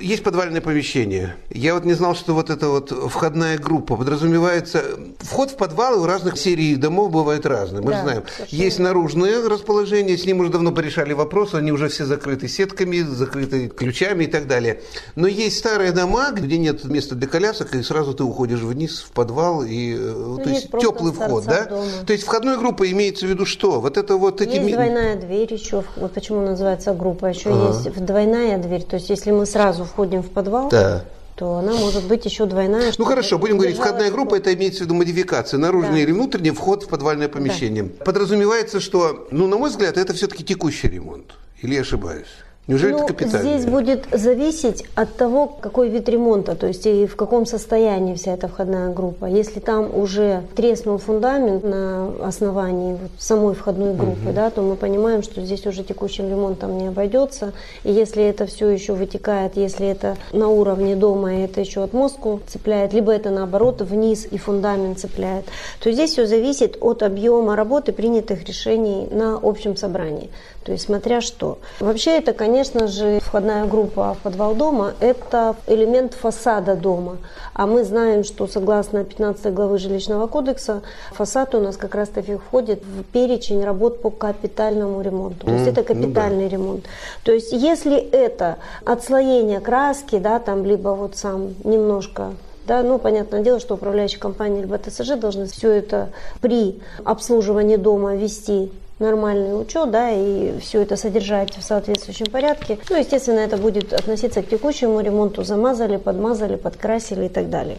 Есть 0.00 0.22
подвальное 0.22 0.60
помещение. 0.62 1.36
Я 1.50 1.74
вот 1.74 1.84
не 1.84 1.92
знал, 1.92 2.14
что 2.14 2.32
вот 2.34 2.48
эта 2.48 2.68
вот 2.68 2.90
входная 3.10 3.58
группа 3.58 3.96
подразумевается... 3.96 4.82
Вход 5.18 5.50
в 5.50 5.56
подвалы 5.56 6.00
у 6.00 6.06
разных 6.06 6.38
серий 6.38 6.76
домов 6.76 7.10
бывает 7.10 7.44
разный, 7.44 7.82
мы 7.82 7.90
Да, 7.92 8.02
знаем. 8.02 8.22
совершенно. 8.34 8.62
Есть 8.62 8.78
наружное 8.78 9.48
расположение, 9.48 10.16
с 10.16 10.24
ним 10.24 10.40
уже 10.40 10.50
давно 10.50 10.72
порешали 10.72 11.12
вопрос, 11.12 11.54
они 11.54 11.70
уже 11.70 11.88
все 11.88 12.06
закрыты 12.06 12.48
сетками, 12.48 13.00
закрыты 13.00 13.68
ключами 13.68 14.24
и 14.24 14.26
так 14.26 14.46
далее. 14.46 14.80
Но 15.16 15.26
есть 15.26 15.58
старые 15.58 15.92
дома, 15.92 16.30
где 16.32 16.56
нет 16.56 16.84
места 16.84 17.14
для 17.14 17.28
колясок, 17.28 17.74
и 17.74 17.82
сразу 17.82 18.14
ты 18.14 18.24
уходишь 18.24 18.60
вниз 18.60 19.00
в 19.06 19.10
подвал, 19.12 19.62
и, 19.62 19.94
э, 19.98 20.36
то 20.42 20.48
есть 20.48 20.70
теплый 20.80 21.12
вход, 21.12 21.44
да? 21.44 21.66
дома. 21.66 21.84
То 22.06 22.12
есть 22.12 22.24
входной 22.24 22.56
группа 22.58 22.90
имеется 22.90 23.26
в 23.26 23.28
виду 23.28 23.44
что? 23.44 23.80
Вот 23.80 23.98
это 23.98 24.16
вот 24.16 24.40
эти... 24.40 24.56
Есть 24.56 24.72
двойная 24.72 25.16
дверь 25.16 25.52
еще, 25.52 25.84
вот 25.96 26.12
почему 26.12 26.40
называется 26.40 26.94
группа. 26.94 27.26
Еще 27.26 27.50
Ага. 27.50 27.76
есть 27.76 28.04
двойная 28.04 28.56
дверь. 28.58 28.82
То 28.82 28.96
есть 28.96 29.10
если 29.10 29.30
мы 29.30 29.44
сразу 29.44 29.86
входим 29.90 30.22
в 30.22 30.30
подвал, 30.30 30.68
Да. 30.70 31.04
то 31.36 31.54
она 31.56 31.72
может 31.74 32.04
быть 32.04 32.24
еще 32.24 32.46
двойная. 32.46 32.92
Ну 32.98 33.04
хорошо, 33.04 33.38
будем 33.38 33.58
говорить, 33.58 33.76
входная 33.76 34.10
группа 34.10 34.36
это 34.36 34.52
имеется 34.54 34.80
в 34.80 34.84
виду 34.86 34.94
модификация, 34.94 35.58
наружный 35.58 35.96
Да. 35.96 35.98
или 36.00 36.12
внутренний 36.12 36.50
вход 36.50 36.84
в 36.84 36.88
подвальное 36.88 37.28
помещение. 37.28 37.84
Подразумевается, 37.84 38.80
что, 38.80 39.26
ну, 39.30 39.46
на 39.46 39.56
мой 39.58 39.70
взгляд, 39.70 39.96
это 39.96 40.12
все-таки 40.14 40.44
текущий 40.44 40.88
ремонт. 40.88 41.32
Или 41.62 41.74
я 41.74 41.80
ошибаюсь? 41.82 42.28
Неужели 42.70 42.92
Ну, 42.92 42.98
это 42.98 43.06
капитальный? 43.08 43.58
здесь 43.58 43.66
будет 43.68 44.04
зависеть 44.12 44.84
от 44.94 45.12
того, 45.16 45.48
какой 45.60 45.88
вид 45.88 46.08
ремонта, 46.08 46.54
то 46.54 46.68
есть 46.68 46.86
и 46.86 47.04
в 47.06 47.16
каком 47.16 47.44
состоянии 47.44 48.14
вся 48.14 48.34
эта 48.34 48.46
входная 48.46 48.92
группа. 48.92 49.24
Если 49.24 49.58
там 49.58 49.90
уже 49.92 50.42
треснул 50.54 50.98
фундамент 50.98 51.64
на 51.64 52.12
основании 52.22 52.92
вот 52.92 53.10
самой 53.18 53.54
входной 53.54 53.94
группы, 53.94 54.26
Мгм. 54.26 54.34
да, 54.34 54.50
то 54.50 54.62
мы 54.62 54.76
понимаем, 54.76 55.24
что 55.24 55.40
здесь 55.42 55.66
уже 55.66 55.82
текущим 55.82 56.28
ремонтом 56.30 56.78
не 56.78 56.86
обойдется. 56.86 57.52
И 57.82 57.90
если 57.90 58.22
это 58.22 58.46
все 58.46 58.68
еще 58.68 58.92
вытекает, 58.92 59.56
если 59.56 59.88
это 59.88 60.16
на 60.32 60.48
уровне 60.48 60.94
дома 60.94 61.34
и 61.34 61.40
это 61.40 61.60
еще 61.60 61.82
отмостку 61.82 62.40
цепляет, 62.46 62.92
либо 62.92 63.10
это 63.12 63.30
наоборот 63.30 63.80
вниз 63.82 64.28
и 64.30 64.38
фундамент 64.38 65.00
цепляет, 65.00 65.46
то 65.82 65.90
здесь 65.90 66.12
все 66.12 66.24
зависит 66.24 66.78
от 66.80 67.02
объема 67.02 67.56
работы 67.56 67.90
принятых 67.92 68.44
решений 68.44 69.08
на 69.10 69.40
общем 69.42 69.76
собрании. 69.76 70.30
То 70.70 70.74
есть 70.74 70.84
смотря 70.84 71.20
что. 71.20 71.58
Вообще 71.80 72.18
это, 72.18 72.32
конечно 72.32 72.86
же, 72.86 73.18
входная 73.18 73.66
группа 73.66 74.14
в 74.14 74.18
подвал 74.18 74.54
дома– 74.54 74.94
это 75.00 75.56
элемент 75.66 76.14
фасада 76.14 76.76
дома. 76.76 77.16
А 77.54 77.66
мы 77.66 77.82
знаем, 77.82 78.22
что 78.22 78.46
согласно 78.46 79.02
15 79.02 79.52
главы 79.52 79.78
жилищного 79.78 80.28
кодекса, 80.28 80.82
фасад 81.10 81.56
у 81.56 81.60
нас 81.60 81.76
как 81.76 81.96
раз-таки 81.96 82.36
входит 82.36 82.84
в 82.84 83.02
перечень 83.02 83.64
работ 83.64 84.00
по 84.00 84.10
капитальному 84.10 85.00
ремонту. 85.00 85.46
То 85.46 85.52
есть 85.54 85.66
это 85.66 85.82
капитальный 85.82 86.44
ну, 86.44 86.50
да. 86.50 86.56
ремонт. 86.56 86.84
То 87.24 87.32
есть 87.32 87.50
если 87.50 87.96
это 87.96 88.58
отслоение 88.84 89.58
краски, 89.58 90.20
да, 90.20 90.38
там, 90.38 90.64
либо 90.64 90.90
вот 90.90 91.16
сам 91.16 91.52
немножко 91.64 92.30
да, 92.70 92.84
ну, 92.84 93.00
понятное 93.00 93.42
дело, 93.42 93.58
что 93.58 93.74
управляющая 93.74 94.20
компания 94.20 94.60
либо 94.60 94.78
ТСЖ 94.78 95.16
должны 95.16 95.46
все 95.46 95.72
это 95.72 96.10
при 96.40 96.78
обслуживании 97.04 97.74
дома 97.74 98.14
вести 98.14 98.70
нормальный 99.00 99.60
учет, 99.60 99.90
да, 99.90 100.10
и 100.10 100.58
все 100.60 100.82
это 100.82 100.96
содержать 100.96 101.56
в 101.56 101.62
соответствующем 101.62 102.26
порядке. 102.26 102.78
Ну, 102.88 102.96
естественно, 102.96 103.40
это 103.40 103.56
будет 103.56 103.92
относиться 103.92 104.42
к 104.42 104.48
текущему 104.48 105.00
ремонту, 105.00 105.42
замазали, 105.42 105.96
подмазали, 105.96 106.56
подкрасили 106.56 107.26
и 107.26 107.28
так 107.28 107.50
далее. 107.50 107.78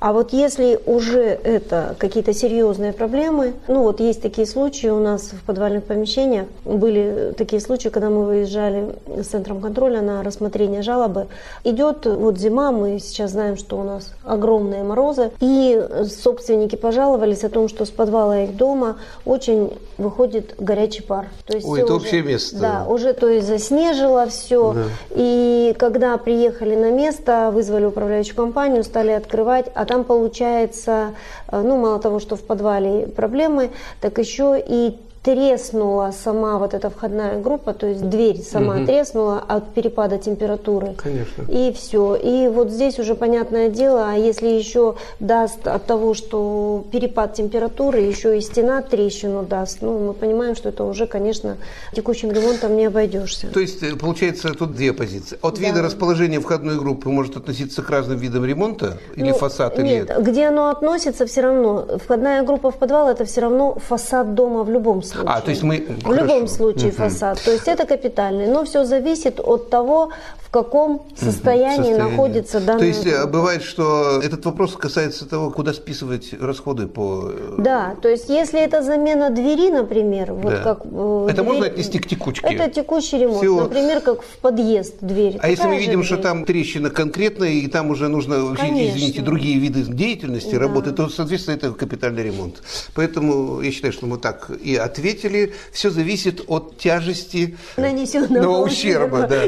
А 0.00 0.12
вот 0.12 0.32
если 0.32 0.78
уже 0.86 1.22
это 1.22 1.96
какие-то 1.98 2.32
серьезные 2.32 2.92
проблемы, 2.92 3.54
ну 3.66 3.82
вот 3.82 3.98
есть 3.98 4.22
такие 4.22 4.46
случаи 4.46 4.86
у 4.86 5.00
нас 5.00 5.32
в 5.32 5.44
подвальных 5.44 5.84
помещениях, 5.84 6.46
были 6.64 7.34
такие 7.36 7.60
случаи, 7.60 7.88
когда 7.88 8.08
мы 8.08 8.24
выезжали 8.24 8.94
с 9.08 9.26
центром 9.26 9.60
контроля 9.60 10.00
на 10.00 10.22
рассмотрение 10.22 10.82
жалобы. 10.82 11.26
Идет 11.64 12.06
вот 12.06 12.38
зима, 12.38 12.70
мы 12.70 13.00
сейчас 13.00 13.32
знаем, 13.32 13.56
что 13.56 13.76
у 13.76 13.82
нас 13.82 14.12
огромные 14.22 14.84
морозы, 14.84 15.32
и 15.40 15.82
собственники 16.08 16.76
пожаловались 16.76 17.42
о 17.42 17.48
том, 17.48 17.68
что 17.68 17.84
с 17.84 17.90
подвала 17.90 18.42
их 18.42 18.56
дома 18.56 18.98
очень 19.24 19.72
выходит 19.96 20.54
горячий 20.58 21.02
пар. 21.02 21.28
То 21.46 21.54
есть 21.54 21.66
Ой, 21.66 21.80
это 21.80 21.94
уже, 21.94 22.04
общее 22.04 22.22
место. 22.22 22.58
Да, 22.58 22.84
уже 22.88 23.12
то 23.12 23.28
есть 23.28 23.46
заснежило 23.46 24.26
все. 24.28 24.72
Да. 24.72 24.82
И 25.10 25.74
когда 25.78 26.16
приехали 26.18 26.74
на 26.74 26.90
место, 26.90 27.50
вызвали 27.52 27.84
управляющую 27.84 28.36
компанию, 28.36 28.84
стали 28.84 29.10
открывать, 29.12 29.66
а 29.74 29.84
там 29.84 30.04
получается, 30.04 31.14
э, 31.50 31.60
ну 31.62 31.76
мало 31.76 31.98
того, 32.00 32.18
что 32.20 32.36
в 32.36 32.42
подвале 32.42 33.06
проблемы, 33.06 33.70
так 34.00 34.18
еще 34.18 34.62
и 34.64 34.98
треснула 35.22 36.12
сама 36.12 36.58
вот 36.58 36.74
эта 36.74 36.90
входная 36.90 37.40
группа, 37.40 37.72
то 37.72 37.86
есть 37.86 38.08
дверь 38.08 38.40
сама 38.42 38.76
угу. 38.76 38.86
треснула 38.86 39.42
от 39.46 39.74
перепада 39.74 40.18
температуры. 40.18 40.94
Конечно. 40.96 41.42
И 41.48 41.72
все. 41.72 42.14
И 42.14 42.48
вот 42.48 42.70
здесь 42.70 42.98
уже 42.98 43.14
понятное 43.14 43.68
дело, 43.68 44.08
а 44.10 44.14
если 44.14 44.48
еще 44.48 44.96
даст 45.20 45.66
от 45.66 45.86
того, 45.86 46.14
что 46.14 46.84
перепад 46.92 47.34
температуры, 47.34 48.00
еще 48.00 48.38
и 48.38 48.40
стена 48.40 48.82
трещину 48.82 49.42
даст, 49.42 49.78
ну, 49.82 49.98
мы 49.98 50.12
понимаем, 50.12 50.54
что 50.54 50.68
это 50.68 50.84
уже, 50.84 51.06
конечно, 51.06 51.56
текущим 51.92 52.30
ремонтом 52.30 52.76
не 52.76 52.86
обойдешься. 52.86 53.48
То 53.48 53.60
есть, 53.60 53.82
э, 53.82 53.96
получается, 53.96 54.54
тут 54.54 54.74
две 54.74 54.92
позиции. 54.92 55.38
От 55.42 55.56
да. 55.56 55.60
вида 55.60 55.82
расположения 55.82 56.40
входной 56.40 56.78
группы 56.78 57.08
может 57.08 57.36
относиться 57.36 57.82
к 57.82 57.90
разным 57.90 58.18
видам 58.18 58.44
ремонта? 58.44 58.98
Или 59.16 59.30
ну, 59.30 59.34
фасад? 59.36 59.78
Нет, 59.78 60.10
или... 60.10 60.22
где 60.22 60.46
оно 60.46 60.70
относится, 60.70 61.26
все 61.26 61.40
равно. 61.40 61.86
Входная 62.04 62.42
группа 62.42 62.70
в 62.70 62.76
подвал– 62.76 63.08
это 63.10 63.24
все 63.24 63.40
равно 63.40 63.76
фасад 63.78 64.34
дома 64.34 64.62
в 64.62 64.70
любом 64.70 65.02
случае 65.02 65.17
случае. 65.18 65.36
А, 65.36 65.40
то 65.40 65.50
есть 65.50 65.62
мы... 65.62 65.78
В 65.78 66.04
Хорошо. 66.04 66.22
любом 66.22 66.48
случае 66.48 66.88
угу. 66.88 66.96
фасад. 66.96 67.40
То 67.44 67.52
есть 67.52 67.68
это 67.68 67.86
капитальный. 67.86 68.46
Но 68.46 68.64
все 68.64 68.84
зависит 68.84 69.40
от 69.40 69.70
того, 69.70 70.10
в 70.48 70.50
каком 70.50 71.02
состоянии, 71.14 71.76
состоянии. 71.76 72.10
находится 72.10 72.60
данный. 72.60 72.78
То 72.78 72.84
есть 72.86 73.04
группа. 73.04 73.18
Э, 73.18 73.26
бывает, 73.26 73.62
что 73.62 74.18
этот 74.22 74.46
вопрос 74.46 74.76
касается 74.76 75.28
того, 75.28 75.50
куда 75.50 75.74
списывать 75.74 76.32
расходы 76.40 76.86
по... 76.86 77.30
Э, 77.30 77.56
да, 77.58 77.96
то 78.00 78.08
есть 78.08 78.30
если 78.30 78.58
это 78.58 78.82
замена 78.82 79.28
двери, 79.28 79.70
например, 79.70 80.32
вот 80.32 80.50
да. 80.50 80.62
как... 80.62 80.86
Э, 80.86 81.26
это 81.28 81.42
дверь, 81.42 81.46
можно 81.46 81.66
отнести 81.66 81.98
к 81.98 82.06
текучке? 82.06 82.46
Это 82.46 82.70
текущий 82.70 83.18
ремонт, 83.18 83.42
Все. 83.42 83.60
например, 83.60 84.00
как 84.00 84.22
в 84.22 84.38
подъезд 84.38 84.94
дверь. 85.02 85.38
А 85.42 85.50
если 85.50 85.66
мы 85.66 85.76
видим, 85.76 86.00
дверь? 86.00 86.06
что 86.06 86.16
там 86.16 86.46
трещина 86.46 86.88
конкретная, 86.88 87.50
и 87.50 87.66
там 87.66 87.90
уже 87.90 88.08
нужно, 88.08 88.56
Конечно. 88.56 88.96
извините, 88.96 89.20
другие 89.20 89.58
виды 89.58 89.82
деятельности, 89.82 90.54
да. 90.54 90.60
работы, 90.60 90.92
то, 90.92 91.10
соответственно, 91.10 91.56
это 91.56 91.72
капитальный 91.72 92.22
ремонт. 92.22 92.62
Поэтому 92.94 93.60
я 93.60 93.70
считаю, 93.70 93.92
что 93.92 94.06
мы 94.06 94.16
так 94.16 94.50
и 94.50 94.76
ответили. 94.98 95.54
Все 95.72 95.90
зависит 95.90 96.42
от 96.46 96.76
тяжести 96.78 97.56
нанесенного 97.76 98.64
ущерба. 98.64 99.26
Да. 99.26 99.46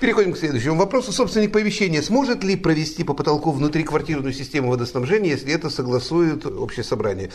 Переходим 0.00 0.32
к 0.32 0.38
следующему 0.38 0.76
вопросу. 0.76 1.12
Собственник 1.12 1.52
помещения 1.52 2.02
сможет 2.02 2.44
ли 2.44 2.56
провести 2.56 3.04
по 3.04 3.14
потолку 3.14 3.52
внутриквартирную 3.52 4.32
систему 4.32 4.70
водоснабжения, 4.70 5.30
если 5.30 5.52
это 5.52 5.70
согласует 5.70 6.44
общее 6.46 6.84
собрание? 6.84 7.30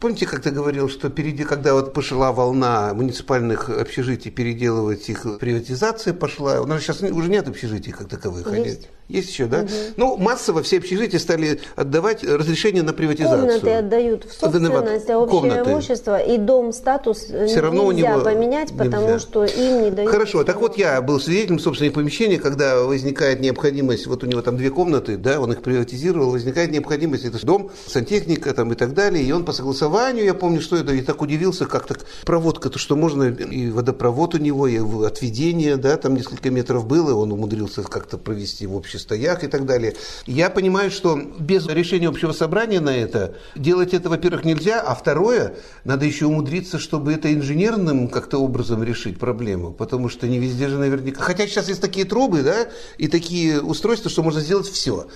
Помните, 0.00 0.26
как 0.26 0.42
ты 0.42 0.50
говорил, 0.50 0.88
что 0.88 1.08
впереди, 1.08 1.44
когда 1.44 1.74
вот 1.74 1.92
пошла 1.92 2.32
волна 2.32 2.92
муниципальных 2.94 3.70
общежитий, 3.70 4.30
переделывать 4.30 5.08
их, 5.08 5.26
приватизация 5.40 6.12
пошла. 6.12 6.60
У 6.60 6.66
нас 6.66 6.82
сейчас 6.82 7.00
уже 7.02 7.30
нет 7.30 7.48
общежитий 7.48 7.92
как 7.92 8.08
таковых. 8.08 8.46
Есть. 8.56 8.88
Есть 9.08 9.30
еще, 9.30 9.46
да? 9.46 9.60
Угу. 9.60 9.70
Ну, 9.96 10.16
массово 10.16 10.62
все 10.62 10.78
общежития 10.78 11.20
стали 11.20 11.60
отдавать 11.76 12.24
разрешение 12.24 12.82
на 12.82 12.92
приватизацию. 12.92 13.46
Комнаты 13.46 13.70
отдают 13.70 14.24
в 14.24 14.32
собственность, 14.32 15.10
а 15.10 15.18
общее 15.18 15.40
Комнаты. 15.40 15.70
имущество 15.70 16.18
и 16.18 16.38
дом 16.38 16.72
статус 16.72 17.18
все 17.18 17.60
равно 17.60 17.92
нельзя 17.92 18.14
у 18.14 18.18
него 18.18 18.24
поменять, 18.24 18.72
нельзя. 18.72 18.84
потому 18.84 19.18
что 19.20 19.44
им 19.44 19.82
не 19.82 19.90
дают. 19.92 20.10
Хорошо, 20.10 20.42
так 20.42 20.60
вот 20.60 20.76
я 20.76 21.00
был 21.02 21.20
свидетелем 21.20 21.60
собственного 21.60 21.94
помещения, 21.94 22.38
когда 22.38 22.80
возникает 22.82 23.40
необходимость, 23.40 24.08
вот 24.08 24.24
у 24.24 24.26
него 24.26 24.42
там 24.42 24.56
две 24.56 24.70
комнаты, 24.70 25.16
да, 25.16 25.40
он 25.40 25.52
их 25.52 25.62
приватизировал, 25.62 26.30
возникает 26.30 26.72
необходимость, 26.72 27.24
это 27.24 27.44
дом, 27.46 27.70
сантехника 27.86 28.52
там 28.54 28.72
и 28.72 28.74
так 28.74 28.92
далее, 28.92 29.22
и 29.22 29.30
он 29.30 29.44
по 29.44 29.52
согласованию, 29.52 29.85
я 30.24 30.34
помню, 30.34 30.60
что 30.60 30.76
это, 30.76 30.92
и 30.92 31.00
так 31.00 31.22
удивился, 31.22 31.66
как 31.66 31.86
так 31.86 32.04
проводка-то, 32.24 32.78
что 32.78 32.96
можно, 32.96 33.24
и 33.24 33.70
водопровод 33.70 34.34
у 34.34 34.38
него, 34.38 34.66
и 34.66 34.78
отведение, 35.04 35.76
да, 35.76 35.96
там 35.96 36.14
несколько 36.14 36.50
метров 36.50 36.86
было, 36.86 37.14
он 37.14 37.32
умудрился 37.32 37.82
как-то 37.82 38.18
провести 38.18 38.66
в 38.66 38.76
общем 38.76 38.98
стоях 38.98 39.44
и 39.44 39.48
так 39.48 39.66
далее. 39.66 39.94
Я 40.26 40.50
понимаю, 40.50 40.90
что 40.90 41.20
без 41.38 41.66
решения 41.66 42.08
общего 42.08 42.32
собрания 42.32 42.80
на 42.80 42.96
это 42.96 43.36
делать 43.54 43.94
это, 43.94 44.08
во-первых, 44.08 44.44
нельзя, 44.44 44.80
а 44.80 44.94
второе, 44.94 45.54
надо 45.84 46.04
еще 46.04 46.26
умудриться, 46.26 46.78
чтобы 46.78 47.12
это 47.12 47.32
инженерным 47.32 48.08
как-то 48.08 48.38
образом 48.38 48.82
решить 48.82 49.18
проблему, 49.18 49.72
потому 49.72 50.08
что 50.08 50.26
не 50.28 50.38
везде 50.38 50.68
же 50.68 50.78
наверняка... 50.78 51.22
Хотя 51.22 51.46
сейчас 51.46 51.68
есть 51.68 51.80
такие 51.80 52.06
трубы, 52.06 52.42
да, 52.42 52.68
и 52.98 53.08
такие 53.08 53.60
устройства, 53.60 54.10
что 54.10 54.22
можно 54.22 54.40
сделать 54.40 54.68
все. 54.68 55.06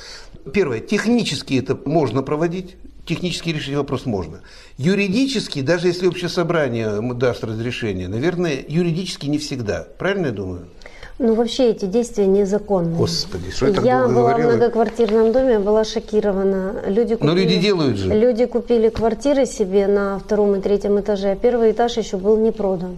Первое, 0.53 0.81
технически 0.81 1.55
это 1.55 1.79
можно 1.85 2.23
проводить, 2.23 2.77
технически 3.11 3.51
решить 3.51 3.75
вопрос 3.75 4.07
можно. 4.07 4.41
Юридически, 4.79 5.61
даже 5.63 5.89
если 5.89 6.07
общее 6.07 6.29
собрание 6.29 7.01
даст 7.15 7.45
разрешение, 7.45 8.09
наверное, 8.09 8.65
юридически 8.69 9.27
не 9.27 9.39
всегда. 9.39 9.87
Правильно 9.99 10.27
я 10.27 10.33
думаю? 10.33 10.61
Ну, 11.19 11.35
вообще 11.35 11.71
эти 11.71 11.85
действия 11.85 12.27
незаконные. 12.27 12.97
Господи, 12.97 13.51
что 13.51 13.67
я 13.67 13.83
Я 13.83 14.09
была 14.09 14.31
говорила? 14.31 14.53
в 14.53 14.55
многоквартирном 14.57 15.33
доме, 15.33 15.59
была 15.59 15.85
шокирована. 15.85 16.83
Люди 16.87 17.15
купили, 17.17 17.29
Но 17.31 17.37
люди 17.37 17.57
делают 17.59 17.97
же. 17.99 18.15
Люди 18.15 18.47
купили 18.47 18.89
квартиры 18.89 19.45
себе 19.45 19.87
на 19.87 20.19
втором 20.19 20.55
и 20.55 20.61
третьем 20.63 20.99
этаже, 20.99 21.33
а 21.33 21.37
первый 21.37 21.73
этаж 21.73 21.99
еще 21.99 22.17
был 22.17 22.39
не 22.39 22.53
продан. 22.53 22.97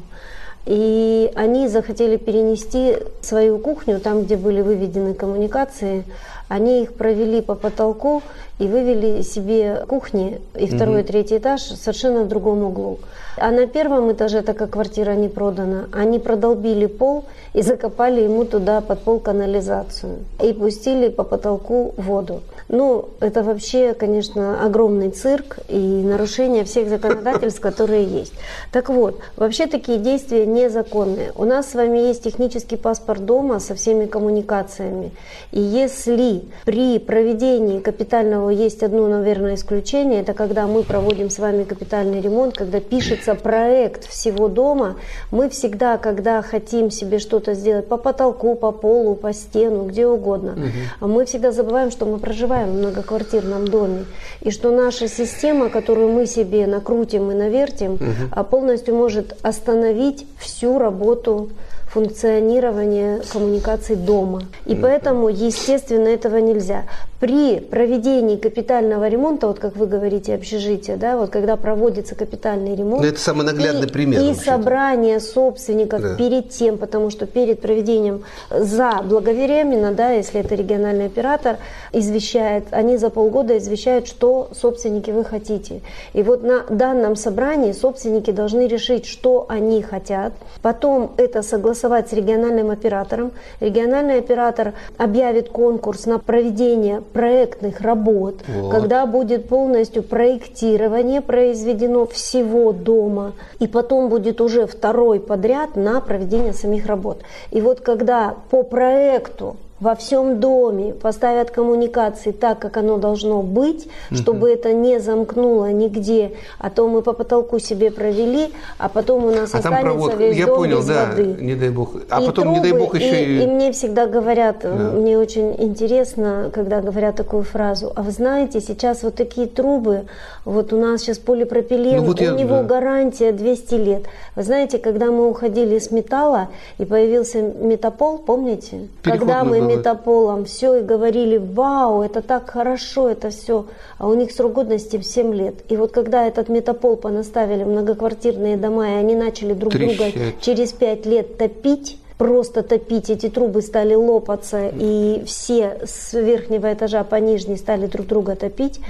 И 0.67 1.33
они 1.35 1.67
захотели 1.67 2.17
перенести 2.17 2.97
свою 3.23 3.59
кухню, 3.59 3.99
там, 3.99 4.23
где 4.23 4.37
были 4.37 4.61
выведены 4.61 5.15
коммуникации, 5.15 6.05
они 6.53 6.83
их 6.83 6.93
провели 6.95 7.41
по 7.41 7.55
потолку 7.55 8.23
и 8.59 8.67
вывели 8.67 9.23
себе 9.23 9.85
кухни 9.89 10.41
и 10.55 10.67
второй, 10.67 11.01
и 11.01 11.05
третий 11.05 11.39
этаж 11.39 11.63
совершенно 11.63 12.25
в 12.25 12.29
другом 12.29 12.63
углу. 12.63 12.99
А 13.39 13.51
на 13.51 13.67
первом 13.67 14.13
этаже, 14.13 14.43
так 14.43 14.59
как 14.59 14.71
квартира 14.71 15.13
не 15.13 15.29
продана, 15.29 15.87
они 15.93 16.19
продолбили 16.19 16.87
пол 16.87 17.25
и 17.55 17.63
закопали 17.63 18.21
ему 18.21 18.45
туда 18.45 18.83
под 18.83 19.01
пол 19.01 19.21
канализацию. 19.21 20.19
И 20.43 20.53
пустили 20.53 21.09
по 21.09 21.25
потолку 21.25 21.95
воду. 21.97 22.43
Ну, 22.69 23.09
это 23.21 23.43
вообще, 23.43 23.95
конечно, 23.95 24.65
огромный 24.65 25.11
цирк 25.11 25.59
и 25.69 25.79
нарушение 25.79 26.65
всех 26.65 26.89
законодательств, 26.89 27.61
которые 27.61 28.05
есть. 28.05 28.33
Так 28.71 28.89
вот, 28.89 29.19
вообще 29.37 29.67
такие 29.67 29.99
действия 29.99 30.47
незаконные. 30.47 31.33
У 31.35 31.45
нас 31.45 31.71
с 31.71 31.75
вами 31.75 31.99
есть 31.99 32.23
технический 32.23 32.77
паспорт 32.77 33.25
дома 33.25 33.61
со 33.61 33.75
всеми 33.75 34.07
коммуникациями. 34.07 35.11
И 35.51 35.61
если 35.61 36.42
при 36.65 36.99
проведении 36.99 37.81
капитального 37.81 38.51
есть 38.51 38.83
одно, 38.83 39.09
наверное, 39.09 39.55
исключение, 39.55 40.21
это 40.21 40.35
когда 40.35 40.67
мы 40.67 40.83
проводим 40.83 41.31
с 41.31 41.39
вами 41.39 41.65
капитальный 41.65 42.21
ремонт, 42.21 42.57
когда 42.57 42.81
пишется 42.81 43.35
проект 43.35 44.07
всего 44.07 44.49
дома, 44.49 44.97
мы 45.31 45.49
всегда, 45.49 45.99
когда 45.99 46.43
хотим 46.43 46.91
себе 46.91 47.19
что-то 47.19 47.55
сделать 47.55 47.89
по 47.89 47.97
потолку, 47.97 48.55
по 48.55 48.73
полу, 48.73 49.15
по 49.15 49.33
стену, 49.33 49.85
где 49.85 50.07
угодно, 50.07 50.53
угу. 51.01 51.09
мы 51.09 51.25
всегда 51.25 51.53
забываем, 51.53 51.91
что 51.91 52.07
мы 52.07 52.19
проживаем 52.19 52.71
в 52.71 52.75
многоквартирном 52.75 53.67
доме, 53.69 54.05
и 54.41 54.51
что 54.51 54.71
наша 54.71 55.09
система, 55.09 55.69
которую 55.69 56.13
мы 56.13 56.27
себе 56.27 56.67
накрутим 56.67 57.31
и 57.31 57.35
навертим, 57.35 57.95
угу. 57.95 58.45
полностью 58.45 58.95
может 58.95 59.37
остановить 59.43 60.27
всю 60.39 60.79
работу 60.79 61.51
функционирование 61.93 63.21
коммуникаций 63.31 63.97
дома. 63.97 64.45
И 64.65 64.75
поэтому, 64.75 65.29
естественно, 65.29 66.09
этого 66.09 66.39
нельзя. 66.39 66.85
При 67.21 67.61
проведении 67.61 68.37
капитального 68.37 69.09
ремонта, 69.09 69.47
вот 69.47 69.59
как 69.59 69.77
вы 69.77 69.87
говорите, 69.87 70.35
общежития, 70.35 70.97
да, 70.97 71.17
вот 71.17 71.31
когда 71.31 71.57
проводится 71.57 72.15
капитальный 72.15 72.75
ремонт. 72.75 73.03
Но 73.03 73.09
это 73.09 73.21
самый 73.21 73.45
наглядный 73.45 73.89
и, 73.89 73.93
пример. 73.93 74.21
И 74.21 74.29
вообще-то. 74.29 74.45
собрание 74.51 75.21
собственников 75.21 76.01
Да. 76.01 76.15
перед 76.17 76.49
тем, 76.49 76.79
потому 76.79 77.11
что 77.11 77.27
перед 77.27 77.61
проведением 77.61 78.25
заблаговременно, 78.51 79.93
да, 79.93 80.11
если 80.13 80.41
это 80.41 80.55
региональный 80.55 81.07
оператор, 81.07 81.59
извещает, 81.93 82.65
они 82.71 82.97
за 82.97 83.11
полгода 83.11 83.59
извещают, 83.59 84.09
что 84.09 84.49
собственники 84.59 85.11
вы 85.11 85.25
хотите. 85.25 85.83
И 86.15 86.23
вот 86.23 86.43
на 86.43 86.65
данном 86.71 87.17
собрании 87.17 87.73
собственники 87.73 88.31
должны 88.31 88.67
решить, 88.67 89.07
что 89.07 89.45
они 89.49 89.83
хотят, 89.83 90.33
потом 90.63 91.13
это 91.19 91.43
согласовать 91.43 91.82
с 92.09 92.13
региональным 92.13 92.71
оператором. 92.71 93.33
Региональный 93.61 94.19
оператор 94.19 94.75
объявит 94.97 95.49
конкурс 95.49 96.07
на 96.07 96.19
проведение 96.19 97.01
проектных 97.01 97.81
работ, 97.81 98.37
Вот. 98.47 98.71
когда 98.71 99.07
будет 99.07 99.49
полностью 99.49 100.03
проектирование 100.03 101.21
произведено 101.21 102.07
всего 102.07 102.73
дома, 102.73 103.33
и 103.59 103.67
потом 103.67 104.09
будет 104.09 104.41
уже 104.41 104.67
второй 104.67 105.21
подряд 105.21 105.77
на 105.77 106.01
проведение 106.01 106.53
самих 106.53 106.87
работ. 106.87 107.23
И 107.51 107.61
вот 107.61 107.81
когда 107.81 108.35
по 108.51 108.63
проекту 108.63 109.57
во 109.83 109.95
всем 109.97 110.39
доме 110.39 110.93
поставят 110.95 111.51
коммуникации 111.51 112.31
так, 112.31 112.61
как 112.61 112.77
оно 112.77 112.99
должно 112.99 113.43
быть, 113.43 113.89
чтобы 114.15 114.49
это 114.51 114.73
не 114.73 115.01
замкнуло 115.01 115.73
нигде, 115.73 116.31
а 116.59 116.71
то 116.71 116.87
мы 116.89 117.03
по 117.03 117.13
потолку 117.13 117.59
себе 117.59 117.91
провели, 117.91 118.53
а 118.79 118.89
потом 118.89 119.25
у 119.25 119.31
нас 119.33 119.51
А 119.55 119.61
там 119.61 119.75
останется 119.75 119.83
провод, 119.83 120.15
весь 120.21 120.37
я 120.37 120.47
дом 120.47 120.57
понял, 120.59 120.79
без 120.79 120.87
да, 120.87 121.07
воды. 121.07 121.25
не 121.41 121.55
дай 121.57 121.71
бог. 121.71 121.91
А 122.09 122.23
И 122.23 122.27
потом, 122.27 122.53
не 122.53 122.61
дай 122.61 122.71
трубы, 122.71 122.85
бог, 122.85 122.95
еще 122.95 123.25
и, 123.25 123.39
и... 123.41 123.43
и 123.43 123.47
мне 123.47 123.73
всегда 123.73 124.07
говорят, 124.07 124.59
Да. 124.63 124.69
мне 124.71 125.19
очень 125.19 125.57
интересно, 125.59 126.51
когда 126.55 126.81
говорят 126.81 127.17
такую 127.17 127.43
фразу, 127.43 127.93
а 127.97 128.03
вы 128.03 128.13
знаете, 128.13 128.61
сейчас 128.61 129.03
вот 129.03 129.17
такие 129.17 129.49
трубы, 129.49 130.05
вот 130.45 130.73
у 130.73 130.77
нас 130.81 131.01
сейчас 131.01 131.19
полипропилен, 131.19 131.97
Ну 131.99 132.05
вот 132.05 132.21
у 132.21 132.25
я- 132.25 132.31
него 132.33 132.57
да. 132.59 132.63
гарантия 132.63 133.33
200 133.33 133.75
лет. 133.75 134.03
Вы 134.37 134.43
знаете, 134.45 134.79
когда 134.79 135.07
мы 135.11 135.29
уходили 135.29 135.79
с 135.81 135.91
металла 135.91 136.49
и 136.79 136.85
появился 136.85 137.43
метапол, 137.43 138.19
помните? 138.19 138.89
когда 139.03 139.43
мы 139.43 139.59
было. 139.61 139.72
Метаполом 139.77 140.45
все 140.45 140.77
и 140.77 140.83
говорили, 140.83 141.39
вау, 141.39 142.03
это 142.03 142.23
так 142.23 142.51
хорошо, 142.51 143.09
это 143.09 143.31
все, 143.31 143.67
а 143.99 144.09
у 144.09 144.15
них 144.15 144.33
срок 144.33 144.53
годности 144.53 144.97
в 144.97 145.05
7 145.05 145.35
лет. 145.35 145.55
И 145.69 145.77
вот 145.77 145.93
когда 145.93 146.27
этот 146.27 146.49
метапол 146.49 146.97
понаставили 146.97 147.65
многоквартирные 147.65 148.57
дома, 148.57 148.91
и 148.91 148.95
они 148.95 149.15
начали 149.15 149.53
друг 149.55 149.73
друга 149.73 150.11
Трещать. 150.11 150.41
через 150.41 150.73
5 150.73 151.07
лет 151.07 151.39
топить, 151.39 151.99
просто 152.19 152.63
топить, 152.63 153.11
эти 153.11 153.29
трубы 153.29 153.63
стали 153.63 153.95
лопаться, 153.95 154.71
и 154.73 155.25
все 155.27 155.79
с 155.85 156.13
верхнего 156.13 156.73
этажа 156.73 157.03
по 157.03 157.17
нижний 157.17 157.57
стали 157.57 157.87
друг 157.87 158.07
друга 158.07 158.37
топить, 158.37 158.81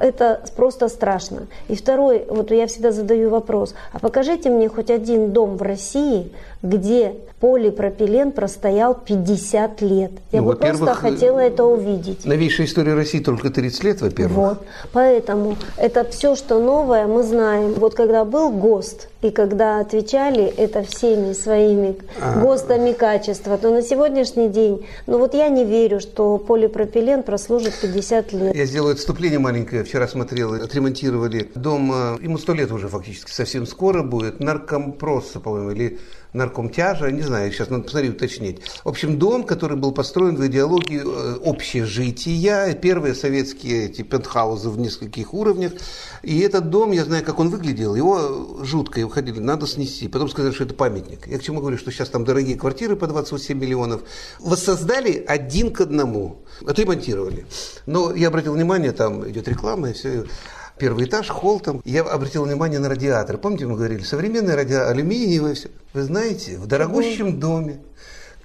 это 0.00 0.40
просто 0.56 0.88
страшно. 0.88 1.46
И 1.68 1.76
второй, 1.76 2.24
вот 2.28 2.50
я 2.50 2.66
всегда 2.66 2.90
задаю 2.90 3.30
вопрос, 3.30 3.74
а 3.92 4.00
покажите 4.00 4.50
мне 4.50 4.68
хоть 4.68 4.90
один 4.90 5.30
дом 5.30 5.56
в 5.56 5.62
России, 5.62 6.32
где 6.62 7.14
полипропилен 7.40 8.32
простоял 8.32 8.94
50 8.94 9.80
лет. 9.80 10.12
Я 10.30 10.42
Ну, 10.42 10.48
бы 10.48 10.56
просто 10.56 10.84
во-первых, 10.84 10.98
хотела 10.98 11.38
это 11.38 11.64
увидеть. 11.64 12.26
Новейшая 12.26 12.66
история 12.66 12.92
России 12.94 13.20
только 13.20 13.48
30 13.50 13.84
лет, 13.84 14.00
во-первых. 14.02 14.36
Вот. 14.36 14.62
Поэтому 14.92 15.56
это 15.78 16.04
все, 16.04 16.36
что 16.36 16.58
новое, 16.60 17.06
мы 17.06 17.22
знаем. 17.22 17.72
Вот 17.74 17.94
когда 17.94 18.26
был 18.26 18.50
ГОСТ, 18.50 19.08
и 19.22 19.30
когда 19.30 19.80
отвечали 19.80 20.44
это 20.44 20.82
всеми 20.82 21.32
своими 21.32 21.96
А. 22.20 22.40
ГОСТами 22.40 22.92
качества, 22.92 23.56
то 23.56 23.70
на 23.70 23.82
сегодняшний 23.82 24.48
день, 24.48 24.86
ну 25.06 25.18
вот 25.18 25.34
я 25.34 25.48
не 25.48 25.64
верю, 25.64 26.00
что 26.00 26.36
полипропилен 26.36 27.22
прослужит 27.22 27.74
50 27.80 28.32
лет. 28.34 28.54
Я 28.54 28.66
сделаю 28.66 28.92
отступление 28.92 29.38
маленькое. 29.38 29.84
Вчера 29.84 30.08
смотрел, 30.08 30.54
отремонтировали 30.54 31.50
дом, 31.54 31.90
э, 31.92 32.18
ему 32.22 32.36
сто 32.36 32.52
лет 32.52 32.70
уже 32.70 32.88
фактически, 32.88 33.30
совсем 33.30 33.66
скоро 33.66 34.02
будет, 34.02 34.40
наркомпроса, 34.40 35.40
по-моему, 35.40 35.70
или 35.70 35.98
наркомтяжа, 36.32 37.10
не 37.10 37.22
знаю, 37.22 37.52
сейчас 37.52 37.70
надо 37.70 37.84
посмотреть, 37.84 38.14
уточнить. 38.14 38.60
В 38.84 38.88
общем, 38.88 39.18
дом, 39.18 39.44
который 39.44 39.76
был 39.76 39.92
построен 39.92 40.36
в 40.36 40.46
идеологии 40.46 41.02
э, 41.04 41.38
общежития, 41.44 42.74
первые 42.74 43.14
советские 43.14 43.86
эти 43.86 44.02
пентхаузы 44.02 44.70
в 44.70 44.78
нескольких 44.78 45.34
уровнях. 45.34 45.72
И 46.22 46.40
этот 46.40 46.70
дом, 46.70 46.92
я 46.92 47.04
знаю, 47.04 47.24
как 47.24 47.38
он 47.38 47.48
выглядел, 47.48 47.94
его 47.94 48.58
жутко, 48.62 49.00
его 49.00 49.10
ходили, 49.10 49.38
надо 49.38 49.66
снести. 49.66 50.08
Потом 50.08 50.28
сказали, 50.28 50.52
что 50.52 50.64
это 50.64 50.74
памятник. 50.74 51.26
Я 51.26 51.38
к 51.38 51.42
чему 51.42 51.60
говорю, 51.60 51.78
что 51.78 51.90
сейчас 51.90 52.08
там 52.08 52.24
дорогие 52.24 52.56
квартиры 52.56 52.96
по 52.96 53.06
27 53.06 53.58
миллионов. 53.58 54.02
Воссоздали 54.38 55.24
один 55.26 55.72
к 55.72 55.80
одному, 55.80 56.42
отремонтировали. 56.66 57.46
Но 57.86 58.14
я 58.14 58.28
обратил 58.28 58.54
внимание, 58.54 58.92
там 58.92 59.28
идет 59.28 59.48
реклама 59.48 59.90
и 59.90 59.92
все. 59.92 60.24
Первый 60.80 61.04
этаж, 61.04 61.28
холл 61.28 61.60
там. 61.60 61.82
Я 61.84 62.00
обратил 62.00 62.44
внимание 62.44 62.78
на 62.78 62.88
радиатор. 62.88 63.36
Помните, 63.36 63.66
мы 63.66 63.76
говорили, 63.76 64.02
современный 64.02 64.54
радиатор, 64.54 64.92
алюминиевый, 64.92 65.54
все. 65.54 65.68
Вы 65.92 66.04
знаете, 66.04 66.56
в 66.56 66.66
дорогущем 66.66 67.38
доме, 67.38 67.80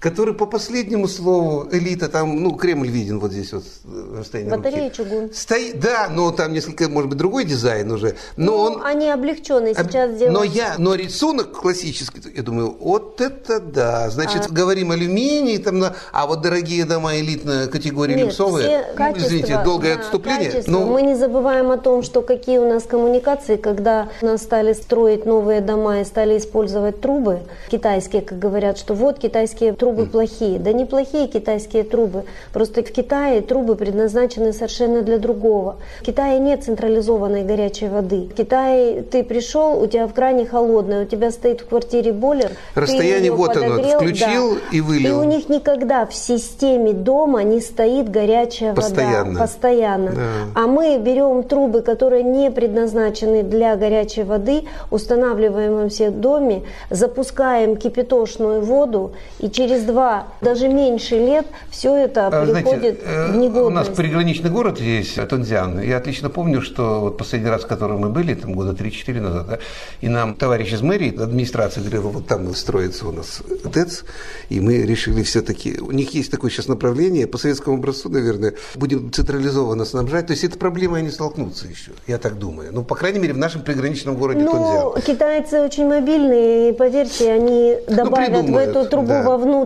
который 0.05 0.35
по 0.35 0.45
последнему 0.45 1.07
слову 1.07 1.67
элита, 1.71 2.07
там, 2.09 2.43
ну, 2.43 2.51
Кремль 2.55 2.89
виден 2.89 3.19
вот 3.19 3.31
здесь 3.31 3.51
вот, 3.53 3.63
э, 3.85 4.19
расстояние 4.19 4.55
Батарея 4.55 4.83
руки. 4.83 4.97
чугун. 4.97 5.31
Стоит, 5.33 5.79
да, 5.79 6.09
но 6.11 6.29
там 6.31 6.53
несколько, 6.53 6.87
может 6.87 7.09
быть, 7.09 7.17
другой 7.17 7.43
дизайн 7.43 7.91
уже. 7.91 8.15
Но 8.37 8.51
Ну, 8.51 8.57
он 8.59 8.81
они 8.85 9.09
облегченные 9.09 9.73
сейчас 9.73 10.15
делают. 10.15 10.37
но 10.37 10.43
я, 10.43 10.75
но 10.77 10.93
рисунок 10.93 11.53
классический, 11.53 12.21
я 12.35 12.43
думаю, 12.43 12.77
вот 12.79 13.19
это 13.19 13.59
да. 13.59 14.11
Значит, 14.11 14.43
А- 14.47 14.53
говорим 14.53 14.91
алюминий, 14.91 15.57
там, 15.57 15.79
на- 15.79 15.95
а 16.11 16.27
вот 16.27 16.41
дорогие 16.41 16.85
дома 16.85 17.17
элитной 17.17 17.67
категории 17.67 18.13
Нет, 18.13 18.25
люксовые, 18.27 18.67
все 18.93 19.09
ну, 19.09 19.17
извините, 19.17 19.59
долгое 19.65 19.95
да, 19.95 20.01
отступление. 20.01 20.51
качество. 20.51 20.71
но 20.71 20.85
Мы 20.85 21.01
не 21.01 21.15
забываем 21.15 21.71
о 21.71 21.77
том, 21.77 22.03
что 22.03 22.21
какие 22.21 22.59
у 22.59 22.69
нас 22.69 22.83
коммуникации, 22.83 23.55
когда 23.55 24.09
у 24.21 24.25
нас 24.27 24.43
стали 24.43 24.73
строить 24.73 25.25
новые 25.25 25.61
дома 25.61 26.01
и 26.01 26.05
стали 26.05 26.37
использовать 26.37 27.01
трубы 27.01 27.39
китайские, 27.71 28.21
как 28.21 28.37
говорят, 28.37 28.77
что 28.77 28.93
вот 28.93 29.17
китайские 29.17 29.73
трубы 29.73 29.94
плохие. 30.03 30.59
Да 30.59 30.73
неплохие 30.73 31.27
китайские 31.27 31.83
трубы. 31.83 32.25
Просто 32.51 32.83
в 32.83 32.91
Китае 32.91 33.41
трубы 33.41 33.75
предназначены 33.75 34.53
совершенно 34.53 35.01
для 35.01 35.17
другого. 35.17 35.77
В 36.01 36.03
Китае 36.03 36.39
нет 36.39 36.63
централизованной 36.63 37.43
горячей 37.43 37.87
воды. 37.87 38.27
В 38.31 38.33
Китае 38.33 39.01
ты 39.01 39.23
пришел, 39.23 39.81
у 39.81 39.87
тебя 39.87 40.07
в 40.07 40.13
кране 40.13 40.45
холодное, 40.45 41.03
у 41.03 41.05
тебя 41.05 41.31
стоит 41.31 41.61
в 41.61 41.67
квартире 41.67 42.11
бойлер. 42.11 42.51
Расстояние 42.75 43.31
вот 43.31 43.55
оно, 43.55 43.69
подогрел, 43.77 43.99
включил 43.99 44.57
и 44.71 44.81
вылил. 44.81 45.21
И 45.21 45.25
у 45.25 45.27
них 45.27 45.49
никогда 45.49 46.05
в 46.05 46.13
системе 46.13 46.93
дома 46.93 47.43
не 47.43 47.61
стоит 47.61 48.09
горячая 48.09 48.73
Постоянно. 48.73 49.31
вода. 49.31 49.39
Постоянно. 49.39 50.11
Да. 50.11 50.61
А 50.63 50.67
мы 50.67 50.97
берем 50.97 51.43
трубы, 51.43 51.81
которые 51.81 52.23
не 52.23 52.51
предназначены 52.51 53.43
для 53.43 53.75
горячей 53.75 54.23
воды, 54.23 54.63
устанавливаем 54.91 55.79
им 55.81 55.89
все 55.89 56.09
в 56.09 56.19
доме, 56.19 56.63
запускаем 56.89 57.75
кипятошную 57.75 58.61
воду, 58.61 59.13
и 59.39 59.49
через 59.49 59.83
два, 59.85 60.27
даже 60.41 60.67
меньше 60.67 61.15
лет, 61.17 61.45
все 61.69 61.95
это 61.95 62.27
А, 62.27 62.45
приходит 62.45 63.01
э, 63.03 63.31
в 63.31 63.35
у 63.35 63.39
негодность. 63.39 63.89
нас 63.89 63.97
приграничный 63.97 64.49
город 64.49 64.77
здесь, 64.79 65.15
Тунзян. 65.29 65.79
Я 65.81 65.97
отлично 65.97 66.29
помню, 66.29 66.61
что 66.61 66.99
вот 67.01 67.17
последний 67.17 67.49
раз, 67.49 67.63
в 67.63 67.67
котором 67.67 67.99
мы 67.99 68.09
были, 68.09 68.33
там 68.33 68.53
года 68.53 68.71
3-4 68.71 69.21
назад, 69.21 69.47
да, 69.47 69.59
и 70.01 70.07
нам 70.09 70.35
товарищ 70.35 70.73
из 70.73 70.81
мэрии, 70.81 71.15
администрация 71.21 71.81
говорила, 71.83 72.09
вот 72.09 72.27
там 72.27 72.53
строится 72.55 73.07
у 73.07 73.11
нас 73.11 73.41
ТЭЦ, 73.73 74.03
и 74.49 74.59
мы 74.59 74.81
решили 74.83 75.23
все-таки, 75.23 75.79
у 75.79 75.91
них 75.91 76.13
есть 76.13 76.31
такое 76.31 76.49
сейчас 76.51 76.67
направление, 76.67 77.27
по 77.27 77.37
советскому 77.37 77.77
образцу, 77.77 78.09
наверное, 78.09 78.53
будем 78.75 79.11
централизованно 79.11 79.85
снабжать. 79.85 80.27
То 80.27 80.31
есть 80.31 80.43
эта 80.43 80.57
проблема 80.57 80.97
они 80.97 81.09
столкнутся 81.09 81.67
еще, 81.67 81.91
я 82.07 82.17
так 82.17 82.37
думаю. 82.37 82.69
Ну, 82.73 82.83
по 82.83 82.95
крайней 82.95 83.19
мере, 83.19 83.33
в 83.33 83.37
нашем 83.37 83.61
приграничном 83.61 84.15
городе 84.15 84.43
Ну, 84.43 84.51
Тунзян. 84.51 85.01
китайцы 85.01 85.61
очень 85.61 85.87
мобильные, 85.87 86.69
и 86.69 86.73
поверьте, 86.73 87.31
они 87.31 87.77
добавят 87.87 88.29
в 88.29 88.31
Ну, 88.31 88.39
придумают, 88.41 88.69
эту 88.69 88.89
трубу 88.89 89.07
да. 89.07 89.23
вовнутрь 89.23 89.64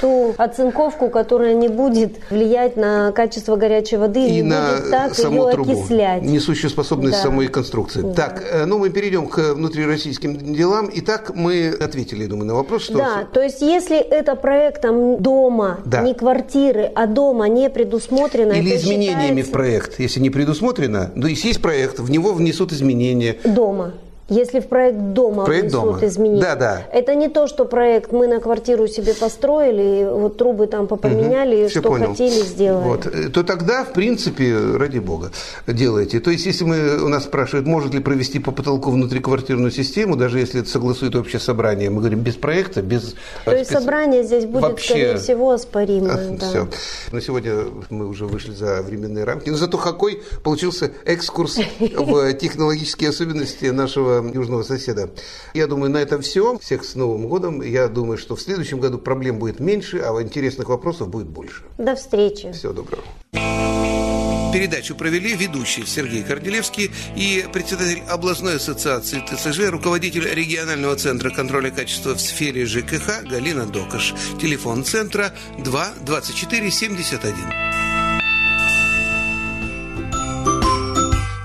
ту 0.00 0.34
оцинковку, 0.36 1.08
которая 1.10 1.54
не 1.54 1.68
будет 1.68 2.16
влиять 2.30 2.76
на 2.76 3.12
качество 3.12 3.56
горячей 3.56 3.96
воды 3.96 4.20
и, 4.26 4.28
и 4.28 4.32
не 4.36 4.42
на 4.42 4.76
будет 4.76 4.90
так 4.90 5.14
саму 5.14 5.46
ее 5.46 5.52
трубу, 5.52 5.72
окислять. 5.72 6.22
несущую 6.22 6.70
способность 6.70 7.16
Да. 7.16 7.22
самой 7.22 7.48
конструкции. 7.48 8.02
Да. 8.02 8.12
Так, 8.14 8.44
э, 8.50 8.64
ну 8.64 8.78
мы 8.78 8.90
перейдем 8.90 9.26
к 9.28 9.54
внутрироссийским 9.54 10.54
делам. 10.54 10.90
Итак, 10.94 11.32
мы 11.34 11.68
ответили, 11.68 12.22
я 12.24 12.28
думаю, 12.28 12.46
на 12.46 12.54
вопрос, 12.54 12.82
что 12.84 12.98
Да, 12.98 13.26
то 13.32 13.42
есть 13.42 13.60
если 13.62 13.98
это 13.98 14.34
проектом 14.36 15.22
дома, 15.22 15.80
Да. 15.84 16.02
не 16.02 16.14
квартиры, 16.14 16.90
а 16.94 17.06
дома 17.06 17.48
не 17.48 17.70
предусмотрено, 17.70 18.52
или 18.52 18.76
изменениями 18.76 19.42
считается 19.42 19.48
в 19.48 19.52
проект, 19.52 20.00
если 20.00 20.20
не 20.20 20.30
предусмотрено, 20.30 21.10
то 21.20 21.26
есть 21.26 21.44
есть 21.44 21.62
проект, 21.62 21.98
в 21.98 22.10
него 22.10 22.32
внесут 22.32 22.72
изменения. 22.72 23.36
дома. 23.44 23.92
Если 24.28 24.60
в 24.60 24.68
проект 24.68 24.98
дома 25.14 25.46
проект 25.46 25.70
внесут 25.72 25.82
дома. 25.84 26.06
изменения. 26.06 26.42
Да, 26.42 26.54
да. 26.54 26.82
Это 26.92 27.14
не 27.14 27.28
то, 27.28 27.46
что 27.46 27.64
проект 27.64 28.12
мы 28.12 28.26
на 28.26 28.40
квартиру 28.40 28.86
себе 28.86 29.14
построили, 29.14 30.06
вот 30.10 30.36
трубы 30.36 30.66
там 30.66 30.86
попоменяли, 30.86 31.62
Угу, 31.64 31.68
что 31.70 31.82
понял. 31.82 32.10
хотели, 32.10 32.42
сделали. 32.42 32.84
Вот. 32.84 33.32
То 33.32 33.42
тогда, 33.42 33.84
в 33.84 33.92
принципе, 33.94 34.54
ради 34.76 34.98
бога, 34.98 35.30
делайте. 35.66 36.20
То 36.20 36.30
есть, 36.30 36.44
если 36.44 36.64
мы, 36.64 37.02
у 37.02 37.08
нас 37.08 37.24
спрашивают, 37.24 37.66
может 37.66 37.94
ли 37.94 38.00
провести 38.00 38.38
по 38.38 38.52
потолку 38.52 38.90
внутриквартирную 38.90 39.70
систему, 39.70 40.14
даже 40.16 40.38
если 40.40 40.60
это 40.60 40.68
согласует 40.68 41.16
общее 41.16 41.40
собрание, 41.40 41.88
мы 41.88 42.00
говорим 42.00 42.20
без 42.20 42.34
проекта, 42.34 42.82
без... 42.82 43.14
То 43.46 43.54
есть 43.54 43.70
собрание 43.70 44.24
здесь 44.24 44.44
будет, 44.44 44.62
Вообще- 44.62 44.88
скорее 44.90 45.16
всего, 45.16 45.52
оспоримое. 45.52 46.36
да. 46.38 46.48
Все. 46.48 46.68
На 47.12 47.20
сегодня 47.22 47.54
мы 47.88 48.06
уже 48.06 48.26
вышли 48.26 48.52
за 48.52 48.82
временные 48.82 49.24
рамки. 49.24 49.48
Но 49.48 49.56
зато 49.56 49.78
какой 49.78 50.22
получился 50.42 50.90
экскурс 51.06 51.56
в 51.80 52.32
технологические 52.34 53.08
особенности 53.10 53.66
нашего 53.66 54.17
южного 54.26 54.62
соседа. 54.62 55.10
Я 55.54 55.66
думаю, 55.66 55.90
на 55.90 55.98
этом 55.98 56.22
все. 56.22 56.58
Всех 56.58 56.84
с 56.84 56.94
Новым 56.94 57.28
годом. 57.28 57.62
Я 57.62 57.88
думаю, 57.88 58.18
что 58.18 58.36
в 58.36 58.40
следующем 58.40 58.80
году 58.80 58.98
проблем 58.98 59.38
будет 59.38 59.60
меньше, 59.60 59.98
а 59.98 60.20
интересных 60.20 60.68
вопросов 60.68 61.08
будет 61.08 61.28
больше. 61.28 61.62
До 61.78 61.94
встречи. 61.94 62.52
Всего 62.52 62.72
доброго. 62.72 63.04
Передачу 64.52 64.94
провели 64.94 65.34
ведущий 65.34 65.84
Сергей 65.84 66.22
Корнелевский 66.22 66.90
и 67.14 67.46
председатель 67.52 68.02
областной 68.08 68.56
ассоциации 68.56 69.20
ТСЖ, 69.20 69.70
руководитель 69.70 70.26
регионального 70.26 70.96
центра 70.96 71.30
контроля 71.30 71.70
качества 71.70 72.14
в 72.14 72.20
сфере 72.20 72.64
ЖКХ 72.64 73.24
Галина 73.28 73.66
Докаш. 73.66 74.14
Телефон 74.40 74.84
центра 74.84 75.32
2 75.58 75.88
24 76.04 76.70
71. 76.70 77.87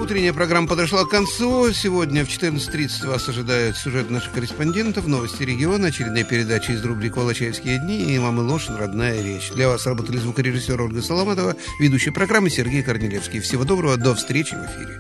Утренняя 0.04 0.34
программа 0.34 0.68
подошла 0.68 1.06
к 1.06 1.10
концу. 1.10 1.72
Сегодня 1.72 2.26
в 2.26 2.28
14.30 2.28 3.08
вас 3.08 3.30
ожидает 3.30 3.78
сюжет 3.78 4.10
наших 4.10 4.34
корреспондентов, 4.34 5.08
новости 5.08 5.44
региона, 5.44 5.88
очередная 5.88 6.26
передача 6.26 6.74
из 6.74 6.84
рубрик 6.84 7.16
«Волочаевские 7.16 7.80
дни» 7.80 8.14
и 8.14 8.20
«Мамы 8.20 8.44
Лошин. 8.44 8.76
Родная 8.76 9.24
речь». 9.24 9.52
Для 9.54 9.70
вас 9.70 9.86
работали 9.86 10.18
звукорежиссер 10.18 10.80
Ольга 10.82 11.02
Соломатова, 11.02 11.56
ведущий 11.80 12.10
программы 12.10 12.50
Сергей 12.50 12.84
Корнелевский. 12.84 13.40
Всего 13.40 13.64
доброго, 13.64 13.96
до 13.96 14.14
встречи 14.14 14.56
в 14.56 14.66
эфире. 14.66 15.00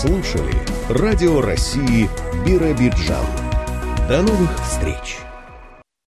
Слушали 0.00 0.54
Радио 0.88 1.40
России 1.40 2.08
Биробиджан. 2.46 3.26
До 4.08 4.22
новых 4.22 4.64
встреч! 4.64 5.17